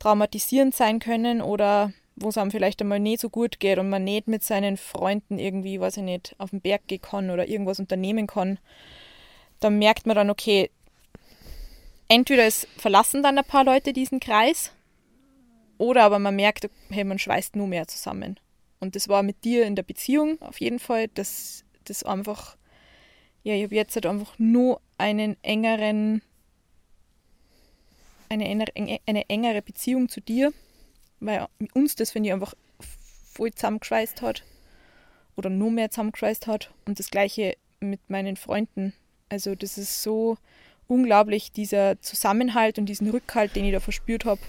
traumatisierend 0.00 0.74
sein 0.74 0.98
können 0.98 1.40
oder 1.40 1.92
wo 2.16 2.28
es 2.28 2.38
einem 2.38 2.50
vielleicht 2.50 2.80
einmal 2.80 2.98
nicht 2.98 3.20
so 3.20 3.28
gut 3.30 3.60
geht 3.60 3.78
und 3.78 3.88
man 3.88 4.02
nicht 4.02 4.26
mit 4.26 4.42
seinen 4.42 4.76
Freunden 4.76 5.38
irgendwie, 5.38 5.80
weiß 5.80 5.98
ich 5.98 6.02
nicht, 6.02 6.34
auf 6.38 6.50
den 6.50 6.60
Berg 6.60 6.88
gehen 6.88 7.00
kann 7.00 7.30
oder 7.30 7.48
irgendwas 7.48 7.78
unternehmen 7.78 8.26
kann, 8.26 8.58
dann 9.60 9.78
merkt 9.78 10.06
man 10.06 10.16
dann, 10.16 10.30
okay, 10.30 10.70
entweder 12.08 12.46
es 12.46 12.66
verlassen 12.76 13.22
dann 13.22 13.38
ein 13.38 13.44
paar 13.44 13.64
Leute 13.64 13.92
diesen 13.92 14.18
Kreis 14.18 14.72
oder 15.78 16.02
aber 16.02 16.18
man 16.18 16.34
merkt, 16.34 16.68
hey, 16.90 17.04
man 17.04 17.18
schweißt 17.18 17.54
nur 17.54 17.68
mehr 17.68 17.86
zusammen. 17.86 18.38
Und 18.84 18.96
das 18.96 19.08
war 19.08 19.22
mit 19.22 19.44
dir 19.44 19.64
in 19.64 19.76
der 19.76 19.82
Beziehung 19.82 20.38
auf 20.42 20.60
jeden 20.60 20.78
Fall, 20.78 21.08
dass 21.08 21.64
das 21.84 22.02
einfach, 22.02 22.58
ja, 23.42 23.54
ich 23.54 23.64
habe 23.64 23.74
jetzt 23.74 23.94
halt 23.94 24.04
einfach 24.04 24.38
nur 24.38 24.78
einen 24.98 25.42
engeren, 25.42 26.20
eine, 28.28 28.66
eine 29.06 29.30
engere 29.30 29.62
Beziehung 29.62 30.10
zu 30.10 30.20
dir, 30.20 30.52
weil 31.20 31.46
uns 31.72 31.94
das, 31.96 32.10
finde 32.10 32.28
ich, 32.28 32.34
einfach 32.34 32.52
voll 33.32 33.54
zusammengeschweißt 33.54 34.20
hat 34.20 34.44
oder 35.34 35.48
nur 35.48 35.70
mehr 35.70 35.90
zusammengeschweißt 35.90 36.46
hat. 36.46 36.70
Und 36.84 36.98
das 36.98 37.08
gleiche 37.08 37.56
mit 37.80 38.10
meinen 38.10 38.36
Freunden. 38.36 38.92
Also 39.30 39.54
das 39.54 39.78
ist 39.78 40.02
so 40.02 40.36
unglaublich, 40.88 41.52
dieser 41.52 41.98
Zusammenhalt 42.02 42.78
und 42.78 42.84
diesen 42.84 43.08
Rückhalt, 43.08 43.56
den 43.56 43.64
ich 43.64 43.72
da 43.72 43.80
verspürt 43.80 44.26
habe. 44.26 44.42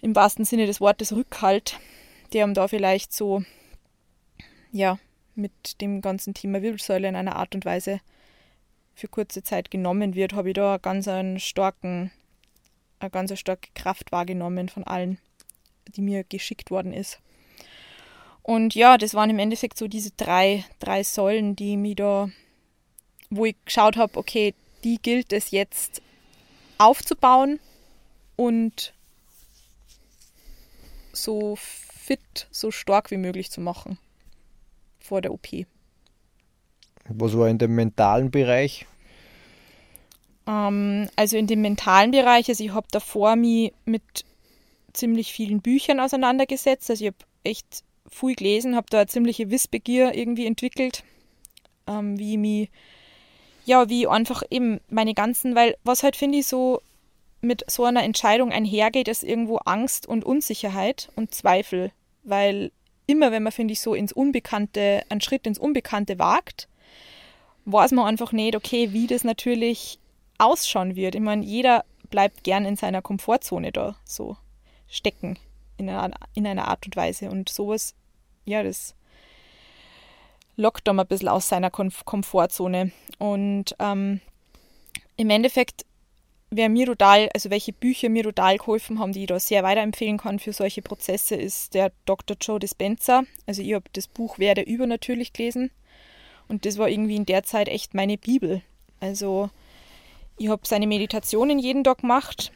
Im 0.00 0.16
wahrsten 0.16 0.44
Sinne 0.44 0.66
des 0.66 0.80
Wortes 0.80 1.12
Rückhalt, 1.12 1.78
der 2.32 2.44
ihm 2.44 2.54
da 2.54 2.68
vielleicht 2.68 3.12
so, 3.12 3.44
ja, 4.70 4.98
mit 5.34 5.80
dem 5.80 6.00
ganzen 6.00 6.34
Thema 6.34 6.62
Wirbelsäule 6.62 7.08
in 7.08 7.16
einer 7.16 7.36
Art 7.36 7.54
und 7.54 7.64
Weise 7.64 8.00
für 8.94 9.08
kurze 9.08 9.42
Zeit 9.42 9.70
genommen 9.70 10.14
wird, 10.14 10.34
habe 10.34 10.50
ich 10.50 10.54
da 10.54 10.78
ganz 10.78 11.08
einen 11.08 11.40
starken, 11.40 12.10
eine 12.98 13.10
ganz 13.10 13.36
starke 13.38 13.70
Kraft 13.74 14.12
wahrgenommen 14.12 14.68
von 14.68 14.84
allen, 14.84 15.18
die 15.88 16.02
mir 16.02 16.24
geschickt 16.24 16.70
worden 16.70 16.92
ist. 16.92 17.20
Und 18.42 18.74
ja, 18.74 18.98
das 18.98 19.14
waren 19.14 19.30
im 19.30 19.38
Endeffekt 19.38 19.78
so 19.78 19.88
diese 19.88 20.10
drei, 20.10 20.64
drei 20.80 21.04
Säulen, 21.04 21.56
die 21.56 21.76
mir 21.76 21.94
da, 21.94 22.28
wo 23.30 23.46
ich 23.46 23.56
geschaut 23.64 23.96
habe, 23.96 24.18
okay, 24.18 24.54
die 24.84 24.98
gilt 25.00 25.32
es 25.32 25.52
jetzt 25.52 26.02
aufzubauen 26.78 27.60
und 28.36 28.92
so 31.12 31.56
fit, 32.12 32.46
so 32.50 32.70
stark 32.70 33.10
wie 33.10 33.16
möglich 33.16 33.50
zu 33.50 33.60
machen 33.60 33.98
vor 35.00 35.22
der 35.22 35.32
OP. 35.32 35.48
Was 37.08 37.36
war 37.36 37.48
in 37.48 37.58
dem 37.58 37.74
mentalen 37.74 38.30
Bereich? 38.30 38.86
Ähm, 40.46 41.08
also 41.16 41.36
in 41.36 41.46
dem 41.46 41.62
mentalen 41.62 42.10
Bereich, 42.10 42.48
also 42.48 42.62
ich 42.62 42.72
habe 42.72 42.86
davor 42.90 43.36
mich 43.36 43.72
mit 43.84 44.24
ziemlich 44.92 45.32
vielen 45.32 45.62
Büchern 45.62 46.00
auseinandergesetzt. 46.00 46.90
Also 46.90 47.04
ich 47.04 47.12
habe 47.12 47.24
echt 47.44 47.82
viel 48.10 48.34
gelesen, 48.34 48.76
habe 48.76 48.86
da 48.90 48.98
eine 48.98 49.06
ziemliche 49.06 49.50
Wissbegier 49.50 50.14
irgendwie 50.14 50.46
entwickelt, 50.46 51.04
ähm, 51.86 52.18
wie 52.18 52.36
mich, 52.36 52.70
ja, 53.64 53.88
wie 53.88 54.06
einfach 54.06 54.42
eben 54.50 54.80
meine 54.90 55.14
ganzen, 55.14 55.54
weil 55.54 55.76
was 55.82 56.02
halt 56.02 56.16
finde 56.16 56.38
ich 56.38 56.46
so 56.46 56.82
mit 57.40 57.68
so 57.70 57.84
einer 57.84 58.04
Entscheidung 58.04 58.52
einhergeht, 58.52 59.08
ist 59.08 59.24
irgendwo 59.24 59.56
Angst 59.56 60.06
und 60.06 60.24
Unsicherheit 60.24 61.10
und 61.16 61.34
Zweifel, 61.34 61.90
weil 62.22 62.72
immer, 63.06 63.32
wenn 63.32 63.42
man, 63.42 63.52
finde 63.52 63.72
ich, 63.72 63.80
so 63.80 63.94
ins 63.94 64.12
Unbekannte, 64.12 65.02
einen 65.08 65.20
Schritt 65.20 65.46
ins 65.46 65.58
Unbekannte 65.58 66.18
wagt, 66.18 66.68
weiß 67.64 67.92
man 67.92 68.06
einfach 68.06 68.32
nicht, 68.32 68.56
okay, 68.56 68.92
wie 68.92 69.06
das 69.06 69.24
natürlich 69.24 69.98
ausschauen 70.38 70.96
wird. 70.96 71.14
Ich 71.14 71.20
meine, 71.20 71.44
jeder 71.44 71.84
bleibt 72.10 72.44
gern 72.44 72.64
in 72.64 72.76
seiner 72.76 73.02
Komfortzone 73.02 73.72
da 73.72 73.96
so 74.04 74.36
stecken 74.88 75.38
in 75.78 75.88
einer, 75.88 76.14
in 76.34 76.46
einer 76.46 76.68
Art 76.68 76.86
und 76.86 76.96
Weise. 76.96 77.30
Und 77.30 77.48
sowas, 77.48 77.94
ja, 78.44 78.62
das 78.62 78.94
lockt 80.56 80.86
da 80.86 80.92
mal 80.92 81.02
ein 81.02 81.08
bisschen 81.08 81.28
aus 81.28 81.48
seiner 81.48 81.70
Komfortzone. 81.70 82.92
Und 83.18 83.74
ähm, 83.78 84.20
im 85.16 85.30
Endeffekt 85.30 85.84
wer 86.52 86.68
mir 86.68 86.86
total, 86.86 87.30
also 87.34 87.50
welche 87.50 87.72
Bücher 87.72 88.08
mir 88.10 88.22
total 88.22 88.58
geholfen 88.58 88.98
haben, 88.98 89.12
die 89.12 89.22
ich 89.22 89.26
da 89.26 89.40
sehr 89.40 89.62
weiterempfehlen 89.62 90.18
kann 90.18 90.38
für 90.38 90.52
solche 90.52 90.82
Prozesse, 90.82 91.34
ist 91.34 91.74
der 91.74 91.92
Dr. 92.04 92.36
Joe 92.40 92.60
Dispenza. 92.60 93.22
Also 93.46 93.62
ich 93.62 93.72
habe 93.74 93.86
das 93.94 94.06
Buch 94.06 94.38
Werde 94.38 94.60
übernatürlich 94.60 95.32
gelesen 95.32 95.70
und 96.48 96.66
das 96.66 96.78
war 96.78 96.88
irgendwie 96.88 97.16
in 97.16 97.26
der 97.26 97.42
Zeit 97.42 97.68
echt 97.68 97.94
meine 97.94 98.18
Bibel. 98.18 98.60
Also 99.00 99.50
ich 100.36 100.48
habe 100.48 100.62
seine 100.64 100.86
Meditationen 100.86 101.58
jeden 101.58 101.84
Tag 101.84 101.98
gemacht, 101.98 102.52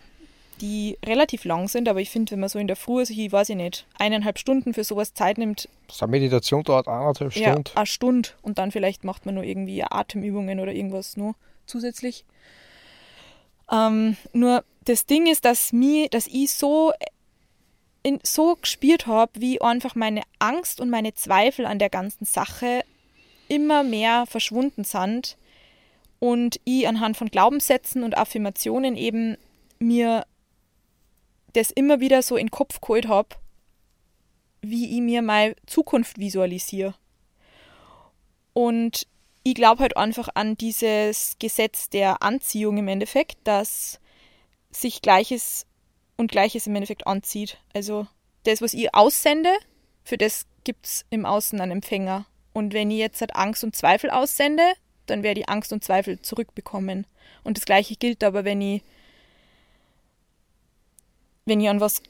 die 0.61 0.99
relativ 1.05 1.45
lang 1.45 1.69
sind, 1.69 1.89
aber 1.89 2.01
ich 2.01 2.11
finde, 2.11 2.33
wenn 2.33 2.41
man 2.41 2.49
so 2.51 2.59
in 2.59 2.67
der 2.67 2.77
Früh, 2.77 3.01
also 3.01 3.15
ich 3.17 3.33
weiß 3.33 3.49
ich 3.49 3.57
nicht, 3.57 3.87
eineinhalb 3.99 4.39
Stunden 4.39 4.75
für 4.75 4.85
sowas 4.85 5.15
Zeit 5.15 5.39
nimmt. 5.39 5.69
So 5.91 6.05
eine 6.05 6.11
Meditation 6.11 6.63
dauert 6.63 6.87
eineinhalb 6.87 7.33
Stunden. 7.33 7.41
Ja, 7.41 7.75
eine 7.75 7.87
Stunde 7.87 8.29
und 8.43 8.59
dann 8.59 8.73
vielleicht 8.73 9.05
macht 9.05 9.25
man 9.25 9.37
nur 9.37 9.45
irgendwie 9.45 9.83
Atemübungen 9.83 10.61
oder 10.61 10.73
irgendwas 10.73 11.17
nur 11.17 11.35
zusätzlich. 11.67 12.25
Ähm, 13.71 14.17
nur 14.33 14.65
das 14.85 15.07
Ding 15.07 15.27
ist, 15.27 15.45
dass, 15.45 15.73
mir, 15.73 16.09
dass 16.09 16.27
ich 16.27 16.53
so, 16.53 16.93
in, 18.03 18.21
so 18.23 18.57
gespürt 18.57 19.07
habe, 19.07 19.33
wie 19.41 19.61
einfach 19.61 19.95
meine 19.95 20.23
Angst 20.39 20.81
und 20.81 20.91
meine 20.91 21.15
Zweifel 21.15 21.67
an 21.67 21.79
der 21.79 21.91
ganzen 21.91 22.25
Sache 22.25 22.85
immer 23.49 23.83
mehr 23.83 24.27
verschwunden 24.27 24.85
sind 24.85 25.37
und 26.19 26.61
ich 26.65 26.89
anhand 26.89 27.17
von 27.17 27.29
Glaubenssätzen 27.29 28.03
und 28.03 28.17
Affirmationen 28.17 28.97
eben 28.97 29.37
mir 29.79 30.27
das 31.53 31.71
immer 31.71 32.01
wieder 32.01 32.23
so 32.23 32.37
in 32.37 32.47
den 32.47 32.51
Kopf 32.51 32.81
geholt 32.81 33.09
habe, 33.09 33.29
wie 34.63 34.97
ich 34.97 35.01
mir 35.01 35.23
meine 35.23 35.57
Zukunft 35.67 36.19
visualisiere. 36.19 36.95
Und 38.53 39.07
ich 39.47 39.55
glaube 39.55 39.81
halt 39.81 39.97
einfach 39.97 40.29
an 40.35 40.57
dieses 40.57 41.37
Gesetz 41.39 41.89
der 41.89 42.21
Anziehung 42.21 42.79
im 42.79 42.89
Endeffekt, 42.89 43.39
dass 43.45 44.01
sich 44.73 45.03
Gleiches 45.03 45.67
und 46.17 46.33
Gleiches 46.33 46.67
im 46.67 46.75
Endeffekt 46.75 47.07
anzieht. 47.07 47.59
Also 47.73 48.09
das, 48.43 48.61
was 48.61 48.75
ich 48.75 48.93
aussende, 48.93 49.51
für 50.03 50.19
das 50.19 50.47
gibt 50.65 50.87
es 50.87 51.07
im 51.11 51.25
Außen 51.25 51.61
einen 51.61 51.71
Empfänger. 51.71 52.27
Und 52.55 52.75
wenn 52.75 52.91
ich 52.91 52.99
jetzt 52.99 53.21
halt 53.21 53.37
Angst 53.37 53.63
und 53.63 53.77
Zweifel 53.77 54.11
aussende, 54.11 54.65
dann 55.07 55.23
werde 55.23 55.43
ich 55.43 55.49
Angst 55.49 55.73
und 55.73 55.85
Zweifel 55.85 56.21
zurückbekommen. 56.21 57.07
Und 57.45 57.57
das 57.57 57.67
gleiche 57.67 57.95
gilt 57.95 58.25
aber, 58.25 58.45
wenn 58.45 58.61
ich, 58.61 58.83
wenn 61.45 61.61
ich 61.61 61.69
an 61.69 61.79
was, 61.79 62.03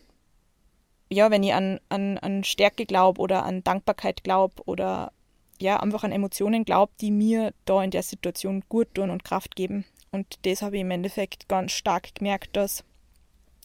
ja, 1.11 1.31
wenn 1.31 1.43
ich 1.43 1.53
an, 1.53 1.81
an, 1.91 2.17
an 2.17 2.45
Stärke 2.45 2.87
glaube 2.87 3.21
oder 3.21 3.45
an 3.45 3.63
Dankbarkeit 3.63 4.25
glaube 4.25 4.63
oder 4.65 5.13
ja, 5.61 5.81
einfach 5.81 6.05
an 6.05 6.13
Emotionen 6.13 6.65
glaube, 6.65 6.93
die 7.01 7.11
mir 7.11 7.53
da 7.65 7.83
in 7.83 7.91
der 7.91 8.03
Situation 8.03 8.63
gut 8.69 8.95
tun 8.95 9.11
und 9.11 9.25
Kraft 9.25 9.57
geben. 9.57 9.85
Und 10.13 10.39
das 10.43 10.63
habe 10.63 10.77
ich 10.77 10.83
im 10.83 10.91
Endeffekt 10.91 11.49
ganz 11.49 11.73
stark 11.73 12.15
gemerkt, 12.15 12.57
dass 12.57 12.85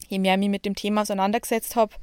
je 0.08 0.18
mehr 0.18 0.34
ich 0.34 0.40
mich 0.40 0.48
mit 0.50 0.64
dem 0.66 0.74
Thema 0.74 1.02
auseinandergesetzt 1.02 1.76
habe, 1.76 1.94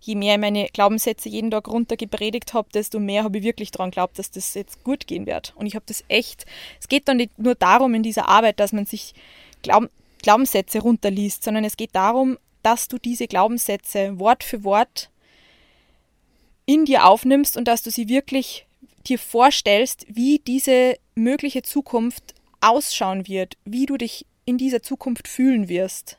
je 0.00 0.14
mehr 0.14 0.34
ich 0.34 0.40
meine 0.40 0.66
Glaubenssätze 0.72 1.28
jeden 1.28 1.50
Tag 1.50 1.68
runtergepredigt 1.68 2.54
habe, 2.54 2.68
desto 2.74 2.98
mehr 2.98 3.24
habe 3.24 3.38
ich 3.38 3.44
wirklich 3.44 3.70
daran 3.70 3.90
geglaubt, 3.90 4.18
dass 4.18 4.30
das 4.30 4.54
jetzt 4.54 4.82
gut 4.84 5.06
gehen 5.06 5.26
wird. 5.26 5.54
Und 5.56 5.66
ich 5.66 5.74
habe 5.74 5.84
das 5.86 6.04
echt, 6.08 6.44
es 6.80 6.88
geht 6.88 7.08
dann 7.08 7.18
nicht 7.18 7.38
nur 7.38 7.54
darum 7.54 7.94
in 7.94 8.02
dieser 8.02 8.28
Arbeit, 8.28 8.60
dass 8.60 8.72
man 8.72 8.86
sich 8.86 9.14
Glaub, 9.62 9.88
Glaubenssätze 10.22 10.80
runterliest, 10.80 11.44
sondern 11.44 11.64
es 11.64 11.76
geht 11.76 11.94
darum, 11.94 12.38
dass 12.62 12.88
du 12.88 12.98
diese 12.98 13.26
Glaubenssätze 13.26 14.18
Wort 14.18 14.44
für 14.44 14.64
Wort 14.64 15.10
in 16.66 16.84
dir 16.84 17.06
aufnimmst 17.06 17.56
und 17.56 17.66
dass 17.66 17.82
du 17.82 17.90
sie 17.90 18.08
wirklich 18.08 18.66
dir 19.02 19.18
vorstellst, 19.18 20.06
wie 20.08 20.38
diese 20.38 20.96
mögliche 21.14 21.62
Zukunft 21.62 22.34
ausschauen 22.60 23.26
wird, 23.26 23.56
wie 23.64 23.86
du 23.86 23.96
dich 23.96 24.26
in 24.44 24.58
dieser 24.58 24.82
Zukunft 24.82 25.28
fühlen 25.28 25.68
wirst. 25.68 26.18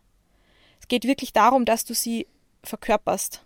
Es 0.80 0.88
geht 0.88 1.06
wirklich 1.06 1.34
darum, 1.34 1.66
dass 1.66 1.86
du 1.86 1.94
sie 1.94 2.28
verkörperst. 2.64 3.44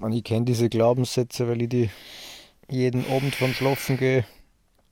Und 0.00 0.12
ich 0.12 0.24
kenne 0.24 0.44
diese 0.44 0.68
Glaubenssätze, 0.68 1.48
weil 1.48 1.62
ich 1.62 1.68
die 1.68 1.90
jeden 2.68 3.04
Abend 3.10 3.34
vom 3.34 3.52
Schlafen 3.52 3.96
gehen 3.96 4.24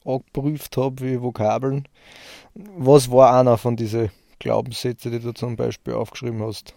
angeprüft 0.04 0.76
habe 0.76 1.02
wie 1.02 1.22
Vokabeln. 1.22 1.88
Was 2.54 3.10
war 3.10 3.38
einer 3.38 3.58
von 3.58 3.76
diesen 3.76 4.10
Glaubenssätzen, 4.38 5.12
die 5.12 5.20
du 5.20 5.32
zum 5.32 5.56
Beispiel 5.56 5.94
aufgeschrieben 5.94 6.42
hast? 6.42 6.74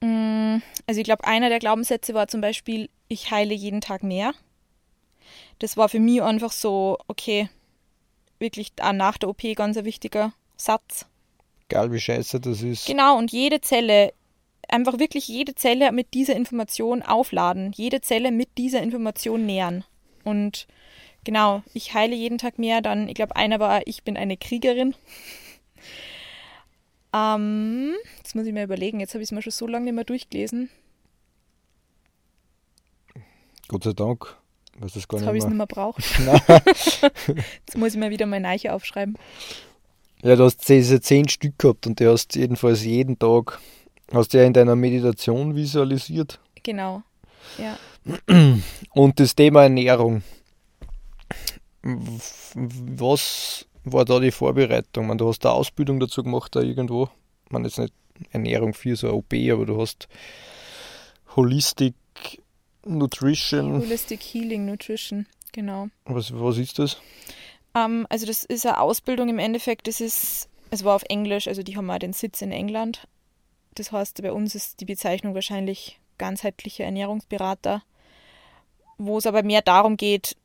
Mm, 0.00 0.58
also 0.86 1.00
ich 1.00 1.04
glaube, 1.04 1.24
einer 1.24 1.48
der 1.48 1.58
Glaubenssätze 1.58 2.14
war 2.14 2.28
zum 2.28 2.40
Beispiel, 2.40 2.88
ich 3.08 3.30
heile 3.30 3.54
jeden 3.54 3.80
Tag 3.80 4.02
mehr 4.02 4.32
das 5.60 5.76
war 5.76 5.88
für 5.88 6.00
mich 6.00 6.20
einfach 6.22 6.52
so, 6.52 6.98
okay, 7.06 7.48
wirklich 8.38 8.72
auch 8.80 8.92
nach 8.92 9.18
der 9.18 9.28
OP 9.28 9.42
ganz 9.54 9.76
ein 9.76 9.84
wichtiger 9.84 10.32
Satz. 10.56 11.06
Egal 11.68 11.92
wie 11.92 12.00
scheiße 12.00 12.40
das 12.40 12.62
ist. 12.62 12.86
Genau, 12.86 13.16
und 13.16 13.30
jede 13.30 13.60
Zelle, 13.60 14.12
einfach 14.68 14.98
wirklich 14.98 15.28
jede 15.28 15.54
Zelle 15.54 15.92
mit 15.92 16.14
dieser 16.14 16.34
Information 16.34 17.02
aufladen, 17.02 17.72
jede 17.76 18.00
Zelle 18.00 18.32
mit 18.32 18.48
dieser 18.58 18.82
Information 18.82 19.46
nähern. 19.46 19.84
Und 20.24 20.66
genau, 21.24 21.62
ich 21.74 21.94
heile 21.94 22.16
jeden 22.16 22.38
Tag 22.38 22.58
mehr. 22.58 22.80
Dann, 22.80 23.08
ich 23.08 23.14
glaube, 23.14 23.36
einer 23.36 23.60
war, 23.60 23.86
ich 23.86 24.02
bin 24.02 24.16
eine 24.16 24.38
Kriegerin. 24.38 24.94
ähm, 27.14 27.94
jetzt 28.16 28.34
muss 28.34 28.46
ich 28.46 28.52
mir 28.52 28.64
überlegen, 28.64 28.98
jetzt 28.98 29.12
habe 29.12 29.22
ich 29.22 29.28
es 29.28 29.32
mir 29.32 29.42
schon 29.42 29.52
so 29.52 29.66
lange 29.66 29.84
nicht 29.84 29.94
mehr 29.94 30.04
durchgelesen. 30.04 30.70
Gott 33.68 33.84
sei 33.84 33.92
Dank. 33.92 34.39
Was 34.80 34.94
das 34.94 35.06
Jetzt 35.12 35.26
habe 35.26 35.36
ich 35.36 35.44
es 35.44 35.48
nicht 35.48 35.58
mehr 35.58 35.66
braucht. 35.66 36.00
Jetzt 36.18 37.76
muss 37.76 37.92
ich 37.92 37.98
mir 37.98 38.10
wieder 38.10 38.26
meine 38.26 38.44
Neiche 38.44 38.72
aufschreiben. 38.72 39.16
Ja, 40.22 40.36
du 40.36 40.44
hast 40.44 40.66
diese 40.68 41.00
zehn 41.00 41.28
Stück 41.28 41.58
gehabt 41.58 41.86
und 41.86 42.00
du 42.00 42.10
hast 42.10 42.34
jedenfalls 42.34 42.84
jeden 42.84 43.18
Tag, 43.18 43.58
hast 44.12 44.32
du 44.32 44.38
ja 44.38 44.44
in 44.44 44.52
deiner 44.52 44.76
Meditation 44.76 45.54
visualisiert. 45.54 46.40
Genau, 46.62 47.02
ja. 47.58 47.78
Und 48.92 49.20
das 49.20 49.34
Thema 49.34 49.64
Ernährung. 49.64 50.22
Was 51.82 53.66
war 53.84 54.04
da 54.04 54.18
die 54.20 54.30
Vorbereitung? 54.30 55.06
Man, 55.06 55.18
du 55.18 55.28
hast 55.28 55.44
eine 55.44 55.54
Ausbildung 55.54 56.00
dazu 56.00 56.22
gemacht, 56.22 56.54
da 56.54 56.60
irgendwo. 56.60 57.08
Man 57.48 57.64
jetzt 57.64 57.78
nicht 57.78 57.94
Ernährung 58.30 58.74
für 58.74 58.96
so 58.96 59.08
eine 59.08 59.16
OP, 59.16 59.32
aber 59.50 59.66
du 59.66 59.80
hast 59.80 60.08
Holistic 61.36 61.94
Nutrition. 62.84 63.80
Holistic 63.80 64.20
Healing 64.22 64.66
Nutrition, 64.66 65.26
genau. 65.52 65.88
Was, 66.04 66.32
was 66.32 66.58
ist 66.58 66.78
das? 66.78 66.96
Ähm, 67.74 68.06
also 68.08 68.26
das 68.26 68.44
ist 68.44 68.66
eine 68.66 68.80
Ausbildung 68.80 69.28
im 69.28 69.38
Endeffekt, 69.38 69.86
das 69.86 70.00
ist, 70.00 70.48
es 70.70 70.84
war 70.84 70.96
auf 70.96 71.04
Englisch, 71.08 71.48
also 71.48 71.62
die 71.62 71.76
haben 71.76 71.90
auch 71.90 71.98
den 71.98 72.12
Sitz 72.12 72.42
in 72.42 72.52
England. 72.52 73.06
Das 73.74 73.92
heißt, 73.92 74.20
bei 74.22 74.32
uns 74.32 74.54
ist 74.54 74.80
die 74.80 74.84
Bezeichnung 74.84 75.34
wahrscheinlich 75.34 76.00
ganzheitlicher 76.18 76.84
Ernährungsberater, 76.84 77.82
wo 78.98 79.18
es 79.18 79.26
aber 79.26 79.42
mehr 79.42 79.62
darum 79.62 79.96
geht, 79.96 80.36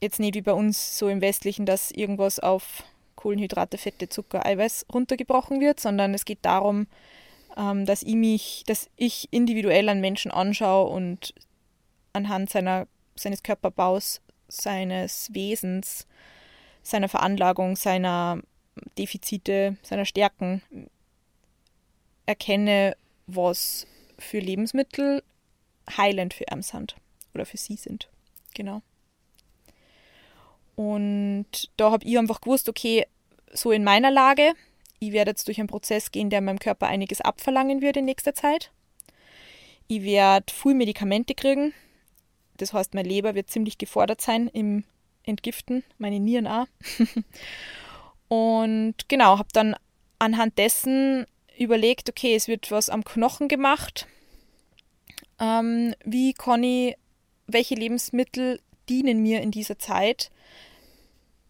jetzt 0.00 0.20
nicht 0.20 0.34
wie 0.34 0.42
bei 0.42 0.52
uns 0.52 0.98
so 0.98 1.08
im 1.08 1.20
Westlichen, 1.20 1.66
dass 1.66 1.90
irgendwas 1.90 2.38
auf 2.38 2.84
Kohlenhydrate, 3.16 3.78
Fette, 3.78 4.08
Zucker, 4.08 4.44
Eiweiß 4.44 4.86
runtergebrochen 4.92 5.60
wird, 5.60 5.80
sondern 5.80 6.12
es 6.14 6.24
geht 6.24 6.40
darum, 6.42 6.86
ähm, 7.56 7.86
dass 7.86 8.02
ich 8.02 8.14
mich, 8.14 8.64
dass 8.66 8.90
ich 8.96 9.28
individuell 9.30 9.88
einen 9.88 10.00
Menschen 10.00 10.30
anschaue 10.30 10.90
und 10.90 11.34
anhand 12.14 12.48
seiner, 12.48 12.86
seines 13.14 13.42
Körperbaus, 13.42 14.22
seines 14.48 15.28
Wesens, 15.34 16.06
seiner 16.82 17.08
Veranlagung, 17.08 17.76
seiner 17.76 18.40
Defizite, 18.98 19.76
seiner 19.82 20.04
Stärken 20.04 20.62
erkenne, 22.26 22.96
was 23.26 23.86
für 24.18 24.38
Lebensmittel 24.38 25.22
heilend 25.96 26.34
für 26.34 26.44
ihn 26.50 26.62
sind 26.62 26.96
oder 27.34 27.46
für 27.46 27.56
sie 27.56 27.76
sind. 27.76 28.08
Genau. 28.54 28.82
Und 30.76 31.70
da 31.76 31.90
habe 31.90 32.04
ich 32.04 32.18
einfach 32.18 32.40
gewusst, 32.40 32.68
okay, 32.68 33.06
so 33.52 33.70
in 33.70 33.84
meiner 33.84 34.10
Lage, 34.10 34.54
ich 34.98 35.12
werde 35.12 35.30
jetzt 35.30 35.46
durch 35.46 35.58
einen 35.58 35.68
Prozess 35.68 36.10
gehen, 36.10 36.30
der 36.30 36.40
meinem 36.40 36.58
Körper 36.58 36.86
einiges 36.86 37.20
abverlangen 37.20 37.80
wird 37.80 37.96
in 37.96 38.06
nächster 38.06 38.34
Zeit. 38.34 38.72
Ich 39.86 40.02
werde 40.02 40.52
viel 40.52 40.74
Medikamente 40.74 41.34
kriegen. 41.34 41.74
Das 42.56 42.72
heißt, 42.72 42.94
mein 42.94 43.04
Leber 43.04 43.34
wird 43.34 43.50
ziemlich 43.50 43.78
gefordert 43.78 44.20
sein 44.20 44.48
im 44.48 44.84
Entgiften, 45.24 45.82
meine 45.98 46.20
Nieren 46.20 46.46
auch. 46.46 46.66
Und 48.28 48.94
genau, 49.08 49.38
habe 49.38 49.48
dann 49.52 49.76
anhand 50.18 50.58
dessen 50.58 51.26
überlegt, 51.58 52.08
okay, 52.08 52.34
es 52.34 52.48
wird 52.48 52.70
was 52.70 52.90
am 52.90 53.04
Knochen 53.04 53.48
gemacht. 53.48 54.06
Ähm, 55.40 55.94
wie 56.04 56.32
kann 56.32 56.62
ich, 56.62 56.96
welche 57.46 57.74
Lebensmittel 57.74 58.60
dienen 58.88 59.22
mir 59.22 59.40
in 59.40 59.50
dieser 59.50 59.78
Zeit, 59.78 60.30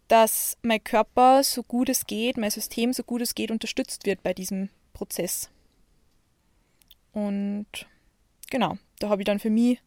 dass 0.09 0.59
mein 0.63 0.83
Körper 0.83 1.43
so 1.43 1.63
gut 1.63 1.89
es 1.89 2.07
geht, 2.07 2.37
mein 2.37 2.51
System 2.51 2.93
so 2.93 3.03
gut 3.03 3.23
es 3.23 3.35
geht 3.35 3.51
unterstützt 3.51 4.07
wird 4.07 4.23
bei 4.23 4.35
diesem 4.35 4.69
Prozess. 4.93 5.51
Und 7.13 7.67
genau, 8.51 8.77
da 8.99 9.09
habe 9.09 9.23
ich 9.23 9.27
dann 9.27 9.39
für 9.39 9.51
mich 9.51 9.79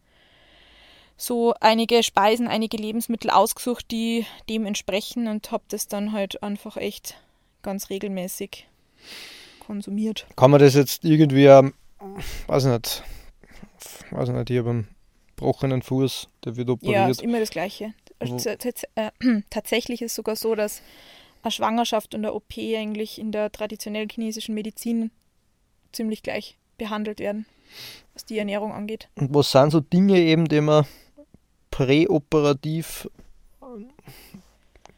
so 1.18 1.55
einige 1.59 2.03
Speisen, 2.03 2.47
einige 2.47 2.78
Lebensmittel 2.78 3.32
ausgesucht, 3.32 3.91
die 3.91 4.26
dem 4.49 4.65
entsprechen 4.65 5.28
und 5.28 5.51
habe 5.51 5.63
das 5.70 5.88
dann 5.88 6.11
halt 6.11 6.41
einfach 6.43 6.78
echt 6.78 7.15
ganz 7.63 7.89
regelmäßig 7.89 8.68
konsumiert. 9.59 10.28
Kann 10.36 10.51
man 10.51 10.59
das 10.59 10.76
jetzt 10.76 11.03
irgendwie, 11.03 11.45
ähm, 11.45 11.74
weiß 12.45 12.65
nicht, 12.65 13.03
weiß 14.11 14.30
nicht, 14.30 14.49
ich 14.51 14.59
habe 14.59 14.70
einen 14.70 14.88
gebrochenen 15.36 15.82
Fuß, 15.82 16.30
der 16.45 16.55
wird 16.55 16.70
operiert. 16.70 16.95
Ja, 16.95 17.09
ist 17.09 17.22
immer 17.22 17.39
das 17.39 17.49
Gleiche. 17.49 17.93
Also, 18.20 18.49
äh, 18.49 19.11
tatsächlich 19.49 20.01
ist 20.01 20.11
es 20.11 20.15
sogar 20.15 20.36
so, 20.36 20.55
dass 20.55 20.82
eine 21.43 21.51
Schwangerschaft 21.51 22.13
und 22.15 22.26
eine 22.26 22.34
OP 22.34 22.57
eigentlich 22.57 23.20
in 23.20 23.32
der 23.32 23.51
traditionellen 23.51 24.09
chinesischen 24.09 24.55
Medizin 24.55 25.11
ziemlich 25.91 26.24
gleich 26.24 26.57
behandelt 26.78 27.20
werden, 27.20 27.45
was 28.13 28.26
die 28.26 28.38
Ernährung 28.38 28.72
angeht. 28.72 29.09
Und 29.15 29.34
was 29.34 29.51
sind 29.51 29.72
so 29.72 29.80
Dinge 29.80 30.20
eben, 30.20 30.47
die 30.47 30.61
man 30.61 30.86
präoperativ 31.78 33.07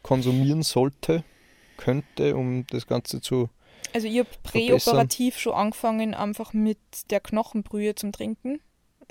konsumieren 0.00 0.62
sollte, 0.62 1.24
könnte, 1.76 2.34
um 2.34 2.66
das 2.68 2.86
Ganze 2.86 3.20
zu 3.20 3.50
Also 3.92 4.08
ich 4.08 4.18
habe 4.18 4.30
präoperativ 4.42 5.38
schon 5.38 5.52
angefangen, 5.52 6.14
einfach 6.14 6.54
mit 6.54 6.78
der 7.10 7.20
Knochenbrühe 7.20 7.94
zum 7.96 8.12
Trinken. 8.12 8.60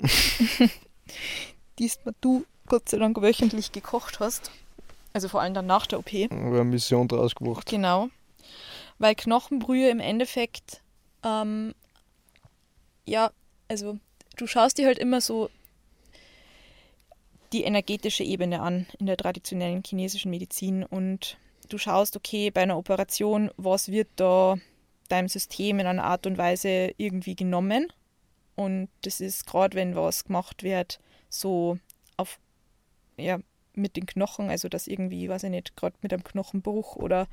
die 1.78 1.92
du 2.20 2.44
Gott 2.66 2.88
sei 2.88 2.98
Dank 2.98 3.22
wöchentlich 3.22 3.70
gekocht 3.70 4.18
hast. 4.18 4.50
Also 5.12 5.28
vor 5.28 5.40
allem 5.40 5.54
dann 5.54 5.66
nach 5.66 5.86
der 5.86 6.00
OP. 6.00 6.12
eine 6.12 6.64
Mission 6.64 7.06
draus 7.06 7.36
gemacht. 7.36 7.68
Genau. 7.68 8.08
Weil 8.98 9.14
Knochenbrühe 9.14 9.90
im 9.90 10.00
Endeffekt, 10.00 10.82
ähm, 11.24 11.76
ja, 13.06 13.30
also 13.68 13.96
du 14.36 14.48
schaust 14.48 14.78
dir 14.78 14.86
halt 14.86 14.98
immer 14.98 15.20
so 15.20 15.50
die 17.52 17.64
energetische 17.64 18.24
Ebene 18.24 18.60
an 18.60 18.86
in 18.98 19.06
der 19.06 19.16
traditionellen 19.16 19.82
chinesischen 19.84 20.30
Medizin 20.30 20.84
und 20.84 21.38
du 21.68 21.78
schaust, 21.78 22.16
okay, 22.16 22.50
bei 22.50 22.62
einer 22.62 22.78
Operation, 22.78 23.50
was 23.56 23.88
wird 23.90 24.08
da 24.16 24.56
deinem 25.08 25.28
System 25.28 25.80
in 25.80 25.86
einer 25.86 26.04
Art 26.04 26.26
und 26.26 26.38
Weise 26.38 26.92
irgendwie 26.96 27.34
genommen? 27.34 27.92
Und 28.54 28.88
das 29.02 29.20
ist 29.20 29.46
gerade, 29.46 29.76
wenn 29.76 29.96
was 29.96 30.24
gemacht 30.24 30.62
wird, 30.62 31.00
so 31.28 31.78
auf 32.16 32.38
ja, 33.16 33.38
mit 33.74 33.96
den 33.96 34.06
Knochen, 34.06 34.50
also 34.50 34.68
dass 34.68 34.86
irgendwie, 34.86 35.28
weiß 35.28 35.44
ich 35.44 35.50
nicht, 35.50 35.76
gerade 35.76 35.96
mit 36.02 36.12
einem 36.12 36.24
Knochenbruch 36.24 36.96
oder 36.96 37.28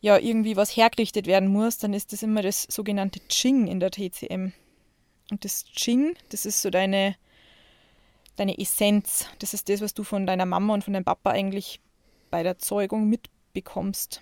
ja, 0.00 0.18
irgendwie 0.18 0.56
was 0.56 0.76
hergerichtet 0.76 1.26
werden 1.26 1.48
muss, 1.48 1.78
dann 1.78 1.94
ist 1.94 2.12
das 2.12 2.22
immer 2.22 2.42
das 2.42 2.64
sogenannte 2.64 3.20
Ching 3.28 3.68
in 3.68 3.78
der 3.78 3.90
TCM. 3.90 4.52
Und 5.30 5.44
das 5.44 5.64
Ching, 5.64 6.14
das 6.30 6.44
ist 6.44 6.60
so 6.60 6.70
deine, 6.70 7.14
deine 8.36 8.58
Essenz. 8.58 9.26
Das 9.38 9.54
ist 9.54 9.68
das, 9.68 9.80
was 9.80 9.94
du 9.94 10.04
von 10.04 10.26
deiner 10.26 10.46
Mama 10.46 10.74
und 10.74 10.84
von 10.84 10.92
deinem 10.92 11.04
Papa 11.04 11.30
eigentlich 11.30 11.80
bei 12.30 12.42
der 12.42 12.58
Zeugung 12.58 13.08
mitbekommst. 13.08 14.20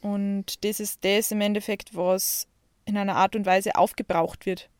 Und 0.00 0.64
das 0.64 0.80
ist 0.80 1.04
das 1.04 1.32
im 1.32 1.40
Endeffekt, 1.40 1.96
was 1.96 2.46
in 2.84 2.96
einer 2.96 3.16
Art 3.16 3.36
und 3.36 3.46
Weise 3.46 3.74
aufgebraucht 3.74 4.46
wird 4.46 4.70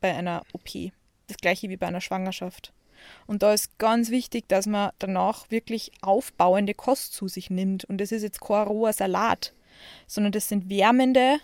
bei 0.00 0.14
einer 0.14 0.42
OP. 0.52 0.92
Das 1.26 1.36
gleiche 1.38 1.68
wie 1.68 1.76
bei 1.76 1.86
einer 1.86 2.00
Schwangerschaft. 2.00 2.72
Und 3.26 3.42
da 3.42 3.52
ist 3.52 3.78
ganz 3.78 4.10
wichtig, 4.10 4.48
dass 4.48 4.66
man 4.66 4.90
danach 4.98 5.50
wirklich 5.50 5.92
aufbauende 6.02 6.74
Kost 6.74 7.14
zu 7.14 7.28
sich 7.28 7.50
nimmt. 7.50 7.84
Und 7.84 7.98
das 7.98 8.12
ist 8.12 8.22
jetzt 8.22 8.40
kein 8.40 8.66
roher 8.66 8.92
Salat, 8.92 9.54
sondern 10.06 10.32
das 10.32 10.48
sind 10.48 10.68
wärmende, 10.68 11.38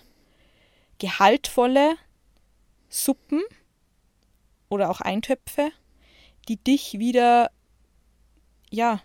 gehaltvolle 0.99 1.97
Suppen 2.89 3.43
oder 4.69 4.91
auch 4.91 5.01
Eintöpfe, 5.01 5.71
die 6.49 6.57
dich 6.57 6.99
wieder, 6.99 7.51
ja, 8.71 9.01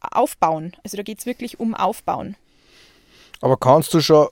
aufbauen. 0.00 0.76
Also 0.84 0.96
da 0.96 1.02
geht 1.02 1.20
es 1.20 1.26
wirklich 1.26 1.60
um 1.60 1.74
Aufbauen. 1.74 2.36
Aber 3.40 3.56
kannst 3.56 3.94
du 3.94 4.00
schon 4.00 4.28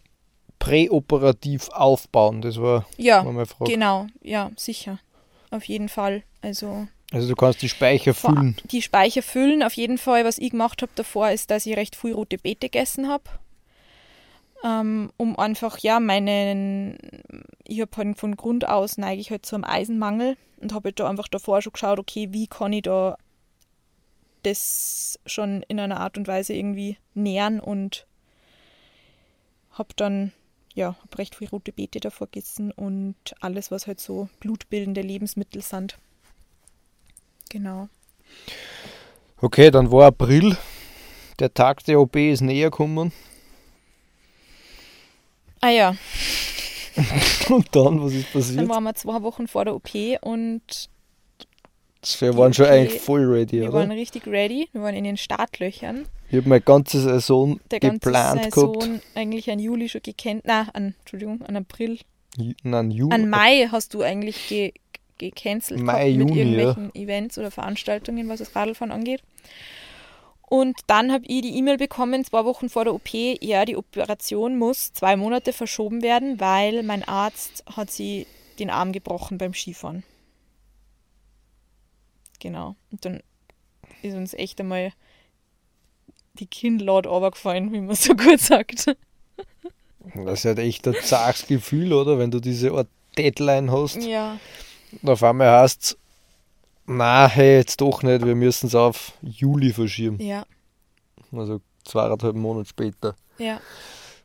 präoperativ 0.58 1.68
aufbauen? 1.70 2.42
Das 2.42 2.60
war, 2.60 2.86
ja, 2.96 3.22
meine 3.22 3.46
Frage. 3.46 3.72
Genau, 3.72 4.06
ja, 4.22 4.50
sicher. 4.56 4.98
Auf 5.50 5.64
jeden 5.64 5.88
Fall. 5.88 6.22
Also 6.42 6.86
also 7.12 7.28
du 7.28 7.34
kannst 7.34 7.60
die 7.60 7.68
Speicher 7.68 8.14
füllen. 8.14 8.56
Die 8.70 8.82
Speicher 8.82 9.22
füllen, 9.22 9.64
auf 9.64 9.72
jeden 9.72 9.98
Fall. 9.98 10.24
Was 10.24 10.38
ich 10.38 10.50
gemacht 10.50 10.80
habe 10.82 10.92
davor, 10.94 11.30
ist, 11.30 11.50
dass 11.50 11.66
ich 11.66 11.76
recht 11.76 11.96
früh 11.96 12.12
rote 12.12 12.38
Beete 12.38 12.68
gegessen 12.68 13.08
habe. 13.08 13.24
Ähm, 14.62 15.10
um 15.16 15.38
einfach, 15.38 15.78
ja, 15.78 16.00
meinen, 16.00 16.98
ich 17.64 17.80
habe 17.80 17.96
halt 17.96 18.18
von 18.18 18.36
Grund 18.36 18.68
aus 18.68 18.98
neige 18.98 19.20
ich 19.20 19.30
halt 19.30 19.46
zu 19.46 19.56
einem 19.56 19.64
Eisenmangel 19.64 20.36
und 20.60 20.74
habe 20.74 20.88
halt 20.88 21.00
da 21.00 21.08
einfach 21.08 21.28
davor 21.28 21.62
schon 21.62 21.72
geschaut, 21.72 21.98
okay, 21.98 22.28
wie 22.30 22.46
kann 22.46 22.72
ich 22.72 22.82
da 22.82 23.16
das 24.42 25.18
schon 25.26 25.62
in 25.68 25.80
einer 25.80 26.00
Art 26.00 26.16
und 26.16 26.28
Weise 26.28 26.54
irgendwie 26.54 26.96
nähern 27.14 27.60
und 27.60 28.06
habe 29.72 29.90
dann 29.96 30.32
ja, 30.74 30.96
habe 31.00 31.18
recht 31.18 31.34
viel 31.34 31.48
rote 31.48 31.72
Beete 31.72 32.00
davor 32.00 32.26
gegessen 32.26 32.72
und 32.72 33.16
alles, 33.40 33.70
was 33.70 33.86
halt 33.86 34.00
so 34.00 34.28
blutbildende 34.40 35.00
Lebensmittel 35.00 35.62
sind. 35.62 35.98
Genau. 37.48 37.88
Okay, 39.40 39.70
dann 39.70 39.90
war 39.90 40.06
April. 40.06 40.56
Der 41.38 41.52
Tag 41.52 41.84
der 41.84 42.00
OP 42.00 42.16
ist 42.16 42.42
näher 42.42 42.70
gekommen. 42.70 43.12
Ah 45.60 45.70
ja. 45.70 45.94
und 47.48 47.68
dann, 47.72 48.02
was 48.02 48.12
ist 48.12 48.32
passiert? 48.32 48.58
Dann 48.58 48.68
waren 48.68 48.84
wir 48.84 48.94
zwei 48.94 49.22
Wochen 49.22 49.46
vor 49.46 49.64
der 49.64 49.74
OP 49.74 49.90
und. 50.22 50.62
Wir 52.18 52.36
waren 52.36 52.54
schon 52.54 52.64
eigentlich 52.64 53.00
voll 53.00 53.24
ready, 53.24 53.58
wir 53.58 53.64
oder? 53.64 53.72
Wir 53.72 53.78
waren 53.80 53.90
richtig 53.90 54.26
ready. 54.26 54.68
Wir 54.72 54.80
waren 54.80 54.94
in 54.94 55.04
den 55.04 55.18
Startlöchern. 55.18 56.06
Ich 56.30 56.36
habe 56.36 56.48
meine 56.48 56.62
ganze 56.62 57.00
Saison 57.00 57.60
der 57.70 57.80
geplant 57.80 58.40
ganze 58.42 58.50
Saison 58.50 58.78
gehabt. 58.78 59.02
eigentlich 59.14 59.50
an 59.50 59.58
Juli 59.58 59.88
schon 59.88 60.00
gekannt. 60.02 60.46
Nein, 60.46 60.68
an, 60.72 60.94
Entschuldigung, 61.00 61.42
an 61.42 61.56
April. 61.56 61.98
Nein, 62.62 62.90
Juli. 62.90 63.14
An 63.14 63.28
Mai 63.28 63.68
hast 63.70 63.92
du 63.92 64.02
eigentlich 64.02 64.48
ge 64.48 64.72
gecancelt 65.18 65.80
Mai, 65.82 66.12
mit 66.12 66.30
Juni, 66.30 66.40
irgendwelchen 66.40 66.90
ja. 66.94 67.02
Events 67.02 67.36
oder 67.36 67.50
Veranstaltungen, 67.50 68.30
was 68.30 68.38
das 68.38 68.56
Radlfahren 68.56 68.90
angeht. 68.90 69.20
Und 70.50 70.80
dann 70.88 71.12
habe 71.12 71.24
ich 71.28 71.42
die 71.42 71.56
E-Mail 71.56 71.76
bekommen, 71.76 72.24
zwei 72.24 72.44
Wochen 72.44 72.68
vor 72.68 72.82
der 72.82 72.92
OP, 72.92 73.14
ja, 73.14 73.64
die 73.64 73.76
Operation 73.76 74.58
muss 74.58 74.92
zwei 74.92 75.14
Monate 75.14 75.52
verschoben 75.52 76.02
werden, 76.02 76.40
weil 76.40 76.82
mein 76.82 77.04
Arzt 77.04 77.62
hat 77.76 77.92
sie 77.92 78.26
den 78.58 78.68
Arm 78.68 78.90
gebrochen 78.90 79.38
beim 79.38 79.54
Skifahren. 79.54 80.02
Genau. 82.40 82.74
Und 82.90 83.04
dann 83.04 83.22
ist 84.02 84.16
uns 84.16 84.34
echt 84.34 84.60
einmal 84.60 84.92
die 86.34 86.46
Kinnlaut 86.46 87.06
runtergefallen, 87.06 87.72
wie 87.72 87.80
man 87.80 87.94
so 87.94 88.14
gut 88.16 88.40
sagt. 88.40 88.86
Das 90.16 90.40
ist 90.40 90.44
halt 90.46 90.58
echt 90.58 90.88
ein 90.88 90.96
zartes 91.00 91.46
Gefühl, 91.46 91.92
oder? 91.92 92.18
Wenn 92.18 92.32
du 92.32 92.40
diese 92.40 92.72
Art 92.72 92.88
Deadline 93.16 93.70
hast. 93.70 94.02
Ja. 94.02 94.40
Und 95.00 95.10
auf 95.10 95.22
einmal 95.22 95.60
heißt 95.60 95.82
es, 95.82 95.98
na, 96.90 97.28
hey, 97.28 97.56
jetzt 97.56 97.80
doch 97.80 98.02
nicht, 98.02 98.24
wir 98.24 98.34
müssen 98.34 98.66
es 98.66 98.74
auf 98.74 99.12
Juli 99.22 99.72
verschieben. 99.72 100.20
Ja. 100.20 100.44
Also 101.32 101.60
zweieinhalb 101.84 102.34
Monate 102.34 102.68
später. 102.68 103.14
Ja. 103.38 103.60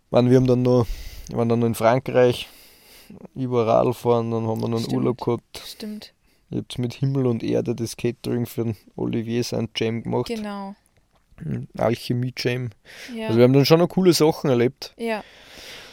Meine, 0.09 0.30
wir 0.30 0.38
haben 0.38 0.47
dann 0.47 0.63
noch, 0.63 0.88
wir 1.28 1.38
waren 1.38 1.49
dann 1.49 1.59
noch 1.59 1.68
in 1.68 1.76
Frankreich 1.76 2.49
überall 3.36 3.93
fahren, 3.93 4.32
dann 4.32 4.47
haben 4.47 4.61
wir 4.61 4.68
noch 4.68 4.78
einen 4.78 4.86
Stimmt. 4.86 4.97
Urlaub 4.97 5.22
gehabt. 5.22 5.61
Stimmt. 5.63 6.13
Ich 6.49 6.57
habe 6.57 6.82
mit 6.82 6.93
Himmel 6.95 7.28
und 7.28 7.43
Erde 7.43 7.76
das 7.76 7.97
Catering 7.97 8.45
für 8.45 8.63
den 8.63 8.78
Olivier 8.95 9.43
St. 9.43 9.70
Jam 9.76 10.01
gemacht. 10.03 10.28
Genau. 10.28 10.76
Alchemie 11.78 12.34
Jam. 12.36 12.72
Ja. 13.16 13.28
Also 13.28 13.38
wir 13.38 13.43
haben 13.43 13.53
dann 13.53 13.66
schon 13.66 13.80
noch 13.80 13.89
coole 13.89 14.13
Sachen 14.13 14.49
erlebt. 14.49 14.93
Ja. 14.97 15.24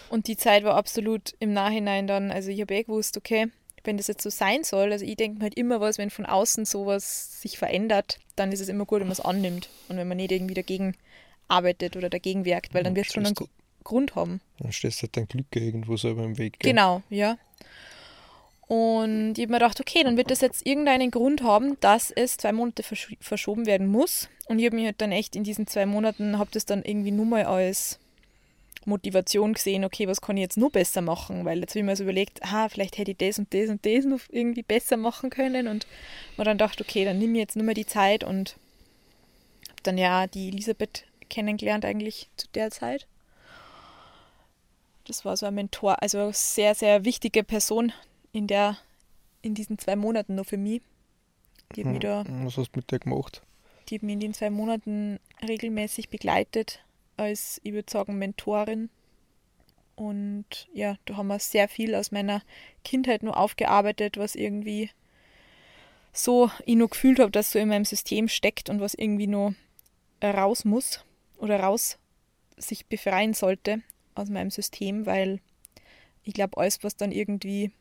Und 0.08 0.26
die 0.26 0.36
Zeit 0.36 0.64
war 0.64 0.74
absolut 0.74 1.34
im 1.38 1.52
Nachhinein 1.52 2.06
dann, 2.06 2.30
also 2.30 2.50
ich 2.50 2.60
habe 2.60 2.74
eh 2.74 2.84
gewusst, 2.84 3.16
okay, 3.16 3.48
wenn 3.84 3.96
das 3.96 4.06
jetzt 4.06 4.22
so 4.22 4.30
sein 4.30 4.64
soll, 4.64 4.92
also 4.92 5.04
ich 5.04 5.16
denke 5.16 5.38
mir 5.38 5.44
halt 5.44 5.54
immer 5.56 5.80
was, 5.80 5.98
wenn 5.98 6.10
von 6.10 6.26
außen 6.26 6.64
sowas 6.64 7.40
sich 7.40 7.58
verändert, 7.58 8.18
dann 8.36 8.52
ist 8.52 8.60
es 8.60 8.68
immer 8.68 8.84
gut, 8.84 9.00
wenn 9.00 9.08
man 9.08 9.12
es 9.12 9.20
annimmt 9.20 9.68
und 9.88 9.96
wenn 9.96 10.08
man 10.08 10.16
nicht 10.16 10.32
irgendwie 10.32 10.54
dagegen 10.54 10.94
arbeitet 11.48 11.96
oder 11.96 12.08
dagegen 12.08 12.44
wirkt, 12.44 12.74
weil 12.74 12.82
dann 12.84 12.94
wird 12.96 13.06
es 13.08 13.12
schon 13.12 13.26
einen 13.26 13.34
Gru- 13.34 13.48
Grund 13.84 14.14
haben. 14.14 14.40
Dann 14.58 14.72
stehst 14.72 14.98
du 14.98 15.02
halt 15.02 15.16
dein 15.16 15.26
Glück 15.26 15.46
irgendwo 15.54 15.96
selber 15.96 16.22
im 16.24 16.38
Weg. 16.38 16.58
gell? 16.60 16.70
Genau, 16.72 17.02
ja. 17.10 17.36
Und 18.68 19.34
ich 19.36 19.42
habe 19.44 19.52
mir 19.52 19.58
gedacht, 19.58 19.80
okay, 19.80 20.02
dann 20.02 20.16
wird 20.16 20.30
das 20.30 20.40
jetzt 20.40 20.64
irgendeinen 20.64 21.10
Grund 21.10 21.42
haben, 21.42 21.76
dass 21.80 22.10
es 22.10 22.38
zwei 22.38 22.52
Monate 22.52 22.82
versch 22.82 23.14
verschoben 23.20 23.66
werden 23.66 23.86
muss. 23.86 24.28
Und 24.46 24.58
ich 24.60 24.64
habe 24.66 24.76
mich 24.76 24.86
halt 24.86 25.00
dann 25.00 25.12
echt 25.12 25.36
in 25.36 25.44
diesen 25.44 25.66
zwei 25.66 25.84
Monaten, 25.84 26.38
habe 26.38 26.50
das 26.52 26.64
dann 26.64 26.82
irgendwie 26.82 27.10
nur 27.10 27.26
mal 27.26 27.44
als 27.44 27.98
Motivation 28.86 29.52
gesehen, 29.54 29.84
okay, 29.84 30.06
was 30.08 30.20
kann 30.20 30.36
ich 30.36 30.42
jetzt 30.42 30.56
nur 30.56 30.70
besser 30.70 31.00
machen? 31.00 31.44
Weil 31.44 31.60
jetzt 31.60 31.72
habe 31.72 31.80
ich 31.80 31.84
mir 31.84 31.96
so 31.96 32.02
überlegt, 32.04 32.40
ah, 32.42 32.68
vielleicht 32.68 32.98
hätte 32.98 33.12
ich 33.12 33.16
das 33.16 33.38
und 33.38 33.52
das 33.52 33.68
und 33.68 33.84
das 33.84 34.04
noch 34.04 34.20
irgendwie 34.30 34.62
besser 34.62 34.96
machen 34.96 35.30
können. 35.30 35.68
Und 35.68 35.86
mir 36.36 36.44
dann 36.44 36.58
gedacht, 36.58 36.80
okay, 36.80 37.04
dann 37.04 37.18
nimm 37.18 37.32
mir 37.32 37.40
jetzt 37.40 37.56
nur 37.56 37.64
mal 37.64 37.74
die 37.74 37.86
Zeit 37.86 38.24
und 38.24 38.56
habe 39.68 39.82
dann 39.82 39.98
ja 39.98 40.26
die 40.26 40.48
Elisabeth 40.48 41.04
kennengelernt 41.28 41.84
eigentlich 41.84 42.28
zu 42.36 42.46
der 42.54 42.70
Zeit. 42.70 43.06
Das 45.04 45.24
war 45.24 45.36
so 45.36 45.46
ein 45.46 45.54
Mentor, 45.54 46.02
also 46.02 46.18
eine 46.18 46.32
sehr, 46.32 46.74
sehr 46.74 47.04
wichtige 47.04 47.42
Person 47.42 47.92
in 48.32 48.46
der, 48.46 48.78
in 49.42 49.54
diesen 49.54 49.78
zwei 49.78 49.96
Monaten 49.96 50.36
noch 50.36 50.46
für 50.46 50.56
mich. 50.56 50.82
Die 51.74 51.84
hat 51.84 51.90
mich 51.90 52.00
da 52.00 52.24
Was 52.44 52.56
hast 52.56 52.72
du 52.72 52.78
mit 52.78 52.90
der 52.90 52.98
gemacht? 52.98 53.42
die 53.88 53.96
hat 53.96 54.02
mich 54.02 54.12
in 54.14 54.20
den 54.20 54.34
zwei 54.34 54.50
Monaten 54.50 55.18
regelmäßig 55.46 56.08
begleitet 56.08 56.80
als, 57.22 57.60
ich 57.64 57.72
würde 57.72 57.90
sagen, 57.90 58.18
Mentorin. 58.18 58.90
Und 59.94 60.68
ja, 60.72 60.96
da 61.04 61.16
haben 61.16 61.28
wir 61.28 61.38
sehr 61.38 61.68
viel 61.68 61.94
aus 61.94 62.12
meiner 62.12 62.42
Kindheit 62.84 63.22
nur 63.22 63.36
aufgearbeitet, 63.36 64.16
was 64.16 64.34
irgendwie 64.34 64.90
so 66.12 66.50
ich 66.66 66.76
nur 66.76 66.88
gefühlt 66.88 67.18
habe, 67.18 67.30
dass 67.30 67.52
so 67.52 67.58
in 67.58 67.68
meinem 67.68 67.84
System 67.84 68.28
steckt 68.28 68.68
und 68.68 68.80
was 68.80 68.94
irgendwie 68.94 69.26
nur 69.26 69.54
raus 70.22 70.64
muss 70.64 71.04
oder 71.38 71.60
raus 71.60 71.98
sich 72.56 72.86
befreien 72.86 73.34
sollte 73.34 73.82
aus 74.14 74.28
meinem 74.28 74.50
System, 74.50 75.06
weil 75.06 75.40
ich 76.22 76.34
glaube, 76.34 76.58
alles, 76.58 76.84
was 76.84 76.96
dann 76.96 77.12
irgendwie 77.12 77.72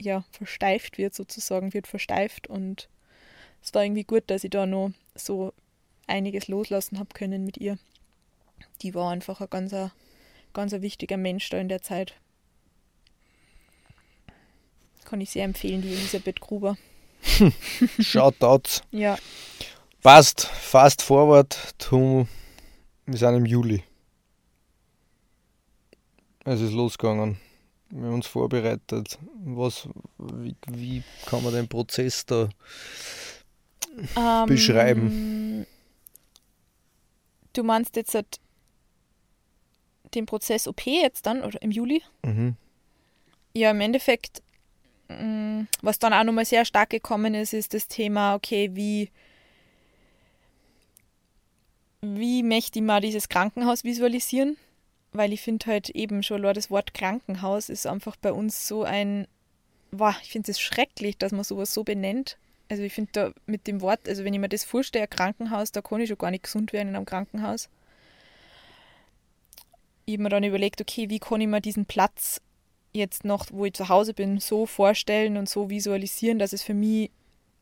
ja 0.00 0.24
versteift 0.30 0.98
wird, 0.98 1.14
sozusagen, 1.14 1.72
wird 1.72 1.86
versteift 1.86 2.46
und 2.48 2.88
es 3.62 3.74
war 3.74 3.84
irgendwie 3.84 4.04
gut, 4.04 4.24
dass 4.26 4.44
ich 4.44 4.50
da 4.50 4.66
noch 4.66 4.90
so 5.14 5.52
einiges 6.06 6.48
loslassen 6.48 6.98
habe 6.98 7.10
können 7.14 7.44
mit 7.44 7.58
ihr. 7.58 7.78
Die 8.82 8.94
war 8.94 9.10
einfach 9.10 9.40
ein 9.40 9.48
ganz, 9.48 9.74
ganz 10.52 10.72
wichtiger 10.72 11.16
Mensch 11.16 11.48
da 11.50 11.58
in 11.58 11.68
der 11.68 11.82
Zeit. 11.82 12.14
Kann 15.04 15.20
ich 15.20 15.30
sehr 15.30 15.44
empfehlen, 15.44 15.82
die 15.82 15.92
Elisabeth 15.92 16.40
Gruber. 16.40 16.76
Shoutouts. 18.00 18.82
Ja, 18.92 19.18
Passt. 20.02 20.46
Fast 20.46 21.02
forward. 21.02 21.74
To, 21.78 22.26
wir 23.04 23.18
sind 23.18 23.34
im 23.34 23.44
Juli. 23.44 23.82
Es 26.44 26.62
ist 26.62 26.72
losgegangen. 26.72 27.38
Wir 27.90 28.06
haben 28.06 28.14
uns 28.14 28.26
vorbereitet. 28.26 29.18
Was, 29.44 29.88
wie, 30.16 30.56
wie 30.68 31.02
kann 31.26 31.44
man 31.44 31.52
den 31.52 31.68
Prozess 31.68 32.24
da 32.24 32.48
ähm, 34.16 34.46
Beschreiben. 34.46 35.66
Du 37.52 37.62
meinst 37.62 37.94
jetzt 37.96 38.14
halt 38.14 38.40
den 40.14 40.26
Prozess 40.26 40.66
OP 40.68 40.86
jetzt 40.86 41.26
dann 41.26 41.42
oder 41.42 41.60
im 41.62 41.70
Juli? 41.70 42.02
Mhm. 42.24 42.56
Ja, 43.54 43.70
im 43.70 43.80
Endeffekt, 43.80 44.42
mh, 45.08 45.66
was 45.82 45.98
dann 45.98 46.12
auch 46.12 46.24
nochmal 46.24 46.44
sehr 46.44 46.64
stark 46.64 46.90
gekommen 46.90 47.34
ist, 47.34 47.52
ist 47.52 47.74
das 47.74 47.88
Thema, 47.88 48.34
okay, 48.34 48.70
wie, 48.74 49.10
wie 52.00 52.42
möchte 52.42 52.78
ich 52.78 52.84
mal 52.84 53.00
dieses 53.00 53.28
Krankenhaus 53.28 53.84
visualisieren? 53.84 54.56
Weil 55.12 55.32
ich 55.32 55.40
finde 55.40 55.66
halt 55.66 55.90
eben 55.90 56.22
schon, 56.22 56.42
das 56.42 56.70
Wort 56.70 56.94
Krankenhaus 56.94 57.68
ist 57.68 57.86
einfach 57.86 58.16
bei 58.16 58.32
uns 58.32 58.68
so 58.68 58.84
ein, 58.84 59.26
wow, 59.90 60.14
ich 60.22 60.30
finde 60.30 60.52
es 60.52 60.60
schrecklich, 60.60 61.18
dass 61.18 61.32
man 61.32 61.42
sowas 61.44 61.74
so 61.74 61.82
benennt. 61.82 62.38
Also 62.68 62.84
ich 62.84 62.92
finde 62.92 63.10
da 63.12 63.32
mit 63.46 63.66
dem 63.66 63.80
Wort, 63.80 64.08
also 64.08 64.22
wenn 64.24 64.32
ich 64.32 64.38
mir 64.38 64.48
das 64.48 64.62
vorstelle, 64.62 65.08
Krankenhaus, 65.08 65.72
da 65.72 65.82
kann 65.82 66.00
ich 66.00 66.08
schon 66.08 66.18
gar 66.18 66.30
nicht 66.30 66.44
gesund 66.44 66.72
werden 66.72 66.90
in 66.90 66.96
einem 66.96 67.04
Krankenhaus. 67.04 67.68
Ich 70.10 70.14
habe 70.14 70.24
mir 70.24 70.28
dann 70.30 70.42
überlegt, 70.42 70.80
okay, 70.80 71.08
wie 71.08 71.20
kann 71.20 71.40
ich 71.40 71.46
mir 71.46 71.60
diesen 71.60 71.86
Platz 71.86 72.40
jetzt 72.92 73.24
noch, 73.24 73.46
wo 73.52 73.64
ich 73.64 73.74
zu 73.74 73.88
Hause 73.88 74.12
bin, 74.12 74.40
so 74.40 74.66
vorstellen 74.66 75.36
und 75.36 75.48
so 75.48 75.70
visualisieren, 75.70 76.40
dass 76.40 76.52
es 76.52 76.64
für 76.64 76.74
mich 76.74 77.12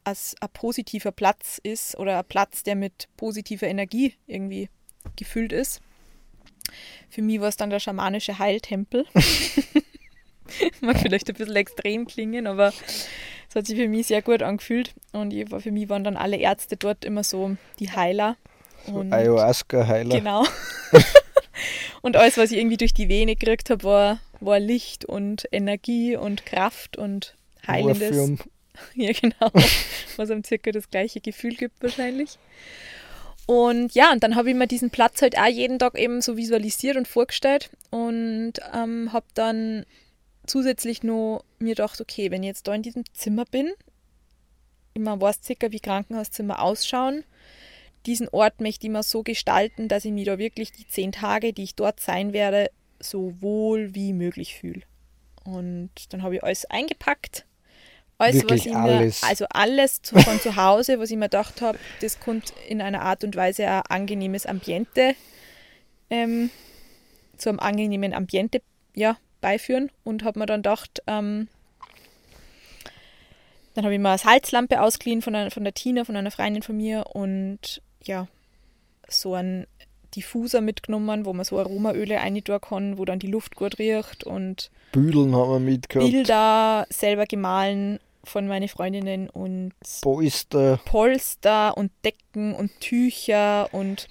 als 0.03 0.35
ein 0.41 0.49
positiver 0.55 1.13
Platz 1.13 1.61
ist 1.63 1.99
oder 1.99 2.19
ein 2.19 2.25
Platz, 2.25 2.63
der 2.63 2.75
mit 2.75 3.09
positiver 3.19 3.67
Energie 3.67 4.15
irgendwie 4.27 4.71
gefüllt 5.17 5.53
ist. 5.53 5.83
Für 7.11 7.21
mich 7.21 7.39
war 7.39 7.49
es 7.49 7.59
dann 7.59 7.69
der 7.69 7.81
schamanische 7.81 8.39
Heiltempel. 8.39 9.05
Mag 10.81 10.99
vielleicht 11.01 11.29
ein 11.29 11.35
bisschen 11.35 11.57
extrem 11.57 12.07
klingen, 12.07 12.47
aber 12.47 12.73
es 13.51 13.55
hat 13.55 13.67
sich 13.67 13.77
für 13.77 13.89
mich 13.89 14.07
sehr 14.07 14.23
gut 14.23 14.43
angefühlt. 14.43 14.95
Und 15.13 15.35
ich 15.35 15.51
für 15.51 15.71
mich 15.71 15.91
waren 15.91 16.05
dann 16.05 16.17
alle 16.17 16.39
Ärzte 16.39 16.79
dort 16.79 17.05
immer 17.05 17.25
so 17.25 17.59
die 17.79 17.91
Heiler. 17.91 18.39
Und 18.87 19.13
Ayahuasca-Heiler. 19.13 20.17
Genau. 20.17 20.47
und 22.03 22.17
alles, 22.17 22.37
was 22.37 22.51
ich 22.51 22.59
irgendwie 22.59 22.77
durch 22.77 22.95
die 22.95 23.09
Vene 23.09 23.37
gekriegt 23.37 23.71
habe, 23.71 23.85
war, 23.85 24.21
war 24.41 24.61
Licht 24.61 25.05
und 25.05 25.47
Energie 25.53 26.17
und 26.17 26.47
Kraft 26.47 26.97
und 26.97 27.35
Heilendes. 27.67 28.17
Morphium. 28.17 28.39
Ja, 28.95 29.11
genau. 29.11 29.51
Was 30.17 30.31
einem 30.31 30.45
circa 30.45 30.71
das 30.71 30.89
gleiche 30.89 31.21
Gefühl 31.21 31.57
gibt 31.57 31.83
wahrscheinlich. 31.83 32.39
Und 33.45 33.95
ja, 33.95 34.13
und 34.13 34.23
dann 34.23 34.37
habe 34.37 34.51
ich 34.51 34.55
mir 34.55 34.69
diesen 34.69 34.91
Platz 34.91 35.21
halt 35.21 35.37
auch 35.37 35.47
jeden 35.47 35.81
Tag 35.81 35.99
eben 35.99 36.21
so 36.21 36.37
visualisiert 36.37 36.97
und 36.97 37.09
vorgestellt 37.09 37.71
und 37.91 38.53
ähm, 38.73 39.13
habe 39.13 39.27
dann 39.35 39.85
zusätzlich 40.47 41.03
nur 41.03 41.45
mir 41.59 41.71
gedacht, 41.71 42.01
okay, 42.01 42.31
wenn 42.31 42.43
ich 42.43 42.49
jetzt 42.49 42.69
da 42.69 42.75
in 42.75 42.83
diesem 42.83 43.05
Zimmer 43.15 43.47
bin, 43.47 43.73
immer 44.93 45.21
weiß 45.21 45.41
circa, 45.43 45.73
wie 45.73 45.81
Krankenhauszimmer 45.81 46.61
ausschauen, 46.61 47.25
diesen 48.07 48.29
Ort 48.29 48.61
möchte 48.61 48.87
ich 48.87 48.93
mal 48.93 49.03
so 49.03 49.23
gestalten, 49.23 49.89
dass 49.89 50.05
ich 50.05 50.13
mich 50.13 50.27
da 50.27 50.39
wirklich 50.39 50.73
die 50.73 50.87
zehn 50.87 51.13
Tage, 51.13 51.53
die 51.53 51.65
ich 51.65 51.75
dort 51.75 52.01
sein 52.01 52.33
werde, 52.33 52.71
so 53.01 53.35
wohl 53.41 53.95
wie 53.95 54.13
möglich 54.13 54.55
fühle. 54.55 54.83
Und 55.45 55.91
dann 56.11 56.23
habe 56.23 56.37
ich 56.37 56.45
alles 56.45 56.65
eingepackt. 56.67 57.45
Alles, 58.19 58.43
Wirklich 58.43 58.61
was 58.61 58.67
ich 58.67 58.75
alles. 58.75 59.23
mir, 59.23 59.29
also 59.29 59.47
alles 59.51 60.01
von 60.03 60.41
zu 60.41 60.57
Hause, 60.57 60.99
was 60.99 61.11
ich 61.11 61.17
mir 61.17 61.27
gedacht 61.27 61.61
habe, 61.61 61.79
das 62.01 62.19
könnte 62.19 62.53
in 62.69 62.83
einer 62.83 63.03
Art 63.03 63.23
und 63.23 63.37
Weise 63.37 63.69
ein 63.69 63.83
angenehmes 63.83 64.45
Ambiente, 64.45 65.15
ähm, 66.11 66.51
zu 67.37 67.49
einem 67.49 67.61
angenehmen 67.61 68.13
Ambiente 68.13 68.61
ja, 68.95 69.17
beiführen. 69.41 69.93
Und 70.03 70.25
habe 70.25 70.41
mir 70.41 70.47
dann 70.47 70.63
gedacht, 70.63 71.01
ähm, 71.07 71.47
dann 73.75 73.85
habe 73.85 73.95
ich 73.95 74.01
mir 74.01 74.09
eine 74.09 74.19
Salzlampe 74.19 74.83
ausgeliehen 74.83 75.23
von, 75.23 75.37
einer, 75.37 75.53
von 75.53 75.63
der 75.63 75.75
Tina, 75.75 76.05
von 76.05 76.17
einer 76.17 76.33
Freundin 76.33 76.65
von 76.65 76.77
mir 76.77 77.07
und 77.15 77.81
ja, 78.05 78.29
so 79.09 79.35
einen 79.35 79.67
Diffuser 80.15 80.61
mitgenommen, 80.61 81.25
wo 81.25 81.33
man 81.33 81.45
so 81.45 81.59
Aromaöle 81.59 82.17
reintun 82.17 82.61
kann, 82.61 82.99
wo 82.99 83.05
dann 83.05 83.19
die 83.19 83.27
Luft 83.27 83.57
gut 83.57 83.79
riecht 83.79 84.25
und 84.25 84.71
Büdeln 84.93 85.35
haben 85.35 85.51
wir 85.51 85.59
mitgehabt. 85.59 86.11
Bilder 86.11 86.87
selber 86.89 87.27
gemahlen 87.27 88.01
von 88.25 88.47
meinen 88.47 88.69
Freundinnen 88.69 89.29
und 89.29 89.73
Polster. 90.01 90.81
Polster 90.85 91.77
und 91.77 91.91
Decken 92.05 92.55
und 92.55 92.71
Tücher 92.81 93.69
und 93.73 94.09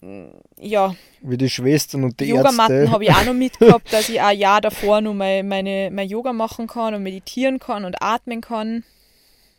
mm, 0.00 0.26
ja, 0.58 0.94
Wie 1.20 1.36
die 1.36 1.50
Schwestern 1.50 2.04
und 2.04 2.18
die 2.20 2.26
Yogamatten 2.26 2.90
habe 2.92 3.04
ich 3.04 3.10
auch 3.10 3.24
noch 3.24 3.34
mitgehabt, 3.34 3.92
dass 3.92 4.08
ich 4.08 4.20
auch 4.20 4.26
ein 4.26 4.38
Jahr 4.38 4.60
davor 4.60 5.00
noch 5.00 5.14
mein, 5.14 5.46
meine, 5.46 5.90
mein 5.92 6.08
Yoga 6.08 6.32
machen 6.32 6.66
kann 6.66 6.94
und 6.94 7.02
meditieren 7.02 7.58
kann 7.58 7.84
und 7.84 8.02
atmen 8.02 8.40
kann. 8.40 8.84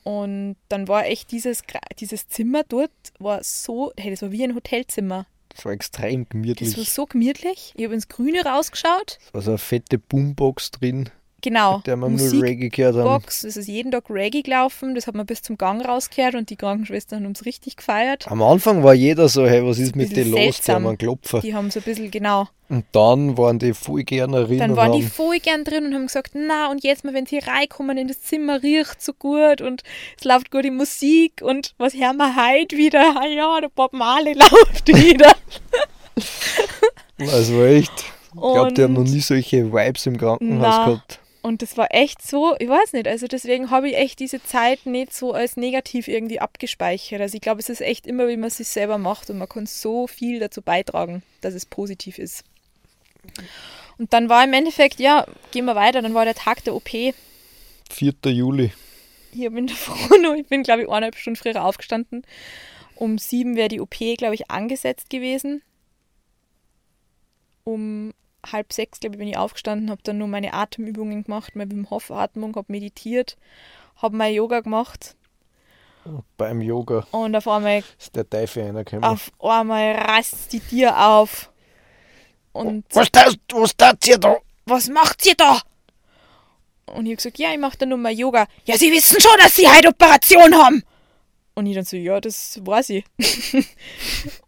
Und 0.03 0.55
dann 0.69 0.87
war 0.87 1.05
echt 1.05 1.31
dieses, 1.31 1.63
dieses 1.99 2.27
Zimmer 2.27 2.63
dort, 2.67 2.91
war 3.19 3.41
so, 3.43 3.93
hey, 3.97 4.11
das 4.11 4.21
war 4.21 4.31
wie 4.31 4.43
ein 4.43 4.55
Hotelzimmer. 4.55 5.25
Das 5.49 5.65
war 5.65 5.71
extrem 5.71 6.23
Das 6.23 6.29
gemütlich. 6.29 6.77
war 6.77 6.83
so 6.83 7.05
gemütlich. 7.05 7.73
Ich 7.75 7.83
habe 7.85 7.93
ins 7.93 8.07
Grüne 8.07 8.43
rausgeschaut. 8.43 9.19
Es 9.27 9.33
war 9.33 9.41
so 9.41 9.51
eine 9.51 9.57
fette 9.59 9.99
Boombox 9.99 10.71
drin, 10.71 11.09
Genau. 11.43 11.77
mit 11.77 11.87
der 11.87 11.97
wir 11.97 12.07
nur 12.07 12.11
Musikbox, 12.11 12.41
Reggae 12.41 12.69
gehört 12.69 12.95
haben. 12.95 13.23
es 13.27 13.43
ist 13.43 13.67
jeden 13.67 13.91
Tag 13.91 14.09
Reggae 14.09 14.41
gelaufen. 14.41 14.95
Das 14.95 15.07
hat 15.07 15.13
man 15.13 15.25
bis 15.25 15.41
zum 15.41 15.57
Gang 15.57 15.85
rausgehört 15.85 16.35
und 16.35 16.49
die 16.49 16.55
Krankenschwestern 16.55 17.25
haben 17.25 17.33
es 17.33 17.45
richtig 17.45 17.75
gefeiert. 17.75 18.31
Am 18.31 18.41
Anfang 18.41 18.81
war 18.81 18.93
jeder 18.93 19.27
so, 19.27 19.45
hey, 19.45 19.63
was 19.65 19.77
ist 19.77 19.95
mit 19.95 20.15
dir 20.15 20.23
los? 20.23 20.61
Die 20.61 20.71
haben 20.71 20.87
einen 20.87 20.97
Klopfer. 20.97 21.41
Die 21.41 21.53
haben 21.53 21.69
so 21.69 21.81
ein 21.81 21.83
bisschen, 21.83 22.09
genau. 22.09 22.47
Und 22.69 22.85
dann 22.93 23.37
waren 23.37 23.59
die 23.59 23.73
voll 23.73 24.03
gerne 24.03 24.45
drin 24.45 24.57
Dann 24.57 24.75
waren 24.77 24.93
die 24.93 25.03
voll 25.03 25.39
gern 25.39 25.65
drin 25.65 25.85
und 25.85 25.93
haben 25.93 26.07
gesagt, 26.07 26.31
na 26.33 26.71
und 26.71 26.83
jetzt 26.83 27.03
mal, 27.03 27.13
wenn 27.13 27.25
sie 27.25 27.39
reinkommen 27.39 27.97
in 27.97 28.07
das 28.07 28.21
Zimmer, 28.21 28.63
riecht 28.63 29.01
so 29.01 29.13
gut 29.13 29.59
und 29.61 29.83
es 30.17 30.23
läuft 30.23 30.49
gute 30.49 30.71
Musik 30.71 31.41
und 31.41 31.75
was 31.77 31.93
hören 31.93 32.17
wir 32.17 32.35
heute 32.35 32.77
wieder? 32.77 33.15
Ah 33.19 33.27
ja, 33.27 33.59
der 33.59 33.69
Bob 33.69 33.91
Marley 33.91 34.33
läuft 34.33 34.87
wieder. 34.87 35.33
also 37.19 37.63
echt, 37.65 37.91
ich 38.33 38.39
glaube, 38.39 38.73
die 38.73 38.83
haben 38.83 38.93
noch 38.93 39.03
nie 39.03 39.19
solche 39.19 39.71
Vibes 39.71 40.05
im 40.05 40.17
Krankenhaus 40.17 40.61
Na. 40.61 40.85
gehabt. 40.85 41.19
Und 41.43 41.61
das 41.61 41.75
war 41.75 41.93
echt 41.93 42.21
so, 42.21 42.55
ich 42.57 42.69
weiß 42.69 42.93
nicht, 42.93 43.05
also 43.05 43.27
deswegen 43.27 43.69
habe 43.69 43.89
ich 43.89 43.97
echt 43.97 44.19
diese 44.19 44.41
Zeit 44.41 44.85
nicht 44.85 45.13
so 45.13 45.33
als 45.33 45.57
negativ 45.57 46.07
irgendwie 46.07 46.39
abgespeichert. 46.39 47.19
Also 47.19 47.35
ich 47.35 47.41
glaube, 47.41 47.59
es 47.59 47.67
ist 47.67 47.81
echt 47.81 48.07
immer, 48.07 48.29
wie 48.29 48.37
man 48.37 48.47
es 48.47 48.57
sich 48.57 48.69
selber 48.69 48.97
macht 48.97 49.29
und 49.29 49.39
man 49.39 49.49
kann 49.49 49.65
so 49.65 50.07
viel 50.07 50.39
dazu 50.39 50.61
beitragen, 50.61 51.21
dass 51.41 51.53
es 51.53 51.65
positiv 51.65 52.17
ist. 52.17 52.45
Und 53.97 54.13
dann 54.13 54.29
war 54.29 54.45
im 54.45 54.53
Endeffekt, 54.53 55.01
ja, 55.01 55.27
gehen 55.51 55.65
wir 55.65 55.75
weiter, 55.75 56.01
dann 56.01 56.13
war 56.13 56.23
der 56.23 56.33
Tag 56.33 56.63
der 56.63 56.75
OP. 56.75 56.89
4. 56.89 57.13
Juli. 58.23 58.71
Ich 59.35 59.49
bin 59.49 59.67
froh 59.67 60.15
noch, 60.21 60.35
ich 60.35 60.45
bin, 60.45 60.61
glaube 60.61 60.83
ich, 60.83 60.87
eineinhalb 60.87 61.15
Stunden 61.15 61.37
früher 61.37 61.65
aufgestanden. 61.65 62.23
Um 62.93 63.17
sieben 63.17 63.55
wäre 63.55 63.67
die 63.67 63.81
OP, 63.81 63.97
glaube 64.15 64.35
ich, 64.35 64.51
angesetzt 64.51 65.09
gewesen. 65.09 65.63
Um 67.63 68.13
halb 68.51 68.73
sechs, 68.73 68.99
glaube 68.99 69.15
ich, 69.15 69.19
bin 69.19 69.27
ich 69.27 69.37
aufgestanden, 69.37 69.89
habe 69.89 70.01
dann 70.03 70.17
nur 70.17 70.27
meine 70.27 70.53
Atemübungen 70.53 71.23
gemacht, 71.23 71.55
meine 71.55 71.71
Wim 71.71 71.89
Hof 71.89 72.11
Atmung, 72.11 72.55
habe 72.55 72.71
meditiert, 72.71 73.37
habe 74.01 74.15
mein 74.15 74.33
Yoga 74.33 74.59
gemacht 74.61 75.15
Beim 76.37 76.61
Yoga 76.61 77.05
und 77.11 77.35
auf 77.35 77.47
einmal, 77.47 77.83
ist 77.97 78.15
der 78.15 78.29
Teufel 78.29 78.63
reingekommen. 78.63 79.03
auf 79.03 79.31
einmal 79.39 79.93
reißt 79.93 80.51
die 80.51 80.59
Tier 80.59 80.97
auf. 80.97 81.51
Und 82.51 82.85
Was 82.93 83.09
das, 83.11 83.35
was 83.51 83.75
das 83.75 83.95
hier 84.03 84.17
da? 84.17 84.37
was 84.65 84.89
macht 84.89 85.25
ihr 85.25 85.35
da? 85.35 85.59
Und 86.85 87.05
ich 87.05 87.11
habe 87.11 87.15
gesagt, 87.15 87.39
ja, 87.39 87.51
ich 87.51 87.59
mache 87.59 87.77
da 87.77 87.85
nur 87.85 87.97
mal 87.97 88.11
Yoga. 88.11 88.45
Ja, 88.65 88.77
Sie 88.77 88.91
wissen 88.91 89.19
schon, 89.19 89.37
dass 89.39 89.55
Sie 89.55 89.67
heute 89.67 89.87
Operation 89.89 90.53
haben. 90.55 90.83
Und 91.55 91.67
ich 91.67 91.75
dann 91.75 91.85
so, 91.85 91.97
ja, 91.97 92.19
das 92.19 92.59
weiß 92.63 92.89
ich. 92.89 93.05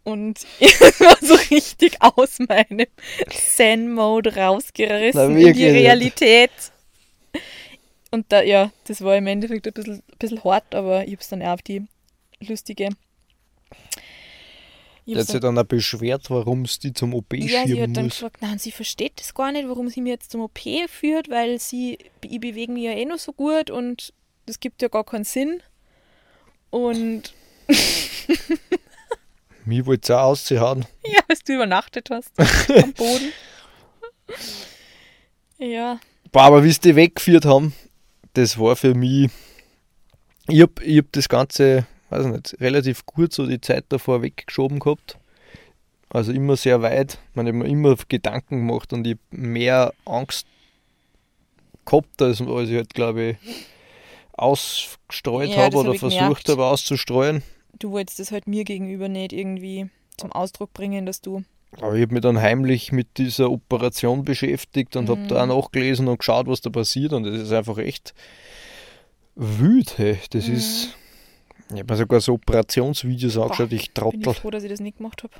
und 0.02 0.40
ich 0.58 0.80
war 1.00 1.16
so 1.20 1.34
richtig 1.50 1.96
aus 2.00 2.38
meinem 2.40 2.86
Zen-Mode 3.30 4.34
rausgerissen 4.34 5.34
Na, 5.34 5.38
in 5.38 5.54
die 5.54 5.62
nicht. 5.62 5.74
Realität. 5.74 6.50
Und 8.10 8.26
da, 8.30 8.42
ja, 8.42 8.72
das 8.84 9.02
war 9.02 9.16
im 9.16 9.26
Endeffekt 9.26 9.66
ein 9.66 9.72
bisschen, 9.72 9.94
ein 9.94 10.18
bisschen 10.18 10.42
hart, 10.42 10.74
aber 10.74 11.04
ich 11.04 11.12
habe 11.12 11.22
es 11.22 11.28
dann 11.28 11.42
auch 11.42 11.54
auf 11.54 11.62
die 11.62 11.84
lustige. 12.40 12.88
Der 15.06 15.18
hab's 15.18 15.28
hat 15.28 15.32
sich 15.32 15.40
dann 15.40 15.56
auch 15.58 15.64
beschwert, 15.64 16.28
warum 16.30 16.62
es 16.62 16.80
die 16.80 16.92
zum 16.92 17.14
OP 17.14 17.32
ja, 17.34 17.40
sie 17.40 17.68
schieben 17.68 17.82
hat 17.82 17.96
dann 17.96 18.04
muss. 18.06 18.14
gesagt, 18.14 18.42
nein, 18.42 18.58
sie 18.58 18.72
versteht 18.72 19.20
das 19.20 19.34
gar 19.34 19.52
nicht, 19.52 19.68
warum 19.68 19.88
sie 19.88 20.00
mir 20.00 20.10
jetzt 20.10 20.32
zum 20.32 20.40
OP 20.40 20.58
führt, 20.88 21.30
weil 21.30 21.60
sie, 21.60 21.98
ich 22.22 22.40
bewege 22.40 22.72
mich 22.72 22.84
ja 22.84 22.92
eh 22.92 23.04
noch 23.04 23.18
so 23.18 23.32
gut 23.32 23.70
und 23.70 24.12
das 24.46 24.58
gibt 24.58 24.82
ja 24.82 24.88
gar 24.88 25.04
keinen 25.04 25.24
Sinn. 25.24 25.62
Und 26.70 27.34
Mir 29.64 29.84
wollte 29.86 30.02
es 30.04 30.10
auch 30.16 30.22
auszuhauen. 30.22 30.86
ja, 31.04 31.20
was 31.28 31.42
du 31.42 31.54
übernachtet 31.54 32.08
hast 32.10 32.32
am 32.38 32.92
Boden. 32.96 33.32
Ja, 35.58 35.98
Boah, 36.32 36.42
aber 36.42 36.64
wie 36.64 36.70
sie 36.70 36.80
die 36.80 36.96
weggeführt 36.96 37.44
haben, 37.46 37.72
das 38.34 38.58
war 38.58 38.76
für 38.76 38.94
mich. 38.94 39.30
Ich 40.48 40.60
hab, 40.60 40.82
ich 40.82 40.98
hab 40.98 41.10
das 41.12 41.28
Ganze, 41.28 41.86
weiß 42.10 42.26
ich 42.26 42.32
nicht, 42.32 42.60
relativ 42.60 43.06
gut 43.06 43.32
so 43.32 43.46
die 43.46 43.60
Zeit 43.60 43.86
davor 43.88 44.22
weggeschoben 44.22 44.78
gehabt. 44.78 45.16
Also 46.10 46.32
immer 46.32 46.56
sehr 46.56 46.82
weit. 46.82 47.18
Ich 47.32 47.38
hab 47.38 47.44
mir 47.52 47.66
immer 47.66 47.96
Gedanken 48.08 48.66
gemacht 48.66 48.92
und 48.92 49.06
ich 49.06 49.16
mehr 49.30 49.92
Angst 50.04 50.46
gehabt, 51.84 52.20
als, 52.20 52.40
als 52.40 52.68
ich 52.68 52.76
halt, 52.76 52.94
glaube 52.94 53.22
ich, 53.30 53.36
ausgestreut 54.36 55.48
Ja, 55.50 55.56
habe 55.64 55.76
hab 55.78 55.84
oder 55.84 55.92
ich 55.92 56.00
versucht 56.00 56.48
habe 56.48 56.64
auszustreuen. 56.66 57.42
du 57.78 57.90
wolltest 57.90 58.18
das 58.18 58.32
halt 58.32 58.46
mir 58.46 58.64
gegenüber 58.64 59.08
nicht 59.08 59.32
irgendwie 59.32 59.88
zum 60.16 60.32
Ausdruck 60.32 60.72
bringen, 60.72 61.06
dass 61.06 61.20
du. 61.20 61.42
Aber 61.80 61.94
ich 61.94 62.02
habe 62.02 62.14
mich 62.14 62.22
dann 62.22 62.40
heimlich 62.40 62.90
mit 62.92 63.18
dieser 63.18 63.50
Operation 63.50 64.24
beschäftigt 64.24 64.96
und 64.96 65.10
hab 65.10 65.18
habe 65.18 65.28
da 65.28 65.42
auch 65.42 65.62
nachgelesen 65.62 66.08
und 66.08 66.18
geschaut, 66.18 66.46
was 66.46 66.60
da 66.62 66.70
passiert. 66.70 67.12
Und 67.12 67.24
das 67.24 67.34
ist 67.40 67.52
einfach 67.52 67.76
echt 67.78 68.14
wüt. 69.34 69.98
Hey. 69.98 70.18
Das 70.30 70.48
ist. 70.48 70.96
Ich 71.74 71.80
habe 71.80 71.92
mir 71.92 71.96
sogar 71.98 72.20
so 72.20 72.34
Operationsvideos 72.34 73.36
angeschaut, 73.36 73.72
ich 73.72 73.78
Bin 73.78 73.78
ich 73.80 73.92
trottel. 73.92 74.34
froh, 74.34 74.50
dass 74.50 74.62
ich 74.62 74.70
das 74.70 74.78
nicht 74.80 74.98
gemacht 74.98 75.24
habe. 75.24 75.34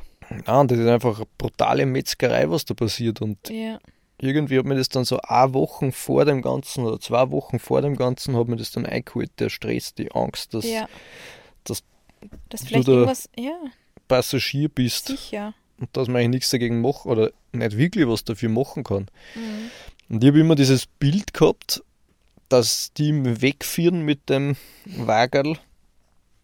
Nein, 0.45 0.67
das 0.69 0.79
ist 0.79 0.89
einfach 0.89 1.19
eine 1.19 1.27
brutale 1.39 1.87
Metzgerei, 1.87 2.51
was 2.51 2.65
da 2.65 2.75
passiert. 2.75 3.23
Und 3.23 3.39
Ja. 3.49 3.79
Irgendwie 4.19 4.59
hat 4.59 4.65
mir 4.65 4.77
das 4.77 4.89
dann 4.89 5.05
so 5.05 5.19
eine 5.21 5.53
Woche 5.55 5.93
vor 5.93 6.25
dem 6.25 6.41
Ganzen 6.43 6.85
oder 6.85 6.99
zwei 7.01 7.31
Wochen 7.31 7.59
vor 7.59 7.83
dem 7.83 7.97
Ganzen 7.97 8.37
hat 8.37 8.49
mir 8.49 8.57
das 8.57 8.71
dann 8.71 8.87
eingeholt, 8.87 9.31
der 9.39 9.51
Stress, 9.51 9.95
die 9.95 10.11
Angst, 10.13 10.55
dass 10.55 10.65
ja. 10.65 10.89
das- 11.65 11.83
Dass 12.49 12.63
du 12.65 12.75
irgendwas. 12.75 13.29
Ja, 13.39 13.57
Passagier 14.09 14.69
bist 14.69 15.09
sicher. 15.09 15.53
und 15.79 15.95
dass 15.97 16.09
man 16.09 16.17
eigentlich 16.19 16.31
nichts 16.31 16.51
dagegen 16.51 16.81
machen 16.81 17.11
oder 17.11 17.31
nicht 17.53 17.77
wirklich 17.77 18.07
was 18.09 18.25
dafür 18.25 18.49
machen 18.49 18.85
kann. 18.85 19.07
Mhm. 19.35 19.71
Und 20.15 20.23
ich 20.25 20.29
habe 20.29 20.41
immer 20.41 20.55
dieses 20.55 20.87
Bild 20.87 21.35
gehabt, 21.35 21.83
dass 22.49 22.93
die 22.97 23.13
wegführen 23.43 24.03
mit 24.03 24.29
dem 24.31 24.57
Wagerl 24.85 25.59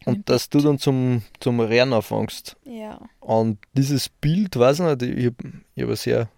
und 0.05 0.19
Mhm. 0.19 0.25
dass 0.25 0.51
du 0.51 0.61
dann 0.61 0.79
zum, 0.81 1.23
zum 1.39 1.61
Rennen 1.61 1.93
anfängst. 1.93 2.57
Ja. 2.65 3.01
Und 3.21 3.59
dieses 3.73 4.09
Bild, 4.09 4.59
weiß 4.59 4.81
ich 4.81 4.85
nicht, 4.85 5.03
ich 5.03 5.27
habe 5.27 5.37
ich 5.77 5.83
hab 5.85 5.89
ein 5.91 5.97
sehr. 5.97 6.29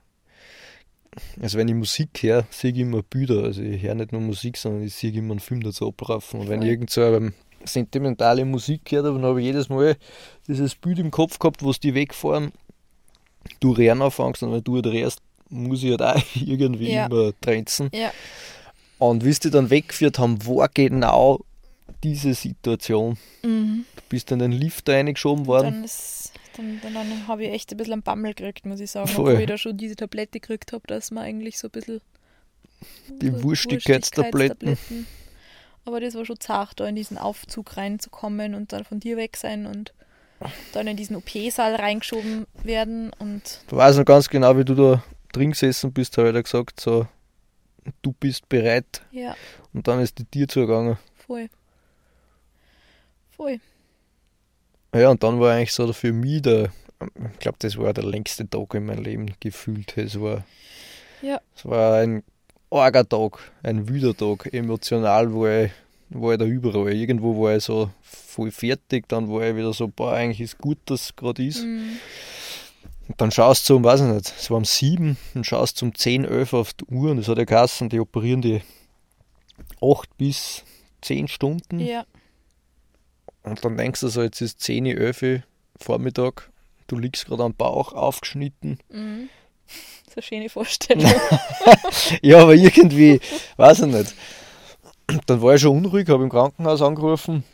Also, 1.41 1.59
wenn 1.59 1.69
ich 1.69 1.75
Musik 1.75 2.09
höre, 2.23 2.47
sehe 2.51 2.73
ich 2.73 2.79
immer 2.79 3.03
Bilder. 3.03 3.45
Also, 3.45 3.63
ich 3.63 3.83
höre 3.83 3.95
nicht 3.95 4.13
nur 4.13 4.21
Musik, 4.21 4.57
sondern 4.57 4.83
ich 4.85 4.95
sehe 4.95 5.13
immer 5.13 5.33
einen 5.33 5.41
Film 5.41 5.63
dazu 5.63 5.89
ablaufen. 5.89 6.41
Und 6.41 6.49
wenn 6.49 6.63
ich 6.63 6.69
irgend 6.69 6.91
so 6.91 7.03
eine 7.03 7.33
sentimentale 7.65 8.45
Musik 8.45 8.85
gehört 8.85 9.07
habe, 9.07 9.17
dann 9.19 9.27
habe 9.29 9.41
ich 9.41 9.47
jedes 9.47 9.69
Mal 9.69 9.97
dieses 10.49 10.75
Bild 10.75 10.99
im 10.99 11.11
Kopf 11.11 11.39
gehabt, 11.39 11.63
wo 11.63 11.73
die 11.73 11.95
wegfahren. 11.95 12.53
Du 13.61 13.73
Rennen 13.73 14.03
anfängst 14.03 14.43
und 14.43 14.53
wenn 14.53 14.65
du 14.65 14.79
rennst, 14.79 15.21
muss 15.51 15.83
ich 15.83 15.91
halt 15.91 16.03
auch 16.03 16.23
irgendwie 16.35 16.93
Ja. 16.93 17.07
immer 17.07 17.33
trenzen. 17.41 17.91
Ja. 17.95 18.11
Und 18.99 19.25
wie 19.25 19.33
sie 19.33 19.41
die 19.41 19.51
dann 19.51 19.71
weggeführt 19.71 20.19
haben, 20.19 20.45
war 20.47 20.69
genau 20.73 21.41
diese 22.03 22.33
Situation. 22.35 23.19
Mhm. 23.43 23.85
Du 23.97 24.03
bist 24.09 24.31
in 24.31 24.39
den 24.39 24.53
Lift 24.53 24.89
reingeschoben 24.89 25.47
worden. 25.47 25.73
Dann, 25.73 25.85
ist- 25.85 26.33
dann, 26.57 26.81
dann, 26.83 27.29
habe 27.29 27.45
ich 27.45 27.53
echt 27.53 27.71
ein 27.73 27.77
bisschen 27.77 27.95
einen 27.95 28.03
Bammel 28.03 28.35
gekriegt, 28.35 28.67
muss 28.67 28.81
ich 28.81 28.91
sagen. 28.91 29.09
Voll. 29.09 29.33
Obwohl 29.33 29.41
ich 29.43 29.49
da 29.49 29.59
schon 29.59 29.77
diese 29.77 29.97
Tablette 29.97 30.41
gekriegt 30.41 30.73
habe, 30.73 30.87
dass 30.87 31.11
man 31.11 31.25
eigentlich 31.25 31.59
so 31.59 31.69
ein 31.69 31.73
bisschen. 31.73 32.01
Die 33.09 33.31
so 33.31 33.43
Wurstigkeitstabletten. 33.43 35.07
Aber 35.85 36.01
das 36.01 36.15
war 36.15 36.25
schon 36.25 36.41
zart, 36.41 36.81
da 36.81 36.87
in 36.87 36.97
diesen 36.97 37.19
Aufzug 37.19 37.77
reinzukommen 37.77 38.55
und 38.55 38.73
dann 38.73 38.85
von 38.85 39.01
dir 39.01 39.17
weg 39.17 39.37
sein 39.37 39.67
und 39.67 39.93
dann 40.73 40.87
in 40.87 40.97
diesen 40.97 41.17
OP-Saal 41.17 41.75
reingeschoben 41.75 42.47
werden. 42.63 43.11
Und 43.19 43.61
Ich 43.67 43.73
weiß 43.73 43.99
noch 43.99 44.05
ganz 44.05 44.29
genau, 44.29 44.57
wie 44.57 44.65
du 44.65 44.75
da 44.75 45.05
drin 45.33 45.51
gesessen 45.51 45.93
bist, 45.93 46.17
habe 46.17 46.29
ich 46.29 46.35
da 46.35 46.43
gesagt, 46.43 46.81
so, 46.81 47.07
du 48.03 48.13
bist 48.13 48.49
bereit. 48.49 49.03
ja, 49.11 49.37
Und 49.73 49.89
dann 49.89 50.01
ist 50.01 50.19
die 50.19 50.25
Tür 50.25 50.49
zugegangen. 50.49 50.97
voll. 51.27 51.49
Voll. 53.37 53.61
Ja, 54.95 55.11
und 55.11 55.23
dann 55.23 55.41
war 55.41 55.53
eigentlich 55.55 55.73
so 55.73 55.93
für 55.93 56.13
mich 56.13 56.43
der, 56.43 56.71
ich 57.33 57.39
glaube, 57.41 57.59
das 57.61 57.77
war 57.77 57.93
der 57.93 58.05
längste 58.05 58.49
Tag 58.49 58.75
in 58.75 58.87
meinem 58.87 59.03
Leben 59.03 59.35
gefühlt. 59.41 59.97
Es 59.97 60.21
war, 60.21 60.45
Ja. 61.23 61.41
es 61.57 61.65
war 61.65 61.97
ein 61.99 62.23
arger 62.71 63.09
Tag, 63.09 63.39
ein 63.63 63.89
wüder 63.89 64.17
Tag, 64.17 64.53
emotional 64.53 65.33
war 65.35 65.65
ich, 65.65 65.71
war 66.11 66.33
ich 66.33 66.39
da 66.39 66.45
überall. 66.45 66.93
Irgendwo 66.93 67.43
war 67.43 67.57
ich 67.57 67.65
so 67.65 67.91
voll 68.03 68.51
fertig, 68.51 69.09
dann 69.09 69.29
war 69.31 69.43
ich 69.49 69.57
wieder 69.57 69.73
so, 69.73 69.89
boah, 69.89 70.13
eigentlich 70.13 70.41
ist 70.41 70.59
gut, 70.59 70.79
dass 70.87 71.07
es 71.07 71.17
gerade 71.17 71.45
ist. 71.45 71.63
Mhm. 71.65 71.99
Und 73.09 73.21
dann 73.21 73.31
schaust 73.31 73.69
du 73.69 73.77
um, 73.77 73.85
weiß 73.85 74.01
ich 74.01 74.07
nicht, 74.07 74.33
es 74.39 74.51
war 74.51 74.57
um 74.57 74.65
sieben, 74.65 75.19
dann 75.35 75.45
schaust 75.45 75.81
du 75.81 75.87
um 75.87 75.95
10, 75.95 76.25
11 76.25 76.55
auf 76.55 76.73
die 76.73 76.85
Uhr 76.87 77.11
und 77.11 77.19
es 77.19 77.29
hat 77.29 77.37
ja 77.39 77.45
geheißen, 77.45 77.89
die 77.91 78.01
operieren 78.01 78.41
die 78.41 78.63
acht 79.83 80.17
bis 80.17 80.63
zehn 81.03 81.29
Stunden. 81.29 81.81
Ja. 81.81 82.07
Und 83.45 83.65
dann 83.65 83.77
denkst 83.77 84.01
du 84.01 84.09
so, 84.09 84.23
jetzt 84.23 84.41
ist 84.41 84.61
10, 84.61 84.87
11 84.87 85.43
Vormittag, 85.77 86.51
du 86.87 86.99
liegst 86.99 87.27
gerade 87.27 87.45
am 87.45 87.55
Bauch, 87.55 87.93
aufgeschnitten. 87.93 88.79
Mhm. 88.91 89.29
So 90.09 90.17
eine 90.17 90.23
schöne 90.23 90.49
Vorstellung. 90.49 91.13
ja, 92.23 92.43
aber 92.43 92.55
irgendwie, 92.55 93.21
weiß 93.57 93.81
ich 93.81 93.87
nicht. 93.87 94.15
Dann 95.27 95.43
war 95.43 95.55
ich 95.55 95.61
schon 95.61 95.77
unruhig, 95.77 96.09
habe 96.09 96.25
im 96.25 96.31
Krankenhaus 96.31 96.81
angerufen 96.81 97.45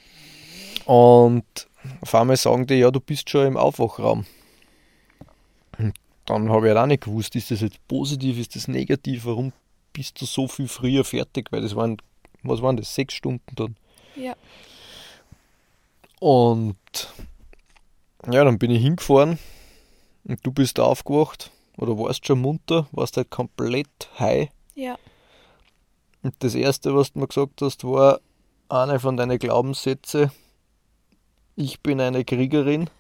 und 0.85 1.45
auf 2.01 2.15
einmal 2.15 2.37
sagen 2.37 2.67
die, 2.67 2.75
ja, 2.75 2.91
du 2.91 3.01
bist 3.01 3.29
schon 3.29 3.47
im 3.47 3.57
Aufwachraum. 3.57 4.27
Und 5.79 5.95
dann 6.27 6.51
habe 6.51 6.67
ich 6.67 6.75
halt 6.75 6.79
auch 6.79 6.87
nicht 6.87 7.05
gewusst, 7.05 7.35
ist 7.35 7.51
das 7.51 7.63
jetzt 7.63 7.87
positiv, 7.89 8.39
ist 8.39 8.55
das 8.55 8.69
negativ, 8.69 9.25
warum 9.25 9.53
bist 9.93 10.21
du 10.21 10.27
so 10.27 10.47
viel 10.47 10.69
früher 10.69 11.05
fertig, 11.05 11.51
weil 11.51 11.63
das 11.63 11.75
waren, 11.75 11.97
was 12.43 12.63
waren 12.63 12.77
das, 12.77 12.95
sechs 12.95 13.15
Stunden 13.15 13.55
dann. 13.57 13.77
Ja. 14.15 14.37
Und 16.21 16.77
ja, 18.31 18.45
dann 18.45 18.59
bin 18.59 18.71
ich 18.71 18.83
hingefahren 18.83 19.39
und 20.25 20.39
du 20.47 20.53
bist 20.53 20.79
aufgewacht 20.79 21.51
oder 21.77 21.99
warst 21.99 22.27
schon 22.27 22.41
munter, 22.41 22.87
warst 22.93 23.17
halt 23.17 23.31
komplett 23.31 23.89
high. 24.19 24.51
Ja. 24.75 24.99
Und 26.23 26.35
das 26.41 26.55
erste, 26.55 26.95
was 26.95 27.13
du 27.13 27.21
mir 27.21 27.29
gesagt 27.29 27.63
hast, 27.63 27.83
war 27.85 28.21
eine 28.69 29.01
von 29.01 29.17
deinen 29.17 29.39
Glaubenssätze. 29.39 30.31
Ich 31.57 31.81
bin 31.81 32.01
eine 32.01 32.25
Kriegerin. 32.25 32.91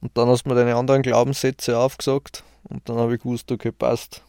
Und 0.00 0.16
dann 0.16 0.28
hast 0.28 0.44
du 0.44 0.50
mir 0.50 0.54
deine 0.54 0.76
anderen 0.76 1.02
Glaubenssätze 1.02 1.78
aufgesagt. 1.78 2.44
Und 2.68 2.88
dann 2.88 2.98
habe 2.98 3.14
ich 3.14 3.22
gewusst, 3.22 3.50
okay, 3.50 3.72
passt. 3.72 4.22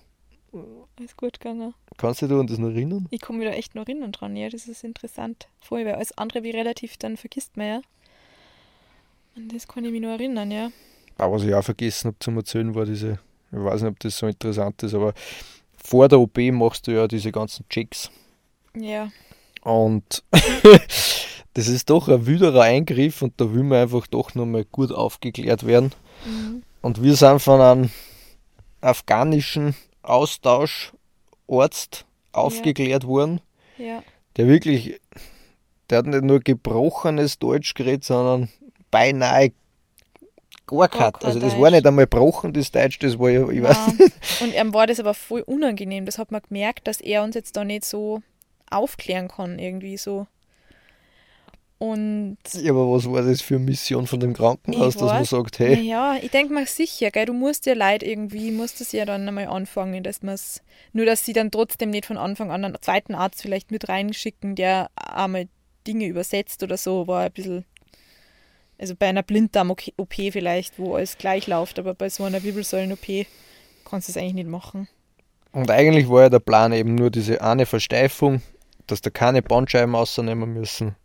Ist 1.04 1.16
gut 1.16 1.40
gegangen. 1.40 1.74
Kannst 1.98 2.22
du 2.22 2.28
dich 2.28 2.38
an 2.38 2.48
das 2.48 2.58
noch 2.58 2.70
erinnern? 2.70 3.08
Ich 3.10 3.22
komme 3.22 3.40
wieder 3.40 3.56
echt 3.56 3.74
noch 3.74 3.88
erinnern 3.88 4.12
dran, 4.12 4.36
ja, 4.36 4.50
das 4.50 4.68
ist 4.68 4.84
interessant. 4.84 5.48
Vorher, 5.62 5.88
weil 5.88 5.96
alles 5.96 6.18
andere 6.18 6.44
wie 6.44 6.52
relativ, 6.52 6.98
dann 6.98 7.16
vergisst 7.16 7.56
man 7.56 7.68
ja. 7.68 7.82
An 9.38 9.48
das 9.48 9.68
kann 9.68 9.86
ich 9.86 9.92
mich 9.92 10.02
noch 10.02 10.10
erinnern, 10.10 10.52
ja. 10.52 10.72
Aber 11.18 11.36
was 11.36 11.44
ich 11.44 11.54
auch 11.54 11.64
vergessen 11.64 12.08
habe 12.08 12.20
zu 12.20 12.32
erzählen, 12.32 12.76
war 12.76 12.86
diese, 12.86 13.20
ich 13.52 13.58
weiß 13.58 13.82
nicht, 13.82 13.92
ob 13.92 14.00
das 14.00 14.18
so 14.18 14.28
interessant 14.28 14.84
ist, 14.84 14.94
aber 14.94 15.14
vor 15.78 16.10
der 16.10 16.20
OP 16.20 16.38
machst 16.52 16.88
du 16.88 16.92
ja 16.92 17.08
diese 17.08 17.32
ganzen 17.32 17.68
Checks. 17.70 18.12
Ja. 18.76 19.10
Und 19.62 20.24
das 21.54 21.68
ist 21.68 21.90
doch 21.90 22.10
ein 22.10 22.26
wüderer 22.26 22.64
Eingriff 22.64 23.22
und 23.22 23.40
da 23.40 23.54
will 23.54 23.64
man 23.64 23.84
einfach 23.84 24.06
doch 24.08 24.36
nochmal 24.36 24.66
gut 24.66 24.92
aufgeklärt 24.92 25.66
werden. 25.66 25.92
Mhm. 26.26 26.64
Und 26.82 27.02
wir 27.02 27.16
sind 27.16 27.40
von 27.40 27.62
einem 27.62 27.90
afghanischen 28.82 29.76
Austauscharzt 30.02 32.06
aufgeklärt 32.32 33.06
worden, 33.08 33.42
Ja. 33.78 34.04
der 34.38 34.48
wirklich, 34.48 35.00
der 35.90 36.00
hat 36.00 36.06
nicht 36.06 36.24
nur 36.24 36.40
gebrochenes 36.40 37.40
Deutsch 37.40 37.74
geredet, 37.74 38.04
sondern 38.04 38.50
beinahe 38.92 39.52
gar 40.68 40.88
kein 40.88 41.14
Also 41.24 41.40
das 41.40 41.54
Deutsch. 41.54 41.62
war 41.62 41.72
nicht 41.72 41.88
einmal 41.88 42.06
gebrochen, 42.06 42.54
das 42.54 42.72
Deutsch, 42.72 43.00
das 43.00 43.18
war 43.18 43.30
ja, 43.30 43.50
ich 43.50 43.62
weiß 43.64 43.78
Nein. 43.98 44.12
Und 44.42 44.54
ihm 44.56 44.74
war 44.74 44.86
das 44.88 45.00
aber 45.00 45.14
voll 45.16 45.42
unangenehm. 45.42 46.06
Das 46.06 46.18
hat 46.20 46.32
man 46.32 46.42
gemerkt, 46.48 46.88
dass 46.88 47.02
er 47.02 47.24
uns 47.24 47.34
jetzt 47.36 47.58
da 47.58 47.66
nicht 47.66 47.86
so 47.86 48.22
aufklären 48.70 49.28
kann, 49.28 49.58
irgendwie 49.58 49.98
so. 49.98 50.28
Und 51.80 52.38
Ja, 52.56 52.72
aber 52.74 52.92
was 52.92 53.10
war 53.10 53.22
das 53.22 53.40
für 53.40 53.56
eine 53.56 53.64
Mission 53.64 54.06
von 54.06 54.20
dem 54.20 54.34
Krankenhaus, 54.34 54.96
dass 54.96 55.14
man 55.14 55.24
sagt, 55.24 55.60
hey, 55.60 55.80
ja, 55.80 56.18
ich 56.22 56.30
denke 56.30 56.54
mal 56.54 56.68
sicher, 56.68 57.10
gell, 57.10 57.26
du 57.26 57.34
musst 57.34 57.66
ja 57.66 57.74
Leid 57.74 58.04
irgendwie, 58.04 58.52
musst 58.52 58.82
es 58.82 58.92
ja 58.92 59.06
dann 59.06 59.26
einmal 59.26 59.48
anfangen, 59.48 60.04
dass 60.04 60.22
man 60.22 60.36
es, 60.36 60.62
nur 60.92 61.06
dass 61.06 61.24
sie 61.24 61.32
dann 61.32 61.52
trotzdem 61.52 61.90
nicht 61.90 62.06
von 62.06 62.18
Anfang 62.18 62.52
an 62.52 62.66
einen 62.66 62.76
zweiten 62.82 63.16
Arzt 63.16 63.42
vielleicht 63.42 63.72
mit 63.72 63.88
reinschicken, 63.88 64.56
der 64.56 64.92
einmal 64.96 65.48
Dinge 65.88 66.06
übersetzt 66.08 66.64
oder 66.64 66.76
so, 66.76 67.08
war 67.08 67.22
ein 67.22 67.32
bisschen, 67.32 67.64
also 68.78 68.94
bei 68.94 69.08
einer 69.08 69.24
Blinddarm-OP 69.24 70.14
vielleicht, 70.32 70.80
wo 70.80 70.96
alles 70.96 71.18
gleich 71.18 71.48
läuft, 71.48 71.80
aber 71.80 71.94
bei 71.94 72.10
so 72.10 72.26
einer 72.26 72.44
Wirbelsäulen-OP 72.44 73.26
kannst 73.86 74.10
du 74.10 74.12
es 74.12 74.18
eigentlich 74.18 74.34
nicht 74.34 74.50
machen. 74.50 74.90
Und 75.54 75.72
eigentlich 75.72 76.10
war 76.10 76.24
ja 76.24 76.30
der 76.30 76.40
Plan 76.40 76.74
eben 76.74 76.96
nur 76.96 77.10
diese 77.10 77.42
eine 77.42 77.66
Versteifung, 77.66 78.42
dass 78.86 79.00
da 79.00 79.10
keine 79.10 79.42
Bandscheiben 79.42 79.96
rausnehmen 79.96 80.54
müssen. 80.54 80.98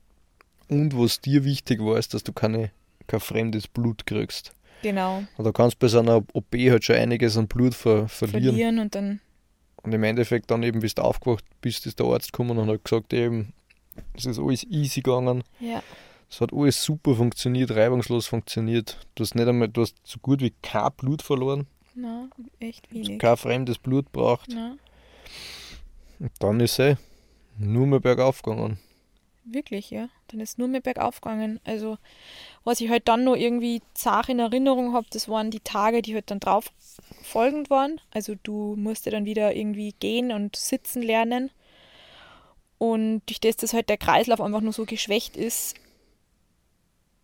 Und 0.69 0.99
was 0.99 1.21
dir 1.21 1.45
wichtig 1.45 1.81
war, 1.81 1.99
ist, 1.99 2.15
dass 2.15 2.23
du 2.25 2.33
keine, 2.33 2.71
kein 3.07 3.21
fremdes 3.21 3.69
Blut 3.69 4.07
kriegst. 4.07 4.53
Genau, 4.83 5.23
Und 5.39 5.45
da 5.45 5.53
kannst 5.53 5.77
du 5.77 5.79
bei 5.81 5.89
so 5.89 5.99
einer 6.01 6.23
OP 6.35 6.53
halt 6.55 6.85
schon 6.85 6.97
einiges 6.97 7.37
an 7.39 7.49
Blut 7.49 7.75
ver 7.75 8.07
verlieren. 8.09 8.43
verlieren 8.45 8.79
und 8.81 8.95
dann, 8.95 9.21
Und 9.83 9.93
im 9.95 10.03
Endeffekt 10.05 10.51
dann 10.51 10.63
eben, 10.63 10.81
bis 10.81 10.95
du 10.95 11.03
aufgewacht 11.03 11.45
bist, 11.63 11.87
ist 11.87 11.99
der 11.99 12.07
Arzt 12.07 12.33
gekommen 12.33 12.59
und 12.59 12.69
hat 12.69 12.85
gesagt, 12.85 13.13
eben, 13.15 13.53
es 14.15 14.27
ist 14.27 14.39
alles 14.39 14.65
easy 14.65 15.01
gegangen. 15.01 15.43
ja, 15.61 15.83
Es 16.31 16.41
hat 16.43 16.53
alles 16.53 16.83
super 16.85 17.15
funktioniert, 17.15 17.71
reibungslos 17.71 18.27
funktioniert. 18.27 18.99
Du 19.15 19.23
hast 19.23 19.35
nicht 19.35 19.47
einmal, 19.49 19.69
du 19.69 19.83
hast 19.83 19.97
so 20.05 20.19
gut 20.21 20.41
wie 20.43 20.53
kein 20.63 20.91
Blut 20.97 21.23
verloren, 21.23 21.67
na, 21.95 22.29
echt 22.61 22.87
du 22.91 22.99
hast 22.99 23.07
wenig. 23.09 23.19
kein 23.21 23.37
fremdes 23.39 23.79
Blut 23.79 24.11
braucht. 24.13 24.51
Na, 24.53 24.77
Und 26.19 26.31
dann 26.41 26.61
ist 26.61 26.79
eh 26.79 26.97
nur 27.57 27.87
mehr 27.87 28.01
bergauf 28.01 28.43
gegangen. 28.43 28.79
Wirklich, 29.45 29.91
ja. 29.91 30.09
Dann 30.29 30.41
ist 30.41 30.59
nur 30.59 30.69
mehr 30.69 30.81
bergauf 30.81 31.21
gegangen. 31.21 31.61
Also, 31.65 31.99
was 32.65 32.81
ich 32.81 32.89
halt 32.89 33.09
dann 33.09 33.25
noch 33.25 33.37
irgendwie 33.37 33.83
zart 33.93 34.29
in 34.31 34.39
Erinnerung 34.39 34.95
habe, 34.95 35.07
das 35.11 35.29
waren 35.29 35.51
die 35.51 35.61
Tage, 35.61 36.01
die 36.01 36.15
halt 36.15 36.31
dann 36.31 36.41
drauf 36.41 36.73
folgend 37.23 37.69
waren. 37.69 38.01
Also, 38.11 38.35
du 38.43 38.75
musst 38.77 39.05
ja 39.05 39.13
dann 39.13 39.27
wieder 39.27 39.55
irgendwie 39.55 39.95
gehen 40.01 40.33
und 40.33 40.57
sitzen 40.57 41.03
lernen. 41.03 41.51
Und 42.79 43.23
durch 43.27 43.41
das, 43.41 43.57
dass 43.57 43.75
halt 43.75 43.89
der 43.89 43.99
Kreislauf 43.99 44.41
einfach 44.41 44.61
nur 44.61 44.73
so 44.73 44.85
geschwächt 44.85 45.37
ist, 45.37 45.75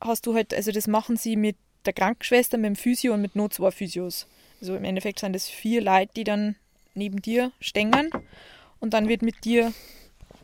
hast 0.01 0.27
du 0.27 0.35
halt, 0.35 0.55
also 0.55 0.73
das 0.73 0.87
machen 0.87 1.17
sie 1.17 1.37
mit 1.37 1.57
der 1.85 1.93
Krankenschwester, 1.93 2.59
mit 2.59 2.69
dem 2.69 2.77
Physio 2.77 3.15
und 3.15 3.23
mit 3.23 3.37
nur 3.37 3.51
zwei 3.51 3.71
Physios. 3.71 4.27
Also 4.61 4.77
im 4.77 4.85
Endeffekt 4.85 5.21
sind 5.21 5.35
es 5.35 5.49
vier 5.49 5.81
Leute, 5.81 6.13
die 6.17 6.25
dann 6.25 6.57
neben 6.95 7.23
dir 7.23 7.53
stängern 7.61 8.11
und 8.79 8.95
dann 8.95 9.09
wird 9.09 9.23
mit 9.23 9.45
dir 9.45 9.73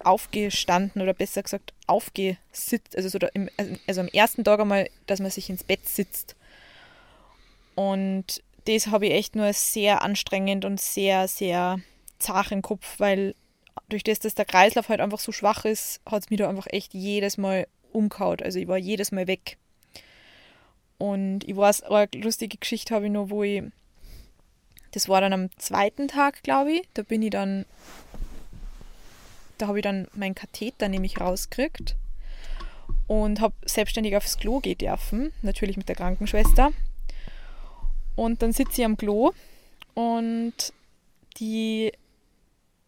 aufgestanden 0.06 1.02
oder 1.02 1.14
besser 1.14 1.42
gesagt 1.42 1.72
aufgesitzt, 1.86 2.96
also, 2.96 3.08
so 3.08 3.18
im, 3.34 3.50
also 3.86 4.00
am 4.00 4.08
ersten 4.08 4.44
Tag 4.44 4.60
einmal, 4.60 4.88
dass 5.06 5.20
man 5.20 5.30
sich 5.30 5.50
ins 5.50 5.64
Bett 5.64 5.86
sitzt. 5.88 6.36
Und 7.74 8.42
das 8.66 8.88
habe 8.88 9.06
ich 9.06 9.12
echt 9.12 9.36
nur 9.36 9.52
sehr 9.52 10.02
anstrengend 10.02 10.64
und 10.64 10.80
sehr, 10.80 11.28
sehr 11.28 11.80
zart 12.18 12.50
im 12.52 12.62
Kopf, 12.62 12.98
weil 12.98 13.34
durch 13.88 14.02
das, 14.02 14.18
dass 14.18 14.34
der 14.34 14.44
Kreislauf 14.44 14.88
halt 14.88 15.00
einfach 15.00 15.18
so 15.18 15.32
schwach 15.32 15.64
ist, 15.64 16.00
hat 16.06 16.24
es 16.24 16.30
mir 16.30 16.38
da 16.38 16.48
einfach 16.48 16.66
echt 16.70 16.94
jedes 16.94 17.38
Mal 17.38 17.66
umgehauen. 17.92 18.40
Also 18.42 18.58
ich 18.58 18.68
war 18.68 18.78
jedes 18.78 19.12
Mal 19.12 19.26
weg. 19.26 19.58
Und 20.98 21.46
ich 21.46 21.56
weiß, 21.56 21.82
eine 21.84 22.08
lustige 22.14 22.56
Geschichte 22.56 22.94
habe 22.94 23.06
ich 23.06 23.12
noch, 23.12 23.30
wo 23.30 23.42
ich, 23.42 23.62
das 24.92 25.08
war 25.08 25.20
dann 25.20 25.32
am 25.32 25.50
zweiten 25.58 26.08
Tag, 26.08 26.42
glaube 26.42 26.72
ich, 26.72 26.88
da 26.94 27.02
bin 27.02 27.22
ich 27.22 27.30
dann 27.30 27.66
da 29.58 29.68
habe 29.68 29.78
ich 29.78 29.82
dann 29.82 30.08
meinen 30.14 30.34
Katheter 30.34 30.88
nämlich 30.88 31.20
rausgekriegt 31.20 31.96
und 33.06 33.40
habe 33.40 33.54
selbstständig 33.64 34.16
aufs 34.16 34.38
Klo 34.38 34.60
gehen 34.60 34.78
dürfen, 34.78 35.32
natürlich 35.42 35.76
mit 35.76 35.88
der 35.88 35.96
Krankenschwester. 35.96 36.72
Und 38.14 38.42
dann 38.42 38.52
sitze 38.52 38.80
ich 38.80 38.84
am 38.84 38.96
Klo 38.96 39.32
und 39.94 40.72
die 41.38 41.92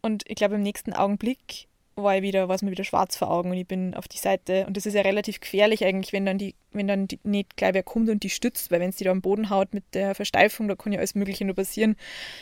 und 0.01 0.23
ich 0.27 0.35
glaube 0.35 0.55
im 0.55 0.63
nächsten 0.63 0.93
Augenblick 0.93 1.67
war 2.03 2.15
ich 2.17 2.21
wieder, 2.21 2.47
war 2.47 2.55
es 2.55 2.61
mir 2.61 2.71
wieder 2.71 2.83
schwarz 2.83 3.15
vor 3.15 3.29
Augen 3.29 3.51
und 3.51 3.57
ich 3.57 3.67
bin 3.67 3.93
auf 3.93 4.07
die 4.07 4.17
Seite 4.17 4.65
und 4.65 4.77
das 4.77 4.85
ist 4.85 4.93
ja 4.93 5.01
relativ 5.01 5.39
gefährlich 5.39 5.85
eigentlich, 5.85 6.13
wenn 6.13 6.25
dann 6.25 6.37
die, 6.37 6.55
wenn 6.71 6.87
dann 6.87 7.07
die, 7.07 7.19
nicht 7.23 7.57
gleich 7.57 7.73
wer 7.73 7.83
kommt 7.83 8.09
und 8.09 8.23
die 8.23 8.29
stützt, 8.29 8.71
weil 8.71 8.79
wenn 8.79 8.89
es 8.89 8.97
die 8.97 9.03
da 9.03 9.11
am 9.11 9.21
Boden 9.21 9.49
haut 9.49 9.73
mit 9.73 9.83
der 9.93 10.15
Versteifung, 10.15 10.67
da 10.67 10.75
kann 10.75 10.91
ja 10.91 10.99
alles 10.99 11.15
Mögliche 11.15 11.45
nur 11.45 11.55
passieren. 11.55 11.95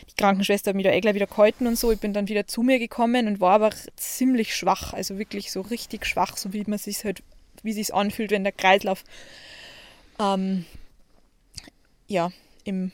Die 0.10 0.16
Krankenschwester 0.16 0.70
hat 0.70 0.76
mich 0.76 0.86
da 0.86 0.92
eh 0.92 1.02
gleich 1.02 1.16
wieder 1.16 1.28
gehalten 1.28 1.68
und 1.68 1.78
so. 1.78 1.92
Ich 1.92 2.00
bin 2.00 2.14
dann 2.14 2.28
wieder 2.28 2.48
zu 2.48 2.64
mir 2.64 2.80
gekommen 2.80 3.28
und 3.28 3.40
war 3.40 3.54
aber 3.54 3.72
ziemlich 3.96 4.56
schwach, 4.56 4.94
also 4.94 5.18
wirklich 5.18 5.52
so 5.52 5.62
richtig 5.62 6.06
schwach, 6.06 6.38
so 6.38 6.54
wie 6.54 6.64
man 6.68 6.80
sich 6.80 7.04
halt, 7.04 7.24
wie 7.64 7.74
sich 7.74 7.94
anfühlt, 7.94 8.32
wenn 8.32 8.44
der 8.44 8.54
Kreislauf 8.54 9.04
ähm, 10.20 10.66
ja 12.08 12.32
im 12.64 12.92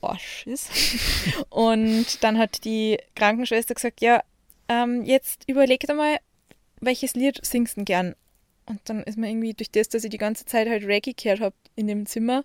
Arsch 0.00 0.46
ist. 0.46 0.70
und 1.50 2.22
dann 2.22 2.38
hat 2.38 2.64
die 2.64 2.98
Krankenschwester 3.14 3.74
gesagt, 3.74 4.00
ja, 4.00 4.22
ähm, 4.68 5.04
jetzt 5.04 5.44
überleg 5.46 5.80
dir 5.80 5.94
mal, 5.94 6.18
welches 6.80 7.14
Lied 7.14 7.44
singst 7.44 7.76
du 7.76 7.80
denn 7.80 7.84
gern? 7.84 8.14
Und 8.66 8.80
dann 8.84 9.02
ist 9.02 9.18
mir 9.18 9.28
irgendwie 9.28 9.54
durch 9.54 9.70
das, 9.70 9.88
dass 9.88 10.04
ich 10.04 10.10
die 10.10 10.18
ganze 10.18 10.46
Zeit 10.46 10.68
halt 10.68 10.84
Reggae 10.84 11.12
gehört 11.14 11.40
habe 11.40 11.54
in 11.76 11.86
dem 11.86 12.06
Zimmer, 12.06 12.44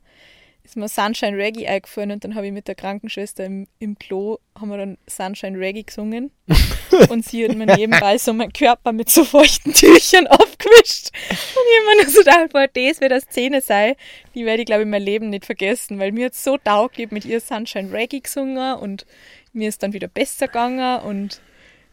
ist 0.64 0.76
mir 0.76 0.88
Sunshine 0.88 1.38
Reggae 1.38 1.68
eingefallen 1.68 2.12
und 2.12 2.24
dann 2.24 2.36
habe 2.36 2.48
ich 2.48 2.52
mit 2.52 2.68
der 2.68 2.76
Krankenschwester 2.76 3.46
im, 3.46 3.68
im 3.80 3.98
Klo, 3.98 4.38
haben 4.60 4.70
wir 4.70 4.78
dann 4.78 4.98
Sunshine 5.08 5.58
Reggae 5.58 5.84
gesungen. 5.84 6.32
Und 7.10 7.24
sie 7.24 7.48
hat 7.48 7.56
mir 7.56 7.68
nebenbei 7.68 8.18
so 8.18 8.34
meinen 8.34 8.52
Körper 8.52 8.92
mit 8.92 9.10
so 9.10 9.24
feuchten 9.24 9.74
Tüchern 9.74 10.28
aufgewischt. 10.28 11.12
Und 11.30 11.38
ich 11.38 11.88
habe 11.88 11.98
mir 11.98 12.10
so 12.10 12.20
gedacht, 12.20 12.52
boah, 12.52 12.68
das 12.68 13.00
wird 13.00 13.12
eine 13.12 13.22
Szene 13.22 13.62
sein, 13.62 13.96
die 14.36 14.46
werde 14.46 14.64
ich 14.64 14.66
glaube 14.66 14.82
ich 14.82 14.88
mein 14.88 15.04
Leben 15.04 15.30
nicht 15.30 15.46
vergessen, 15.46 16.00
weil 16.00 16.12
mir 16.12 16.26
hat 16.26 16.36
so 16.36 16.58
taugt, 16.58 17.00
ich 17.00 17.12
mit 17.12 17.26
ihr 17.26 17.40
Sunshine 17.40 17.92
Reggae 17.92 18.22
gesungen 18.22 18.76
und 18.76 19.06
mir 19.54 19.70
ist 19.70 19.82
dann 19.84 19.94
wieder 19.94 20.08
besser 20.08 20.48
gegangen 20.48 21.02
und 21.02 21.42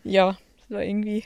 ja, 0.07 0.39
das 0.59 0.71
war 0.71 0.83
irgendwie 0.83 1.25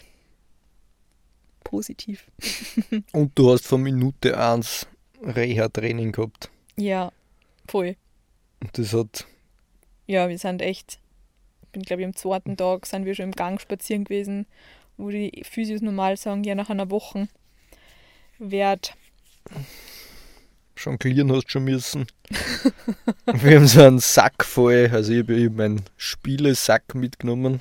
positiv. 1.65 2.27
Und 3.13 3.39
du 3.39 3.53
hast 3.53 3.67
von 3.67 3.83
Minute 3.83 4.39
1 4.39 4.87
Reha-Training 5.23 6.13
gehabt. 6.13 6.51
Ja, 6.77 7.13
voll. 7.69 7.97
Und 8.61 8.77
das 8.77 8.93
hat, 8.93 9.27
Ja, 10.07 10.29
wir 10.29 10.39
sind 10.39 10.63
echt, 10.63 10.99
ich 11.63 11.69
bin 11.69 11.83
glaube 11.83 12.03
ich 12.03 12.07
am 12.07 12.17
zweiten 12.17 12.57
Tag 12.57 12.87
sind 12.87 13.05
wir 13.05 13.15
schon 13.15 13.27
im 13.27 13.33
Gang 13.33 13.61
spazieren 13.61 14.05
gewesen, 14.05 14.47
wo 14.97 15.11
die 15.11 15.43
Physios 15.49 15.83
normal 15.83 16.17
sagen, 16.17 16.45
ja 16.45 16.55
nach 16.55 16.71
einer 16.71 16.91
Woche 16.91 17.29
wird 18.39 18.95
jonglieren 20.77 21.31
hast 21.33 21.51
schon 21.51 21.65
müssen. 21.65 22.07
Wir 23.27 23.57
haben 23.57 23.67
so 23.67 23.83
einen 23.83 23.99
Sack 23.99 24.45
voll, 24.45 24.89
also 24.91 25.13
ich 25.13 25.21
habe 25.21 25.45
hab 25.45 25.53
meinen 25.53 25.83
Spielesack 25.97 26.95
mitgenommen, 26.95 27.61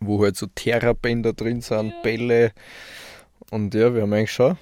wo 0.00 0.22
halt 0.22 0.36
so 0.36 0.46
Terrabänder 0.46 1.32
drin 1.32 1.60
sind, 1.60 1.90
Ja. 1.90 2.00
Bälle. 2.02 2.52
Und 3.50 3.74
ja, 3.74 3.94
wir 3.94 4.02
haben 4.02 4.12
eigentlich 4.12 4.32
schon 4.32 4.58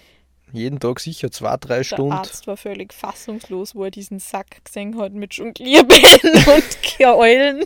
jeden 0.52 0.78
Tag 0.78 1.00
sicher 1.00 1.30
zwei, 1.30 1.56
drei 1.56 1.78
Der 1.78 1.84
Stunden. 1.84 2.12
Arzt 2.12 2.46
war 2.46 2.56
völlig 2.56 2.92
fassungslos, 2.92 3.74
wo 3.74 3.84
er 3.84 3.90
diesen 3.90 4.20
Sack 4.20 4.64
gesehen 4.64 4.96
hat 4.98 5.12
mit 5.12 5.34
Jonglierbällen 5.34 6.44
und 6.46 6.78
Keulen. 6.98 7.64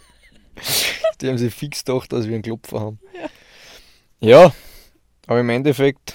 Die 1.20 1.28
haben 1.28 1.38
sich 1.38 1.54
fix 1.54 1.84
gedacht, 1.84 2.12
dass 2.12 2.26
wir 2.26 2.34
einen 2.34 2.42
Klopfer 2.42 2.80
haben. 2.80 2.98
Ja, 4.20 4.52
aber 5.26 5.40
im 5.40 5.50
Endeffekt, 5.50 6.14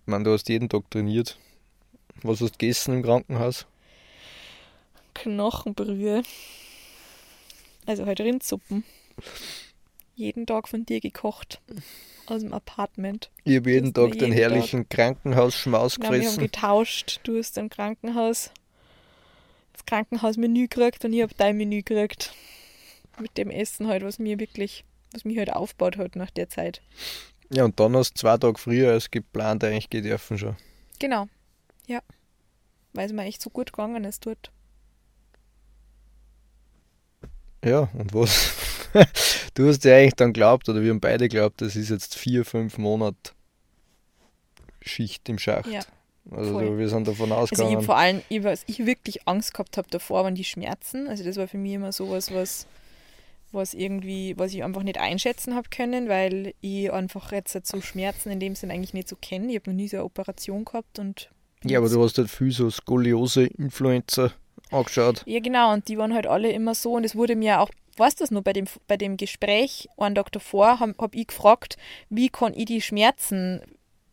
ich 0.00 0.06
meine, 0.06 0.24
du 0.24 0.32
hast 0.32 0.48
jeden 0.48 0.68
Tag 0.68 0.90
trainiert. 0.90 1.38
Was 2.22 2.40
hast 2.40 2.54
du 2.54 2.58
gegessen 2.58 2.94
im 2.94 3.02
Krankenhaus? 3.02 3.66
Knochenbrühe. 5.14 6.22
Also 7.86 8.06
halt 8.06 8.20
Rindsuppen. 8.20 8.84
Jeden 10.14 10.46
Tag 10.46 10.68
von 10.68 10.84
dir 10.84 11.00
gekocht. 11.00 11.60
Aus 12.26 12.42
dem 12.42 12.52
Apartment. 12.52 13.30
Ich 13.44 13.56
habe 13.56 13.70
jeden 13.70 13.92
Tag 13.94 14.12
den 14.12 14.20
jeden 14.20 14.32
herrlichen 14.32 14.88
Krankenhausschmaus 14.88 15.96
Genau, 15.96 16.10
wir 16.10 16.18
haben 16.18 16.22
gefressen. 16.22 16.42
getauscht. 16.44 17.20
Du 17.24 17.38
hast 17.38 17.56
im 17.58 17.68
Krankenhaus 17.70 18.50
das 19.72 19.84
Krankenhausmenü 19.86 20.68
gekriegt 20.68 21.04
und 21.04 21.12
ich 21.12 21.22
habe 21.22 21.34
dein 21.36 21.56
Menü 21.56 21.82
gekriegt. 21.82 22.32
Mit 23.18 23.36
dem 23.38 23.50
Essen 23.50 23.88
halt, 23.88 24.02
was 24.04 24.18
mir 24.18 24.38
wirklich, 24.38 24.84
was 25.12 25.24
mich 25.24 25.38
halt 25.38 25.52
aufgebaut 25.52 25.96
hat 25.96 26.16
nach 26.16 26.30
der 26.30 26.48
Zeit. 26.48 26.80
Ja, 27.50 27.64
und 27.64 27.78
dann 27.80 27.96
hast 27.96 28.12
du 28.14 28.20
zwei 28.20 28.36
Tage 28.38 28.58
früher 28.58 28.92
als 28.92 29.10
geplant 29.10 29.64
eigentlich 29.64 29.90
gedürfen 29.90 30.38
schon. 30.38 30.56
Genau. 30.98 31.26
Ja. 31.86 32.00
Weil 32.92 33.06
es 33.06 33.12
mir 33.12 33.24
echt 33.24 33.42
so 33.42 33.50
gut 33.50 33.72
gegangen 33.72 34.04
ist 34.04 34.24
dort. 34.26 34.50
Ja, 37.64 37.88
und 37.94 38.12
was? 38.14 38.54
du 39.54 39.68
hast 39.68 39.84
ja 39.84 39.96
eigentlich 39.96 40.14
dann 40.14 40.32
glaubt, 40.32 40.68
oder 40.68 40.82
wir 40.82 40.90
haben 40.90 41.00
beide 41.00 41.28
glaubt, 41.28 41.60
das 41.60 41.76
ist 41.76 41.90
jetzt 41.90 42.16
vier, 42.16 42.44
fünf 42.44 42.78
Monate 42.78 43.32
Schicht 44.80 45.28
im 45.28 45.38
Schacht. 45.38 45.70
Ja, 45.70 45.80
also 46.30 46.52
voll. 46.52 46.78
wir 46.78 46.88
sind 46.88 47.06
davon 47.08 47.32
Also 47.32 47.44
ich 47.44 47.52
ausgegangen. 47.52 47.82
vor 47.82 47.96
allem, 47.96 48.22
ich, 48.28 48.42
was 48.44 48.64
ich 48.66 48.86
wirklich 48.86 49.26
Angst 49.26 49.54
gehabt 49.54 49.76
habe 49.76 49.88
davor, 49.90 50.24
waren 50.24 50.34
die 50.34 50.44
Schmerzen. 50.44 51.08
Also 51.08 51.24
das 51.24 51.36
war 51.36 51.48
für 51.48 51.58
mich 51.58 51.72
immer 51.72 51.92
sowas, 51.92 52.32
was, 52.32 52.66
was 53.50 53.74
irgendwie, 53.74 54.38
was 54.38 54.52
ich 54.54 54.64
einfach 54.64 54.82
nicht 54.82 54.98
einschätzen 54.98 55.54
habe 55.54 55.68
können, 55.68 56.08
weil 56.08 56.54
ich 56.60 56.92
einfach 56.92 57.32
jetzt 57.32 57.66
so 57.66 57.80
Schmerzen 57.80 58.30
in 58.30 58.40
dem 58.40 58.54
Sinn 58.54 58.70
eigentlich 58.70 58.94
nicht 58.94 59.08
so 59.08 59.16
kenne. 59.16 59.50
Ich 59.50 59.56
habe 59.56 59.70
noch 59.70 59.76
nie 59.76 59.88
so 59.88 59.98
eine 59.98 60.04
Operation 60.04 60.64
gehabt 60.64 60.98
und 60.98 61.30
ja, 61.64 61.78
aber 61.78 61.88
du 61.88 62.02
hast 62.02 62.18
halt 62.18 62.28
viel 62.28 62.50
so 62.50 62.70
Skoliose, 62.70 63.44
Influencer 63.44 64.32
angeschaut. 64.70 65.22
Ja, 65.26 65.40
genau, 65.40 65.72
und 65.72 65.86
die 65.88 65.96
waren 65.96 66.12
halt 66.12 66.26
alle 66.26 66.50
immer 66.50 66.74
so 66.74 66.94
und 66.94 67.04
es 67.04 67.14
wurde 67.14 67.36
mir 67.36 67.60
auch, 67.60 67.70
weißt 67.96 68.20
du 68.20 68.24
das 68.24 68.30
nur, 68.30 68.42
bei 68.42 68.52
dem, 68.52 68.66
bei 68.86 68.96
dem 68.96 69.16
Gespräch 69.16 69.88
einen 69.96 70.14
Tag 70.14 70.32
davor 70.32 70.80
habe 70.80 70.94
hab 70.98 71.14
ich 71.14 71.26
gefragt, 71.26 71.76
wie 72.08 72.28
kann 72.28 72.54
ich 72.54 72.64
die 72.66 72.80
Schmerzen, 72.80 73.60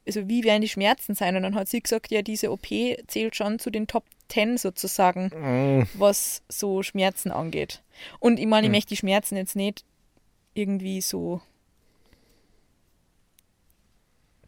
also 0.08 0.28
wie 0.28 0.44
werden 0.44 0.62
die 0.62 0.70
Schmerzen 0.70 1.16
sein? 1.16 1.36
Und 1.36 1.44
dann 1.44 1.56
hat 1.56 1.68
sie 1.68 1.82
gesagt, 1.82 2.12
ja, 2.12 2.22
diese 2.22 2.52
OP 2.52 2.68
zählt 3.08 3.36
schon 3.36 3.60
zu 3.60 3.70
den 3.70 3.88
Top 3.88 4.06
10 4.30 4.58
sozusagen, 4.58 5.32
Mm, 5.34 5.88
was 5.94 6.42
so 6.50 6.84
Schmerzen 6.84 7.32
angeht. 7.32 7.82
Und 8.20 8.40
ich 8.40 8.46
meine, 8.48 8.68
ich 8.68 8.70
Mhm. 8.70 8.76
möchte 8.76 8.90
die 8.90 8.98
Schmerzen 8.98 9.38
jetzt 9.38 9.56
nicht 9.56 9.84
irgendwie 10.54 11.02
so, 11.02 11.42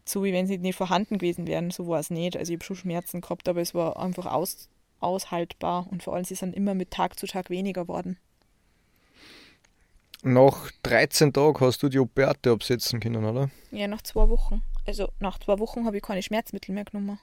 so 0.05 0.23
wie 0.23 0.33
wenn 0.33 0.47
sie 0.47 0.57
nicht 0.57 0.75
vorhanden 0.75 1.17
gewesen 1.17 1.47
wären, 1.47 1.71
so 1.71 1.87
war 1.87 1.99
es 1.99 2.09
nicht. 2.09 2.35
Also 2.37 2.51
ich 2.51 2.57
habe 2.57 2.65
schon 2.65 2.75
Schmerzen 2.75 3.21
gehabt, 3.21 3.47
aber 3.47 3.61
es 3.61 3.73
war 3.73 3.97
einfach 3.99 4.25
aus, 4.25 4.69
aushaltbar 4.99 5.87
und 5.89 6.03
vor 6.03 6.15
allem 6.15 6.25
sie 6.25 6.35
sind 6.35 6.55
immer 6.55 6.73
mit 6.73 6.91
Tag 6.91 7.17
zu 7.17 7.27
Tag 7.27 7.49
weniger 7.49 7.83
geworden. 7.83 8.17
Nach 10.23 10.71
13 10.83 11.33
Tagen 11.33 11.59
hast 11.61 11.81
du 11.81 11.89
die 11.89 11.97
Operate 11.99 12.51
absetzen 12.51 12.99
können, 12.99 13.25
oder? 13.25 13.49
Ja, 13.71 13.87
nach 13.87 14.03
zwei 14.03 14.29
Wochen. 14.29 14.61
Also 14.85 15.09
nach 15.19 15.39
zwei 15.39 15.57
Wochen 15.59 15.85
habe 15.85 15.97
ich 15.97 16.03
keine 16.03 16.21
Schmerzmittel 16.21 16.73
mehr 16.73 16.85
genommen. 16.85 17.19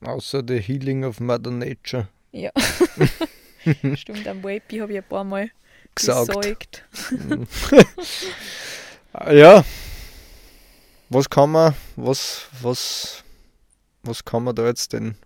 Außer 0.00 0.42
The 0.46 0.60
Healing 0.60 1.04
of 1.04 1.18
Mother 1.20 1.50
Nature 1.50 2.08
Ja. 2.30 2.50
Stimmt, 3.94 4.28
am 4.28 4.44
Wapey 4.44 4.78
habe 4.78 4.92
ich 4.92 4.98
ein 4.98 5.08
paar 5.08 5.24
Mal 5.24 5.50
gesagt. 5.94 6.84
Ja. 9.32 9.64
Was 11.08 11.28
kann 11.30 11.50
man, 11.50 11.74
was, 11.96 12.46
was, 12.60 13.24
was 14.02 14.24
kann 14.24 14.44
man 14.44 14.54
da 14.54 14.66
jetzt 14.66 14.92
den 14.92 15.16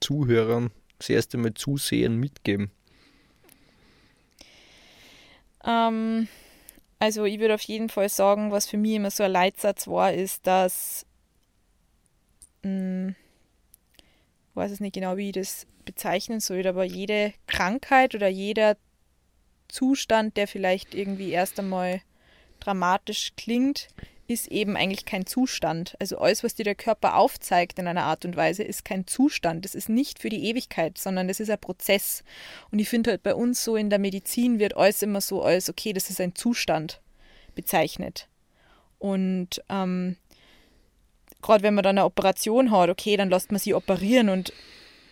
Zuhörern 0.00 0.70
das 0.98 1.08
erste 1.08 1.38
Mal 1.38 1.54
zusehen 1.54 2.20
mitgeben? 2.20 2.70
Ähm, 5.64 6.28
also 6.98 7.24
ich 7.24 7.40
würde 7.40 7.54
auf 7.54 7.62
jeden 7.62 7.88
Fall 7.88 8.08
sagen, 8.08 8.50
was 8.50 8.66
für 8.66 8.76
mich 8.76 8.92
immer 8.92 9.10
so 9.10 9.24
ein 9.24 9.32
Leitsatz 9.32 9.88
war, 9.88 10.12
ist, 10.12 10.46
dass 10.46 11.06
mh, 12.62 13.10
ich 13.10 14.56
weiß 14.56 14.70
es 14.70 14.80
nicht 14.80 14.94
genau, 14.94 15.16
wie 15.16 15.28
ich 15.28 15.34
das 15.34 15.66
bezeichnen 15.84 16.40
soll, 16.40 16.66
aber 16.66 16.84
jede 16.84 17.32
Krankheit 17.46 18.14
oder 18.14 18.28
jeder 18.28 18.76
Zustand, 19.68 20.36
der 20.36 20.46
vielleicht 20.46 20.94
irgendwie 20.94 21.30
erst 21.30 21.58
einmal 21.58 22.02
dramatisch 22.60 23.32
klingt, 23.36 23.88
ist 24.26 24.48
eben 24.48 24.76
eigentlich 24.76 25.04
kein 25.04 25.26
Zustand. 25.26 25.96
Also 25.98 26.18
alles, 26.18 26.44
was 26.44 26.54
dir 26.54 26.64
der 26.64 26.74
Körper 26.74 27.16
aufzeigt 27.16 27.78
in 27.78 27.86
einer 27.86 28.04
Art 28.04 28.24
und 28.24 28.36
Weise, 28.36 28.62
ist 28.62 28.84
kein 28.84 29.06
Zustand. 29.06 29.64
Das 29.64 29.74
ist 29.74 29.88
nicht 29.88 30.20
für 30.20 30.28
die 30.28 30.44
Ewigkeit, 30.48 30.98
sondern 30.98 31.28
das 31.28 31.40
ist 31.40 31.50
ein 31.50 31.58
Prozess. 31.58 32.22
Und 32.70 32.78
ich 32.78 32.88
finde 32.88 33.10
halt 33.10 33.22
bei 33.22 33.34
uns 33.34 33.62
so 33.64 33.76
in 33.76 33.90
der 33.90 33.98
Medizin 33.98 34.58
wird 34.58 34.76
alles 34.76 35.02
immer 35.02 35.20
so 35.20 35.42
als, 35.42 35.68
okay, 35.68 35.92
das 35.92 36.10
ist 36.10 36.20
ein 36.20 36.34
Zustand 36.34 37.00
bezeichnet. 37.54 38.28
Und 38.98 39.62
ähm, 39.68 40.16
gerade 41.42 41.62
wenn 41.62 41.74
man 41.74 41.82
dann 41.82 41.98
eine 41.98 42.06
Operation 42.06 42.70
hat, 42.70 42.88
okay, 42.88 43.16
dann 43.16 43.30
lässt 43.30 43.50
man 43.50 43.58
sie 43.58 43.74
operieren 43.74 44.28
und 44.28 44.52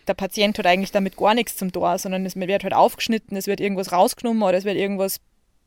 der 0.06 0.14
Patient 0.14 0.58
hat 0.58 0.66
eigentlich 0.66 0.92
damit 0.92 1.16
gar 1.16 1.34
nichts 1.34 1.56
zum 1.56 1.72
Tor, 1.72 1.98
sondern 1.98 2.24
es 2.24 2.36
wird 2.36 2.64
halt 2.64 2.74
aufgeschnitten, 2.74 3.36
es 3.36 3.46
wird 3.46 3.60
irgendwas 3.60 3.92
rausgenommen 3.92 4.42
oder 4.42 4.56
es 4.56 4.64
wird 4.64 4.76
irgendwas 4.76 5.20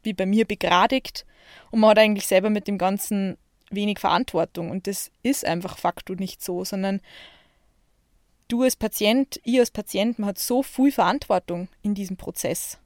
wie 0.04 0.14
bei 0.14 0.26
mir 0.26 0.46
begradigt 0.46 1.26
und 1.72 1.80
man 1.80 1.92
hat 1.92 2.00
eigentlich 2.00 2.28
selber 2.28 2.50
mit 2.50 2.68
dem 2.68 2.78
Ganzen 2.78 3.38
wenig 3.70 4.00
Verantwortung 4.00 4.70
und 4.70 4.88
das 4.88 5.12
ist 5.24 5.46
einfach 5.46 5.78
facto 5.78 6.14
nicht 6.14 6.44
so, 6.44 6.64
sondern 6.64 7.02
du 8.48 8.64
als 8.64 8.76
Patient, 8.76 9.40
ich 9.44 9.60
als 9.60 9.72
Patient, 9.72 10.20
man 10.20 10.30
hat 10.30 10.40
so 10.40 10.64
viel 10.64 10.92
Verantwortung 10.92 11.68
in 11.82 11.96
diesem 11.96 12.18
Prozess. 12.18 12.78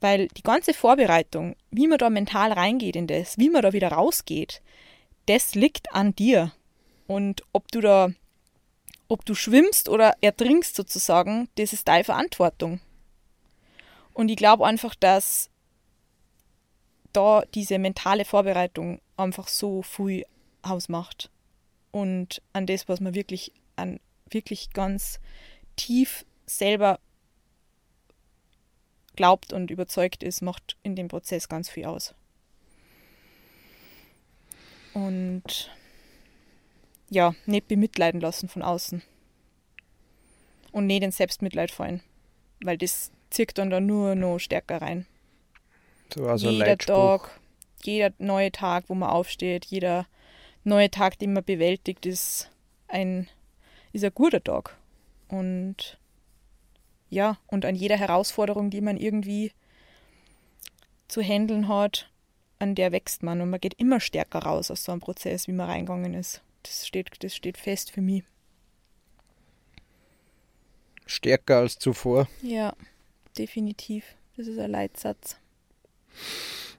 Weil 0.00 0.28
die 0.28 0.42
ganze 0.42 0.74
Vorbereitung, 0.74 1.56
wie 1.70 1.88
man 1.88 1.98
da 1.98 2.10
mental 2.10 2.52
reingeht 2.52 2.96
in 2.96 3.06
das, 3.06 3.38
wie 3.38 3.48
man 3.48 3.62
da 3.62 3.72
wieder 3.72 3.88
rausgeht, 3.88 4.60
das 5.26 5.54
liegt 5.54 5.94
an 5.94 6.14
dir. 6.14 6.52
Und 7.06 7.42
ob 7.52 7.70
du 7.72 7.80
da, 7.80 8.10
ob 9.08 9.24
du 9.24 9.34
schwimmst 9.34 9.88
oder 9.88 10.14
ertrinkst 10.20 10.76
sozusagen, 10.76 11.48
das 11.56 11.72
ist 11.72 11.88
deine 11.88 12.04
Verantwortung. 12.04 12.80
Und 14.12 14.28
ich 14.28 14.36
glaube 14.36 14.66
einfach, 14.66 14.94
dass 14.94 15.50
da 17.14 17.42
diese 17.54 17.78
mentale 17.78 18.24
Vorbereitung 18.24 19.00
einfach 19.16 19.48
so 19.48 19.82
viel 19.82 20.26
ausmacht. 20.62 21.30
Und 21.90 22.42
an 22.52 22.66
das, 22.66 22.88
was 22.88 23.00
man 23.00 23.14
wirklich, 23.14 23.52
an 23.76 24.00
wirklich 24.28 24.70
ganz 24.70 25.20
tief 25.76 26.26
selber 26.46 26.98
glaubt 29.16 29.52
und 29.52 29.70
überzeugt 29.70 30.22
ist, 30.22 30.42
macht 30.42 30.76
in 30.82 30.96
dem 30.96 31.08
Prozess 31.08 31.48
ganz 31.48 31.70
viel 31.70 31.86
aus. 31.86 32.14
Und 34.92 35.70
ja, 37.10 37.34
nicht 37.46 37.68
bemitleiden 37.68 38.20
lassen 38.20 38.48
von 38.48 38.62
außen. 38.62 39.02
Und 40.72 40.86
nicht 40.86 41.02
in 41.02 41.12
Selbstmitleid 41.12 41.70
fallen. 41.70 42.02
Weil 42.60 42.78
das 42.78 43.12
zirkt 43.30 43.58
dann 43.58 43.70
da 43.70 43.80
nur 43.80 44.14
noch 44.14 44.38
stärker 44.38 44.82
rein. 44.82 45.06
So 46.14 46.28
also 46.28 46.48
jeder. 46.48 46.78
Tag, 46.78 47.40
jeder 47.82 48.14
neue 48.18 48.52
Tag, 48.52 48.84
wo 48.88 48.94
man 48.94 49.10
aufsteht, 49.10 49.64
jeder 49.64 50.06
neue 50.62 50.90
Tag, 50.90 51.18
den 51.18 51.32
man 51.32 51.44
bewältigt, 51.44 52.06
ist 52.06 52.50
ein, 52.86 53.28
ist 53.92 54.04
ein 54.04 54.14
guter 54.14 54.42
Tag. 54.42 54.76
Und 55.28 55.98
ja, 57.10 57.38
und 57.48 57.64
an 57.64 57.74
jeder 57.74 57.96
Herausforderung, 57.96 58.70
die 58.70 58.80
man 58.80 58.96
irgendwie 58.96 59.52
zu 61.08 61.20
handeln 61.20 61.66
hat, 61.66 62.10
an 62.60 62.76
der 62.76 62.92
wächst 62.92 63.24
man 63.24 63.40
und 63.40 63.50
man 63.50 63.60
geht 63.60 63.74
immer 63.74 63.98
stärker 63.98 64.40
raus 64.40 64.70
aus 64.70 64.84
so 64.84 64.92
einem 64.92 65.00
Prozess, 65.00 65.48
wie 65.48 65.52
man 65.52 65.68
reingegangen 65.68 66.14
ist. 66.14 66.42
Das 66.62 66.86
steht, 66.86 67.10
das 67.24 67.34
steht 67.34 67.58
fest 67.58 67.90
für 67.90 68.00
mich. 68.00 68.22
Stärker 71.06 71.58
als 71.58 71.78
zuvor? 71.78 72.28
Ja, 72.40 72.74
definitiv. 73.36 74.14
Das 74.36 74.46
ist 74.46 74.58
ein 74.58 74.70
Leitsatz. 74.70 75.36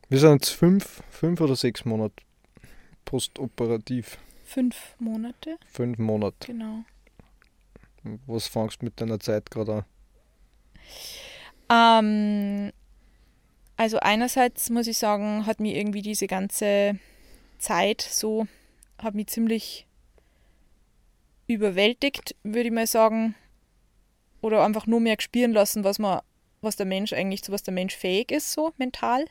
Wir 0.09 0.19
sind 0.19 0.33
jetzt 0.33 0.49
fünf, 0.49 1.01
fünf 1.09 1.41
oder 1.41 1.55
sechs 1.55 1.85
Monate 1.85 2.15
postoperativ. 3.05 4.17
Fünf 4.43 4.95
Monate? 4.99 5.57
Fünf 5.67 5.97
Monate. 5.97 6.47
Genau. 6.47 6.83
Was 8.27 8.47
fangst 8.47 8.81
du 8.81 8.85
mit 8.85 9.01
deiner 9.01 9.19
Zeit 9.19 9.49
gerade 9.49 9.73
an? 9.73 9.85
Ähm, 11.69 12.71
also 13.77 13.99
einerseits 13.99 14.69
muss 14.69 14.87
ich 14.87 14.97
sagen, 14.97 15.45
hat 15.45 15.59
mir 15.59 15.75
irgendwie 15.75 16.01
diese 16.01 16.27
ganze 16.27 16.99
Zeit 17.57 18.01
so, 18.01 18.47
hat 18.99 19.15
mich 19.15 19.27
ziemlich 19.27 19.87
überwältigt, 21.47 22.35
würde 22.43 22.67
ich 22.67 22.73
mal 22.73 22.87
sagen. 22.87 23.35
Oder 24.41 24.63
einfach 24.63 24.85
nur 24.85 24.99
mehr 24.99 25.15
spüren 25.19 25.53
lassen, 25.53 25.83
was 25.83 25.97
man, 25.97 26.21
was 26.65 26.75
der 26.75 26.85
Mensch 26.85 27.13
eigentlich, 27.13 27.43
zu 27.43 27.51
was 27.51 27.63
der 27.63 27.73
Mensch 27.73 27.95
fähig 27.95 28.31
ist, 28.31 28.51
so 28.51 28.73
mental. 28.77 29.25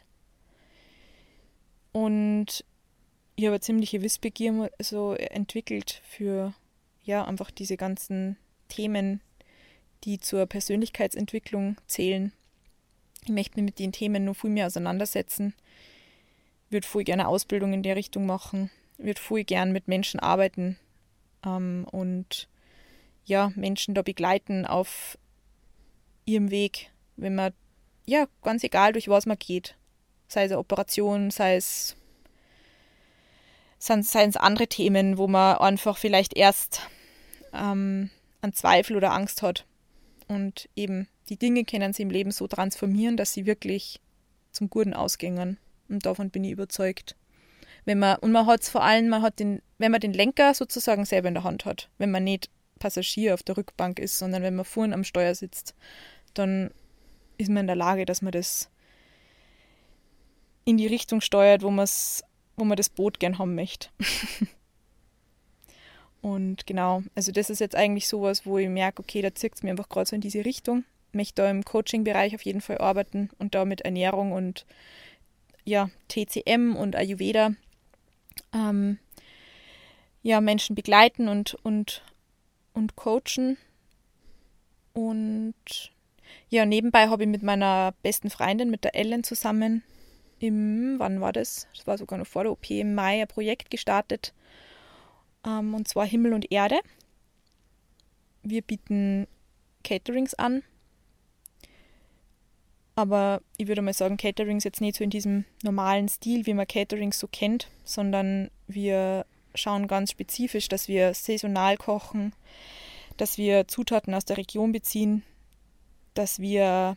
Und 1.93 2.65
ich 3.37 3.47
habe 3.47 3.61
ziemliche 3.61 4.03
Wissbegier 4.03 4.71
so 4.81 5.15
entwickelt 5.15 6.01
für 6.09 6.55
ja 7.03 7.25
einfach 7.25 7.51
diese 7.51 7.77
ganzen 7.77 8.37
Themen, 8.69 9.21
die 10.05 10.19
zur 10.19 10.47
Persönlichkeitsentwicklung 10.47 11.77
zählen. 11.87 12.33
Ich 13.25 13.31
möchte 13.31 13.57
mich 13.57 13.65
mit 13.65 13.79
den 13.79 13.93
Themen 13.93 14.25
noch 14.25 14.37
viel 14.37 14.51
mehr 14.51 14.67
auseinandersetzen. 14.67 15.55
Würde 16.71 16.87
viel 16.87 17.05
gerne 17.05 17.29
Ausbildung 17.29 17.73
in 17.73 17.83
der 17.83 17.97
Richtung 17.97 18.27
machen. 18.27 18.71
Würde 18.99 19.21
viel 19.21 19.45
gerne 19.45 19.73
mit 19.73 19.89
Menschen 19.89 20.21
arbeiten 20.21 20.79
ähm, 21.45 21.87
und 21.91 22.49
ja, 23.25 23.53
Menschen 23.57 23.95
da 23.95 24.03
begleiten 24.03 24.67
auf 24.67 25.19
ihrem 26.27 26.51
Weg, 26.51 26.91
wenn 27.17 27.35
man, 27.35 27.53
ja, 28.07 28.27
ganz 28.43 28.65
egal, 28.65 28.93
durch 28.93 29.09
was 29.09 29.27
man 29.27 29.39
geht. 29.39 29.77
Sei 30.29 30.45
es 30.45 30.51
eine 30.51 30.59
Operation, 30.59 31.31
sei 31.31 31.57
es, 31.57 31.97
seien 33.79 34.01
es 34.01 34.37
andere 34.37 34.67
Themen, 34.67 35.19
wo 35.19 35.29
man 35.29 35.59
einfach 35.59 35.99
vielleicht 35.99 36.37
erst 36.37 36.89
ähm, 37.53 38.11
einen 38.41 38.53
Zweifel 38.53 38.97
oder 38.97 39.13
Angst 39.13 39.43
hat 39.43 39.67
und 40.29 40.69
eben 40.77 41.09
die 41.29 41.39
Dinge 41.39 41.65
können 41.65 41.93
sie 41.93 42.03
im 42.03 42.11
Leben 42.11 42.31
so 42.31 42.47
transformieren, 42.47 43.17
dass 43.17 43.33
sie 43.33 43.47
wirklich 43.47 44.01
zum 44.53 44.69
Guten 44.69 44.95
ausgängen. 44.95 45.59
Und 45.89 46.07
davon 46.07 46.31
bin 46.31 46.45
ich 46.45 46.53
überzeugt. 46.53 47.17
Wenn 47.85 47.99
man, 47.99 48.17
und 48.17 48.33
man 48.33 48.47
hat 48.47 48.63
es 48.63 48.69
vor 48.69 48.83
allem, 48.83 49.09
man 49.09 49.23
hat 49.23 49.39
den, 49.39 49.61
wenn 49.79 49.93
man 49.93 50.01
den 50.01 50.13
Lenker 50.13 50.55
sozusagen 50.55 51.05
selber 51.05 51.29
in 51.29 51.35
der 51.35 51.45
Hand 51.45 51.65
hat, 51.65 51.91
wenn 51.99 52.11
man 52.11 52.25
nicht 52.25 52.51
Passagier 52.79 53.35
auf 53.35 53.43
der 53.43 53.57
Rückbank 53.57 53.99
ist, 53.99 54.19
sondern 54.19 54.43
wenn 54.43 54.57
man 54.57 54.65
vorne 54.65 54.95
am 54.95 55.05
Steuer 55.05 55.35
sitzt, 55.35 55.75
dann 56.35 56.71
ist 57.39 57.49
man 57.49 57.63
in 57.63 57.67
der 57.67 57.77
Lage, 57.77 58.07
dass 58.07 58.23
man 58.23 58.33
das 58.33 58.71
in 60.65 60.77
die 60.77 60.87
Richtung 60.87 61.21
steuert, 61.21 61.63
wo, 61.63 61.69
wo 61.69 62.65
man 62.65 62.77
das 62.77 62.89
Boot 62.89 63.21
gern 63.21 63.39
haben 63.39 63.55
möchte. 63.55 63.89
Und 66.23 66.67
genau, 66.67 67.03
also 67.15 67.33
das 67.33 67.51
ist 67.51 67.59
jetzt 67.59 67.77
eigentlich 67.77 68.09
sowas, 68.09 68.47
wo 68.47 68.57
ich 68.57 68.69
merke, 68.69 69.03
okay, 69.03 69.21
da 69.21 69.35
zirkt 69.35 69.57
es 69.57 69.63
mir 69.63 69.71
einfach 69.71 69.91
gerade 69.91 70.09
so 70.09 70.17
in 70.17 70.23
diese 70.23 70.45
Richtung 70.45 70.85
möchte 71.15 71.43
da 71.43 71.51
im 71.51 71.65
Coaching-Bereich 71.65 72.35
auf 72.35 72.43
jeden 72.43 72.61
Fall 72.61 72.79
arbeiten 72.79 73.31
und 73.39 73.55
da 73.55 73.65
mit 73.65 73.83
Ernährung 73.83 74.33
und 74.33 74.67
ja, 75.65 75.89
TCM 76.09 76.77
und 76.77 76.97
Ayurveda 76.97 77.53
ähm, 78.53 78.99
ja, 80.23 80.41
Menschen 80.41 80.75
begleiten 80.75 81.29
und, 81.29 81.55
und, 81.63 82.03
und 82.73 82.97
coachen. 82.97 83.57
Und 84.93 85.55
ja, 86.55 86.65
nebenbei 86.67 87.09
habe 87.09 87.25
ich 87.25 87.29
mit 87.29 87.43
meiner 87.43 87.95
besten 88.03 88.31
Freundin, 88.31 88.71
mit 88.71 88.85
der 88.85 88.95
Ellen 88.95 89.25
zusammen 89.25 89.83
im, 90.39 90.99
wann 90.99 91.21
war 91.21 91.33
das? 91.33 91.67
Das 91.75 91.87
war 91.87 91.99
sogar 91.99 92.19
noch 92.19 92.27
vor 92.27 92.45
der 92.45 92.53
OP, 92.53 92.71
im 92.71 92.95
Mai 92.95 93.23
ein 93.23 93.29
Projekt 93.29 93.71
gestartet. 93.71 94.35
Ähm, 95.47 95.75
und 95.75 95.89
zwar 95.89 96.07
Himmel 96.07 96.33
und 96.33 96.51
Erde. 96.51 96.79
Wir 98.43 98.63
bieten 98.63 99.27
Caterings 99.83 100.35
an 100.35 100.63
aber 102.97 103.41
ich 103.57 103.67
würde 103.67 103.83
mal 103.83 103.93
sagen, 103.93 104.17
Catering 104.17 104.59
ist 104.59 104.65
jetzt 104.65 104.81
nicht 104.81 104.97
so 104.97 105.05
in 105.05 105.11
diesem 105.11 105.45
normalen 105.63 106.09
Stil, 106.09 106.47
wie 106.47 106.55
man 106.55 106.67
Catering 106.67 107.13
so 107.13 107.27
kennt, 107.27 107.69
sondern 107.83 108.51
wir 108.69 109.27
schauen 109.55 109.89
ganz 109.89 110.13
spezifisch, 110.13 110.69
dass 110.69 110.89
wir 110.89 111.13
saisonal 111.15 111.77
kochen, 111.77 112.35
dass 113.17 113.37
wir 113.37 113.67
Zutaten 113.67 114.15
aus 114.15 114.25
der 114.25 114.37
Region 114.37 114.73
beziehen, 114.73 115.23
dass 116.15 116.39
wir, 116.39 116.97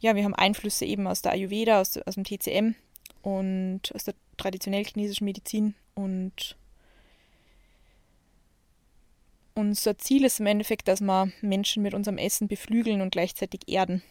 ja, 0.00 0.14
wir 0.14 0.24
haben 0.24 0.34
Einflüsse 0.34 0.84
eben 0.84 1.06
aus 1.06 1.22
der 1.22 1.32
Ayurveda, 1.32 1.80
aus, 1.80 1.96
aus 1.98 2.14
dem 2.14 2.24
TCM 2.24 2.74
und 3.22 3.94
aus 3.94 4.04
der 4.04 4.14
traditionell 4.36 4.84
chinesischen 4.84 5.24
Medizin 5.24 5.74
und 5.94 6.56
unser 9.56 9.96
Ziel 9.96 10.24
ist 10.24 10.38
im 10.38 10.46
Endeffekt, 10.46 10.86
dass 10.86 11.00
wir 11.00 11.32
Menschen 11.40 11.82
mit 11.82 11.94
unserem 11.94 12.18
Essen 12.18 12.46
beflügeln 12.46 13.00
und 13.00 13.10
gleichzeitig 13.10 13.62
erden. 13.66 14.02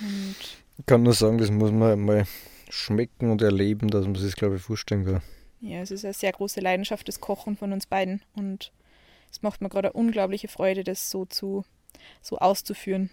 Und 0.00 0.36
ich 0.78 0.86
kann 0.86 1.02
nur 1.02 1.14
sagen, 1.14 1.38
das 1.38 1.50
muss 1.50 1.72
man 1.72 2.00
mal 2.00 2.26
schmecken 2.68 3.30
und 3.30 3.42
erleben, 3.42 3.88
dass 3.88 4.04
man 4.04 4.14
sich 4.14 4.32
das, 4.32 4.36
glaube 4.36 4.56
ich, 4.56 4.62
vorstellen 4.62 5.04
kann. 5.04 5.22
Ja, 5.60 5.80
es 5.80 5.90
ist 5.90 6.04
eine 6.04 6.14
sehr 6.14 6.32
große 6.32 6.60
Leidenschaft, 6.60 7.08
das 7.08 7.20
Kochen 7.20 7.56
von 7.56 7.72
uns 7.72 7.86
beiden. 7.86 8.22
Und 8.34 8.72
es 9.30 9.42
macht 9.42 9.60
mir 9.60 9.68
gerade 9.68 9.88
eine 9.88 9.94
unglaubliche 9.94 10.48
Freude, 10.48 10.84
das 10.84 11.10
so 11.10 11.24
zu 11.24 11.64
so 12.20 12.38
auszuführen. 12.38 13.10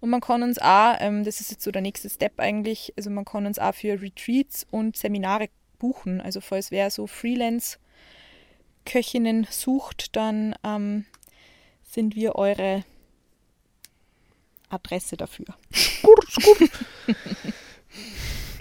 Und 0.00 0.10
man 0.10 0.20
kann 0.20 0.42
uns 0.42 0.58
auch, 0.58 0.96
ähm, 1.00 1.24
das 1.24 1.40
ist 1.40 1.50
jetzt 1.50 1.64
so 1.64 1.70
der 1.70 1.80
nächste 1.82 2.08
Step 2.08 2.38
eigentlich, 2.38 2.94
also 2.96 3.10
man 3.10 3.24
kann 3.24 3.46
uns 3.46 3.58
auch 3.58 3.74
für 3.74 4.00
Retreats 4.00 4.64
und 4.70 4.96
Seminare 4.96 5.48
buchen. 5.78 6.20
Also 6.20 6.40
falls 6.40 6.70
wer 6.70 6.90
so 6.90 7.06
Freelance-Köchinnen 7.06 9.46
sucht, 9.50 10.14
dann 10.16 10.54
ähm, 10.64 11.06
sind 11.82 12.16
wir 12.16 12.36
eure 12.36 12.84
Adresse 14.68 15.16
dafür. 15.16 15.46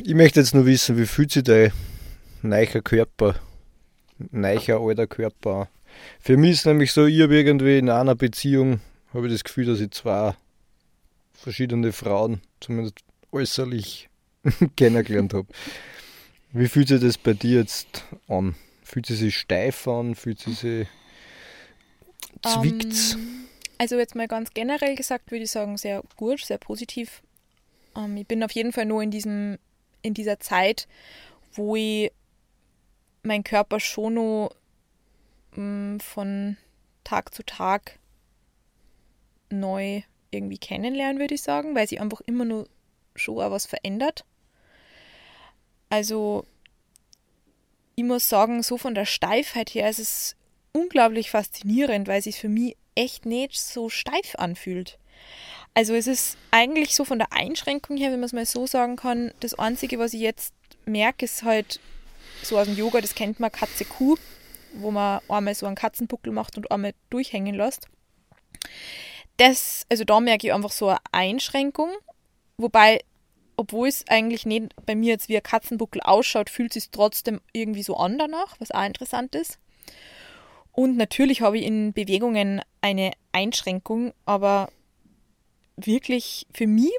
ich 0.03 0.13
möchte 0.13 0.39
jetzt 0.39 0.53
nur 0.53 0.65
wissen, 0.65 0.97
wie 0.97 1.05
fühlt 1.05 1.31
sich 1.31 1.43
dein 1.43 1.73
neicher 2.41 2.81
Körper, 2.81 3.35
neicher 4.17 4.79
alter 4.79 5.07
Körper? 5.07 5.69
Für 6.19 6.37
mich 6.37 6.51
ist 6.51 6.65
nämlich 6.65 6.91
so, 6.91 7.05
ich 7.05 7.21
habe 7.21 7.35
irgendwie 7.35 7.77
in 7.77 7.89
einer 7.89 8.15
Beziehung, 8.15 8.79
habe 9.13 9.27
ich 9.27 9.33
das 9.33 9.43
Gefühl, 9.43 9.65
dass 9.65 9.79
ich 9.79 9.91
zwei 9.91 10.35
verschiedene 11.33 11.91
Frauen, 11.91 12.41
zumindest 12.59 12.99
äußerlich, 13.31 14.09
kennengelernt 14.75 15.33
habe. 15.33 15.47
Wie 16.51 16.67
fühlt 16.67 16.87
sich 16.87 17.01
das 17.01 17.17
bei 17.17 17.33
dir 17.33 17.59
jetzt 17.59 18.05
an? 18.27 18.55
Fühlt 18.83 19.05
sie 19.07 19.15
sich 19.15 19.37
steif 19.37 19.87
an? 19.87 20.15
Fühlt 20.15 20.39
sie 20.39 20.53
sich 20.53 20.87
zwickt? 22.41 23.15
Um, 23.15 23.21
ähm, 23.21 23.45
also 23.77 23.97
jetzt 23.97 24.15
mal 24.15 24.27
ganz 24.27 24.51
generell 24.53 24.95
gesagt, 24.95 25.31
würde 25.31 25.43
ich 25.43 25.51
sagen, 25.51 25.77
sehr 25.77 26.01
gut, 26.15 26.39
sehr 26.39 26.57
positiv. 26.57 27.21
Ähm, 27.95 28.17
ich 28.17 28.27
bin 28.27 28.43
auf 28.43 28.51
jeden 28.51 28.71
Fall 28.71 28.85
nur 28.85 29.03
in 29.03 29.11
diesem, 29.11 29.57
in 30.01 30.13
dieser 30.13 30.39
Zeit, 30.39 30.87
wo 31.53 31.75
ich 31.75 32.11
meinen 33.23 33.43
Körper 33.43 33.79
schon 33.79 34.13
noch 34.15 34.55
von 36.01 36.57
Tag 37.03 37.33
zu 37.33 37.43
Tag 37.43 37.99
neu 39.49 40.01
irgendwie 40.31 40.57
kennenlernen, 40.57 41.19
würde 41.19 41.35
ich 41.35 41.41
sagen, 41.41 41.75
weil 41.75 41.87
sich 41.87 42.01
einfach 42.01 42.21
immer 42.21 42.45
nur 42.45 42.67
schon 43.15 43.39
auch 43.39 43.51
was 43.51 43.65
verändert. 43.65 44.25
Also 45.89 46.45
ich 47.95 48.03
muss 48.03 48.27
sagen, 48.27 48.61
so 48.63 48.77
von 48.77 48.95
der 48.95 49.05
Steifheit 49.05 49.73
her 49.73 49.89
ist 49.89 49.99
es 49.99 50.35
unglaublich 50.73 51.31
faszinierend, 51.31 52.07
weil 52.07 52.21
sich 52.21 52.39
für 52.39 52.49
mich 52.49 52.75
echt 52.95 53.25
nicht 53.25 53.59
so 53.59 53.89
steif 53.89 54.35
anfühlt. 54.35 54.97
Also 55.73 55.93
es 55.93 56.07
ist 56.07 56.37
eigentlich 56.51 56.95
so 56.95 57.05
von 57.05 57.19
der 57.19 57.31
Einschränkung 57.31 57.97
her, 57.97 58.11
wenn 58.11 58.19
man 58.19 58.27
es 58.27 58.33
mal 58.33 58.45
so 58.45 58.67
sagen 58.67 58.95
kann, 58.95 59.33
das 59.39 59.53
Einzige, 59.53 59.99
was 59.99 60.13
ich 60.13 60.21
jetzt 60.21 60.53
merke, 60.85 61.25
ist 61.25 61.43
halt 61.43 61.79
so 62.43 62.57
aus 62.57 62.67
dem 62.67 62.77
Yoga, 62.77 63.01
das 63.01 63.15
kennt 63.15 63.39
man 63.39 63.51
Katze-Kuh, 63.51 64.17
wo 64.75 64.91
man 64.91 65.21
einmal 65.29 65.55
so 65.55 65.65
einen 65.65 65.75
Katzenbuckel 65.75 66.31
macht 66.31 66.57
und 66.57 66.71
einmal 66.71 66.93
durchhängen 67.09 67.55
lässt. 67.55 67.87
Das, 69.37 69.85
also 69.89 70.03
da 70.03 70.19
merke 70.19 70.47
ich 70.47 70.53
einfach 70.53 70.71
so 70.71 70.87
eine 70.87 70.99
Einschränkung, 71.11 71.89
wobei, 72.57 73.01
obwohl 73.57 73.87
es 73.87 74.07
eigentlich 74.07 74.45
nicht 74.45 74.73
bei 74.85 74.95
mir 74.95 75.11
jetzt 75.11 75.29
wie 75.29 75.37
ein 75.37 75.43
Katzenbuckel 75.43 76.01
ausschaut, 76.01 76.49
fühlt 76.49 76.75
es 76.75 76.83
sich 76.83 76.91
trotzdem 76.91 77.41
irgendwie 77.53 77.83
so 77.83 77.97
an 77.97 78.17
danach, 78.17 78.55
was 78.59 78.71
auch 78.71 78.85
interessant 78.85 79.35
ist. 79.35 79.59
Und 80.71 80.97
natürlich 80.97 81.41
habe 81.41 81.57
ich 81.57 81.65
in 81.65 81.93
Bewegungen 81.93 82.61
eine 82.81 83.11
Einschränkung, 83.31 84.13
aber 84.25 84.69
wirklich 85.77 86.47
für 86.53 86.67
mich 86.67 86.91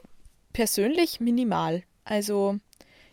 persönlich 0.53 1.21
minimal. 1.21 1.83
Also, 2.05 2.59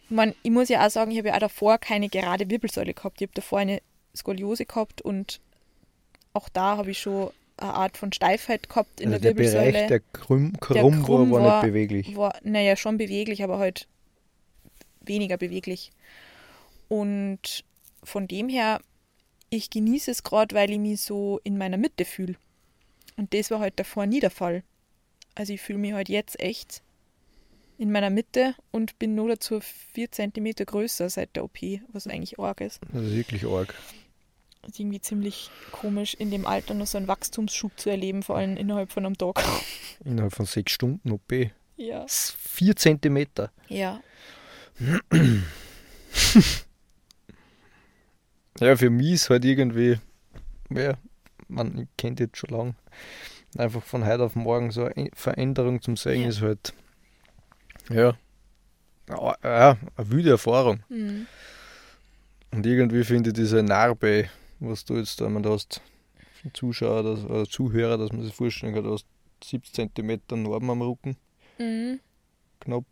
ich 0.05 0.11
meine, 0.11 0.36
ich 0.43 0.51
muss 0.51 0.70
ja 0.70 0.86
auch 0.86 0.89
sagen, 0.89 1.11
ich 1.11 1.18
habe 1.18 1.30
ja 1.30 1.36
auch 1.36 1.39
davor 1.39 1.78
keine 1.78 2.07
gerade 2.07 2.49
Wirbelsäule 2.49 2.93
gehabt. 2.93 3.20
Ich 3.20 3.28
habe 3.28 3.34
davor 3.34 3.59
eine 3.59 3.82
Skoliose 4.16 4.66
gehabt 4.66 5.01
und 5.01 5.41
auch 6.34 6.49
da 6.49 6.78
habe 6.78 6.91
ich 6.91 6.99
schon 6.99 7.32
eine 7.57 7.74
Art 7.74 7.97
von 7.97 8.11
Steifheit 8.11 8.70
gehabt 8.70 8.99
in 8.99 9.09
also 9.14 9.22
der, 9.22 9.34
der 9.34 9.38
Wirbelsäule. 9.38 9.72
Bereich, 9.72 9.88
der 9.88 9.99
krumm, 9.99 10.53
Der 10.53 10.82
krumm, 10.82 11.03
krumm 11.03 11.32
war, 11.32 11.41
war 11.41 11.61
nicht 11.64 11.74
beweglich. 11.74 12.16
war, 12.16 12.36
naja, 12.43 12.76
schon 12.76 12.97
beweglich, 12.97 13.43
aber 13.43 13.59
halt 13.59 13.88
weniger 15.01 15.38
beweglich. 15.38 15.91
Und 16.88 17.64
von 18.03 18.28
dem 18.28 18.49
her, 18.49 18.82
ich 19.49 19.70
genieße 19.70 20.11
es 20.11 20.24
gerade, 20.24 20.55
weil 20.55 20.72
ich 20.72 20.80
mich 20.80 21.01
so 21.01 21.39
in 21.43 21.57
meiner 21.57 21.78
Mitte 21.78 22.05
fühle. 22.05 22.36
Und 23.18 23.34
das 23.34 23.51
war 23.51 23.59
halt 23.59 23.80
davor 23.80 24.05
nie 24.05 24.20
der 24.20 24.32
Fall. 24.32 24.64
Also 25.36 25.53
ich 25.53 25.61
fühle 25.61 25.80
mich 25.80 25.93
halt 25.93 26.09
jetzt 26.09 26.39
echt 26.39 26.82
in 27.78 27.91
meiner 27.91 28.09
Mitte 28.09 28.55
und 28.72 28.97
bin 28.99 29.16
nur 29.16 29.30
dazu 29.30 29.59
vier 29.59 30.11
Zentimeter 30.11 30.66
größer 30.66 31.09
seit 31.09 31.36
der 31.36 31.43
OP, 31.43 31.57
was 31.91 32.07
eigentlich 32.07 32.39
arg 32.39 32.61
ist. 32.61 32.80
Das 32.91 33.03
ist 33.03 33.16
wirklich 33.16 33.45
arg. 33.45 33.74
Das 34.64 34.72
ist 34.72 34.80
irgendwie 34.80 35.01
ziemlich 35.01 35.51
komisch, 35.72 36.14
in 36.14 36.32
dem 36.32 36.47
Alter 36.47 36.74
noch 36.74 36.88
so 36.88 36.97
einen 36.97 37.07
Wachstumsschub 37.09 37.78
zu 37.78 37.89
erleben, 37.89 38.24
vor 38.24 38.38
allem 38.38 38.55
innerhalb 38.57 38.91
von 38.91 39.05
einem 39.05 39.18
Tag. 39.18 39.36
Innerhalb 40.05 40.34
von 40.34 40.45
sechs 40.45 40.72
Stunden 40.72 41.11
OP. 41.11 41.32
Ja. 41.76 42.05
Vier 42.07 42.76
Zentimeter. 42.76 43.51
Ja. 43.68 44.01
Ja, 48.59 48.76
für 48.78 48.89
mich 48.89 49.11
ist 49.14 49.30
halt 49.30 49.43
irgendwie, 49.45 49.99
ja, 50.70 50.93
man 51.47 51.88
kennt 51.97 52.20
jetzt 52.20 52.38
schon 52.38 52.51
lange, 52.51 52.76
einfach 53.57 53.84
von 53.84 54.05
heute 54.05 54.24
auf 54.24 54.36
morgen 54.36 54.72
so 54.72 54.86
eine 54.86 55.09
Veränderung 55.14 55.82
zum 55.82 55.97
Sehen 55.97 56.22
Ja. 56.24 56.28
ist 56.30 56.41
halt, 56.41 56.74
ja, 57.89 58.14
ja, 59.09 59.36
ja, 59.43 59.78
eine 59.97 60.11
wilde 60.11 60.30
Erfahrung. 60.32 60.84
Mhm. 60.89 61.28
Und 62.51 62.66
irgendwie 62.66 63.03
finde 63.03 63.32
ich 63.32 63.34
diese 63.34 63.64
Narbe, 63.64 64.30
was 64.70 64.86
du 64.86 64.95
jetzt 64.97 65.20
da, 65.22 65.30
man, 65.30 65.43
du 65.43 65.51
hast 65.51 65.82
Zuschauer 66.53 67.03
das, 67.03 67.24
oder 67.26 67.45
Zuhörer, 67.45 67.97
dass 67.97 68.11
man 68.11 68.24
sich 68.24 68.34
vorstellen 68.34 68.74
kann, 68.74 68.84
du 68.84 68.93
hast 68.93 69.05
70 69.43 69.91
cm 69.95 70.22
Narben 70.43 70.70
am 70.70 70.82
Rücken, 70.82 71.18
Mhm. 71.57 71.99
knapp. 72.59 72.86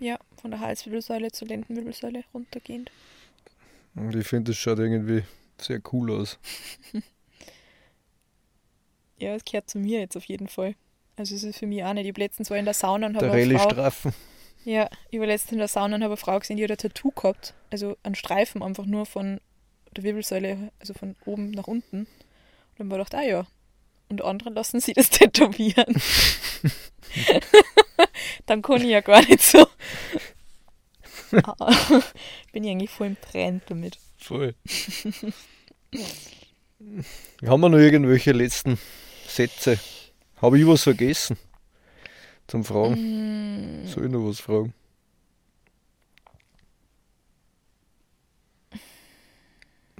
Ja, 0.00 0.18
von 0.40 0.50
der 0.50 0.60
Halswirbelsäule 0.60 1.30
zur 1.32 1.48
Lendenwirbelsäule 1.48 2.24
runtergehend. 2.34 2.90
Und 3.94 4.14
ich 4.16 4.26
finde, 4.26 4.50
das 4.50 4.56
schaut 4.58 4.78
irgendwie 4.78 5.22
sehr 5.58 5.80
cool 5.92 6.10
aus. 6.12 6.38
Ja, 9.18 9.34
es 9.34 9.44
gehört 9.44 9.70
zu 9.70 9.78
mir 9.78 10.00
jetzt 10.00 10.16
auf 10.16 10.24
jeden 10.24 10.48
Fall. 10.48 10.74
Also 11.16 11.34
es 11.36 11.44
ist 11.44 11.58
für 11.58 11.66
mich 11.66 11.84
auch 11.84 11.92
nicht. 11.92 12.06
Ich 12.06 12.10
habe 12.12 12.20
letztens 12.20 12.50
war 12.50 12.56
in 12.56 12.64
der 12.64 12.74
Sauna 12.74 13.06
und 13.06 13.16
habe 13.16 13.30
eine 13.30 13.56
Frau, 13.56 13.68
Rallye-Strafen. 13.68 14.12
ja, 14.64 14.88
ich 15.10 15.20
war 15.20 15.26
letztens 15.26 15.52
in 15.52 15.58
der 15.58 15.68
Sauna 15.68 15.94
und 15.96 16.02
habe 16.02 16.12
eine 16.14 16.16
Frau 16.16 16.38
gesehen, 16.38 16.56
die 16.56 16.64
hat 16.64 16.72
ein 16.72 16.76
Tattoo 16.78 17.10
gehabt. 17.12 17.54
Also 17.70 17.96
einen 18.02 18.14
Streifen 18.16 18.62
einfach 18.62 18.84
nur 18.86 19.06
von 19.06 19.40
der 19.96 20.04
Wirbelsäule, 20.04 20.72
also 20.80 20.94
von 20.94 21.16
oben 21.24 21.50
nach 21.50 21.66
unten. 21.66 22.00
Und 22.00 22.08
dann 22.78 22.90
war 22.90 22.98
ich 22.98 23.08
gedacht, 23.08 23.22
ah 23.22 23.26
ja. 23.26 23.46
Und 24.08 24.22
andere 24.22 24.50
lassen 24.50 24.80
sie 24.80 24.92
das 24.92 25.10
tätowieren. 25.10 25.94
dann 28.46 28.62
kann 28.62 28.82
ich 28.82 28.88
ja 28.88 29.00
gar 29.00 29.22
nicht 29.22 29.42
so. 29.42 29.66
Bin 32.52 32.64
ich 32.64 32.70
eigentlich 32.70 32.90
voll 32.90 33.08
im 33.08 33.20
Trend 33.20 33.62
damit. 33.66 33.98
Voll. 34.18 34.54
Haben 37.46 37.60
wir 37.60 37.68
noch 37.68 37.78
irgendwelche 37.78 38.32
letzten 38.32 38.78
Sätze? 39.26 39.78
Habe 40.40 40.58
ich 40.58 40.66
was 40.66 40.82
vergessen? 40.82 41.38
Zum 42.48 42.64
Fragen? 42.64 43.84
Mm, 43.84 43.86
Soll 43.86 44.06
ich 44.06 44.10
noch 44.10 44.28
was 44.28 44.40
fragen? 44.40 44.74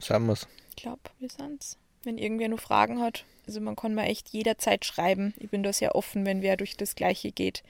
Sagen 0.03 0.27
wir's. 0.27 0.47
Ich 0.71 0.77
glaube, 0.77 1.01
wir 1.19 1.31
sind's. 1.31 1.79
Wenn 2.05 2.19
irgendwer 2.19 2.49
noch 2.49 2.61
Fragen 2.61 3.01
hat, 3.01 3.25
also 3.47 3.61
man 3.61 3.77
kann 3.77 3.95
mir 3.95 4.07
echt 4.07 4.31
jederzeit 4.31 4.85
schreiben. 4.85 5.35
Ich 5.39 5.51
bin 5.51 5.63
da 5.63 5.73
sehr 5.73 5.95
offen, 5.95 6.27
wenn 6.27 6.43
wer 6.43 6.57
durch 6.57 6.77
das 6.77 6.97
Gleiche 6.97 7.31
geht. 7.31 7.63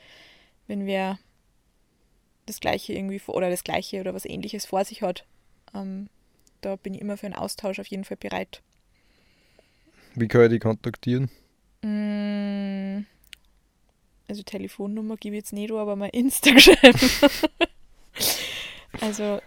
Wenn 0.66 0.87
wer 0.87 1.18
das 2.47 2.61
Gleiche 2.61 2.95
irgendwie 2.95 3.18
vor 3.18 3.35
oder 3.35 3.51
das 3.51 3.64
Gleiche 3.64 4.01
oder 4.01 4.14
was 4.14 4.24
Ähnliches 4.24 4.66
vor 4.66 4.85
sich 4.85 5.03
hat. 5.03 5.26
Ähm, 5.74 6.09
da 6.62 6.76
bin 6.76 6.95
ich 6.95 7.01
immer 7.01 7.16
für 7.16 7.26
einen 7.26 7.35
Austausch 7.35 7.78
auf 7.78 7.89
jeden 7.89 8.05
Fall 8.05 8.16
bereit. 8.16 8.62
Wie 10.14 10.28
kann 10.28 10.45
ich 10.45 10.51
dich 10.51 10.61
kontaktieren? 10.61 11.30
Mm, 11.83 13.05
Also 14.28 14.43
Telefonnummer 14.43 15.16
gebe 15.16 15.37
ich 15.37 15.43
jetzt 15.43 15.53
nicht, 15.53 15.72
aber 15.72 15.97
mein 15.97 16.11
Instagram. 16.11 16.76
also 19.01 19.41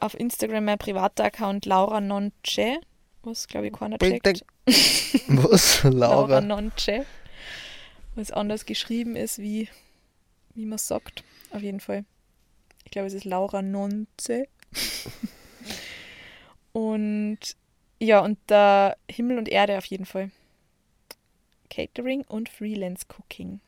auf 0.00 0.18
Instagram 0.18 0.64
mein 0.64 0.78
privater 0.78 1.24
Account 1.24 1.66
Laura 1.66 2.00
Nonce, 2.00 2.80
was 3.22 3.46
glaube 3.46 3.68
ich 3.68 3.72
keiner 3.72 3.98
checkt. 3.98 4.44
Was? 5.28 5.84
Laura 5.84 5.92
Laura? 5.92 6.40
Nonce. 6.40 7.06
Was 8.14 8.30
anders 8.30 8.66
geschrieben 8.66 9.16
ist, 9.16 9.38
wie, 9.38 9.68
wie 10.54 10.66
man 10.66 10.78
sagt. 10.78 11.22
Auf 11.50 11.62
jeden 11.62 11.80
Fall. 11.80 12.04
Ich 12.84 12.90
glaube, 12.90 13.06
es 13.06 13.14
ist 13.14 13.24
Laura 13.24 13.62
Nonce. 13.62 14.46
und 16.72 17.38
ja, 18.00 18.20
und 18.20 18.38
da 18.46 18.94
Himmel 19.10 19.38
und 19.38 19.48
Erde 19.48 19.78
auf 19.78 19.84
jeden 19.84 20.06
Fall. 20.06 20.30
Catering 21.68 22.22
und 22.22 22.48
Freelance 22.48 23.06
Cooking. 23.16 23.60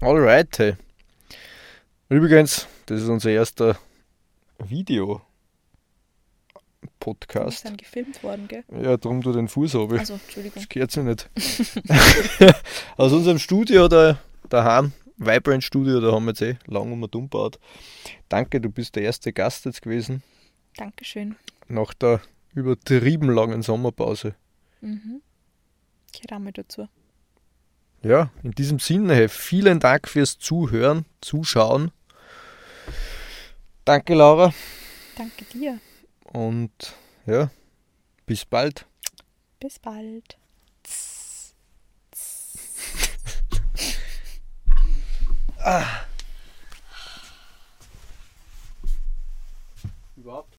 Alright, 0.00 0.58
hey. 0.58 0.74
Übrigens, 2.08 2.66
das 2.86 3.02
ist 3.02 3.08
unser 3.08 3.30
erster 3.30 3.76
Video. 4.68 5.22
Podcast. 6.98 7.62
sind 7.62 7.78
gefilmt 7.78 8.22
worden, 8.22 8.48
gell? 8.48 8.64
Ja, 8.82 8.96
drum 8.96 9.22
du 9.22 9.32
den 9.32 9.48
Fuß 9.48 9.74
habe. 9.74 9.98
Also, 9.98 10.14
Entschuldigung. 10.14 10.62
Das 10.62 10.68
gehört 10.68 10.90
sich 10.90 11.02
nicht. 11.02 11.30
Aus 12.96 13.12
unserem 13.12 13.38
Studio 13.38 13.88
da, 13.88 14.18
daheim, 14.48 14.92
Vibrant 15.16 15.64
Studio, 15.64 16.00
da 16.00 16.12
haben 16.12 16.24
wir 16.24 16.30
jetzt 16.30 16.42
eh 16.42 16.56
lang 16.66 16.92
um 16.92 17.02
und 17.02 17.14
umgebaut. 17.14 17.58
Danke, 18.28 18.60
du 18.60 18.70
bist 18.70 18.96
der 18.96 19.02
erste 19.02 19.32
Gast 19.32 19.64
jetzt 19.64 19.82
gewesen, 19.82 20.22
Dankeschön. 20.76 21.36
nach 21.68 21.94
der 21.94 22.20
übertrieben 22.54 23.30
langen 23.30 23.62
Sommerpause. 23.62 24.34
Mhm. 24.80 25.22
Auch 26.30 26.38
mal 26.38 26.52
dazu. 26.52 26.88
Ja, 28.02 28.30
in 28.42 28.52
diesem 28.52 28.78
Sinne, 28.78 29.28
vielen 29.28 29.78
Dank 29.80 30.08
fürs 30.08 30.38
Zuhören, 30.38 31.04
Zuschauen. 31.20 31.92
Danke, 33.90 34.14
Laura. 34.14 34.54
Danke 35.16 35.44
dir. 35.46 35.80
Und 36.32 36.70
ja, 37.26 37.50
bis 38.24 38.44
bald. 38.44 38.86
Bis 39.58 39.80
bald. 39.80 40.38
Überhaupt. 50.14 50.48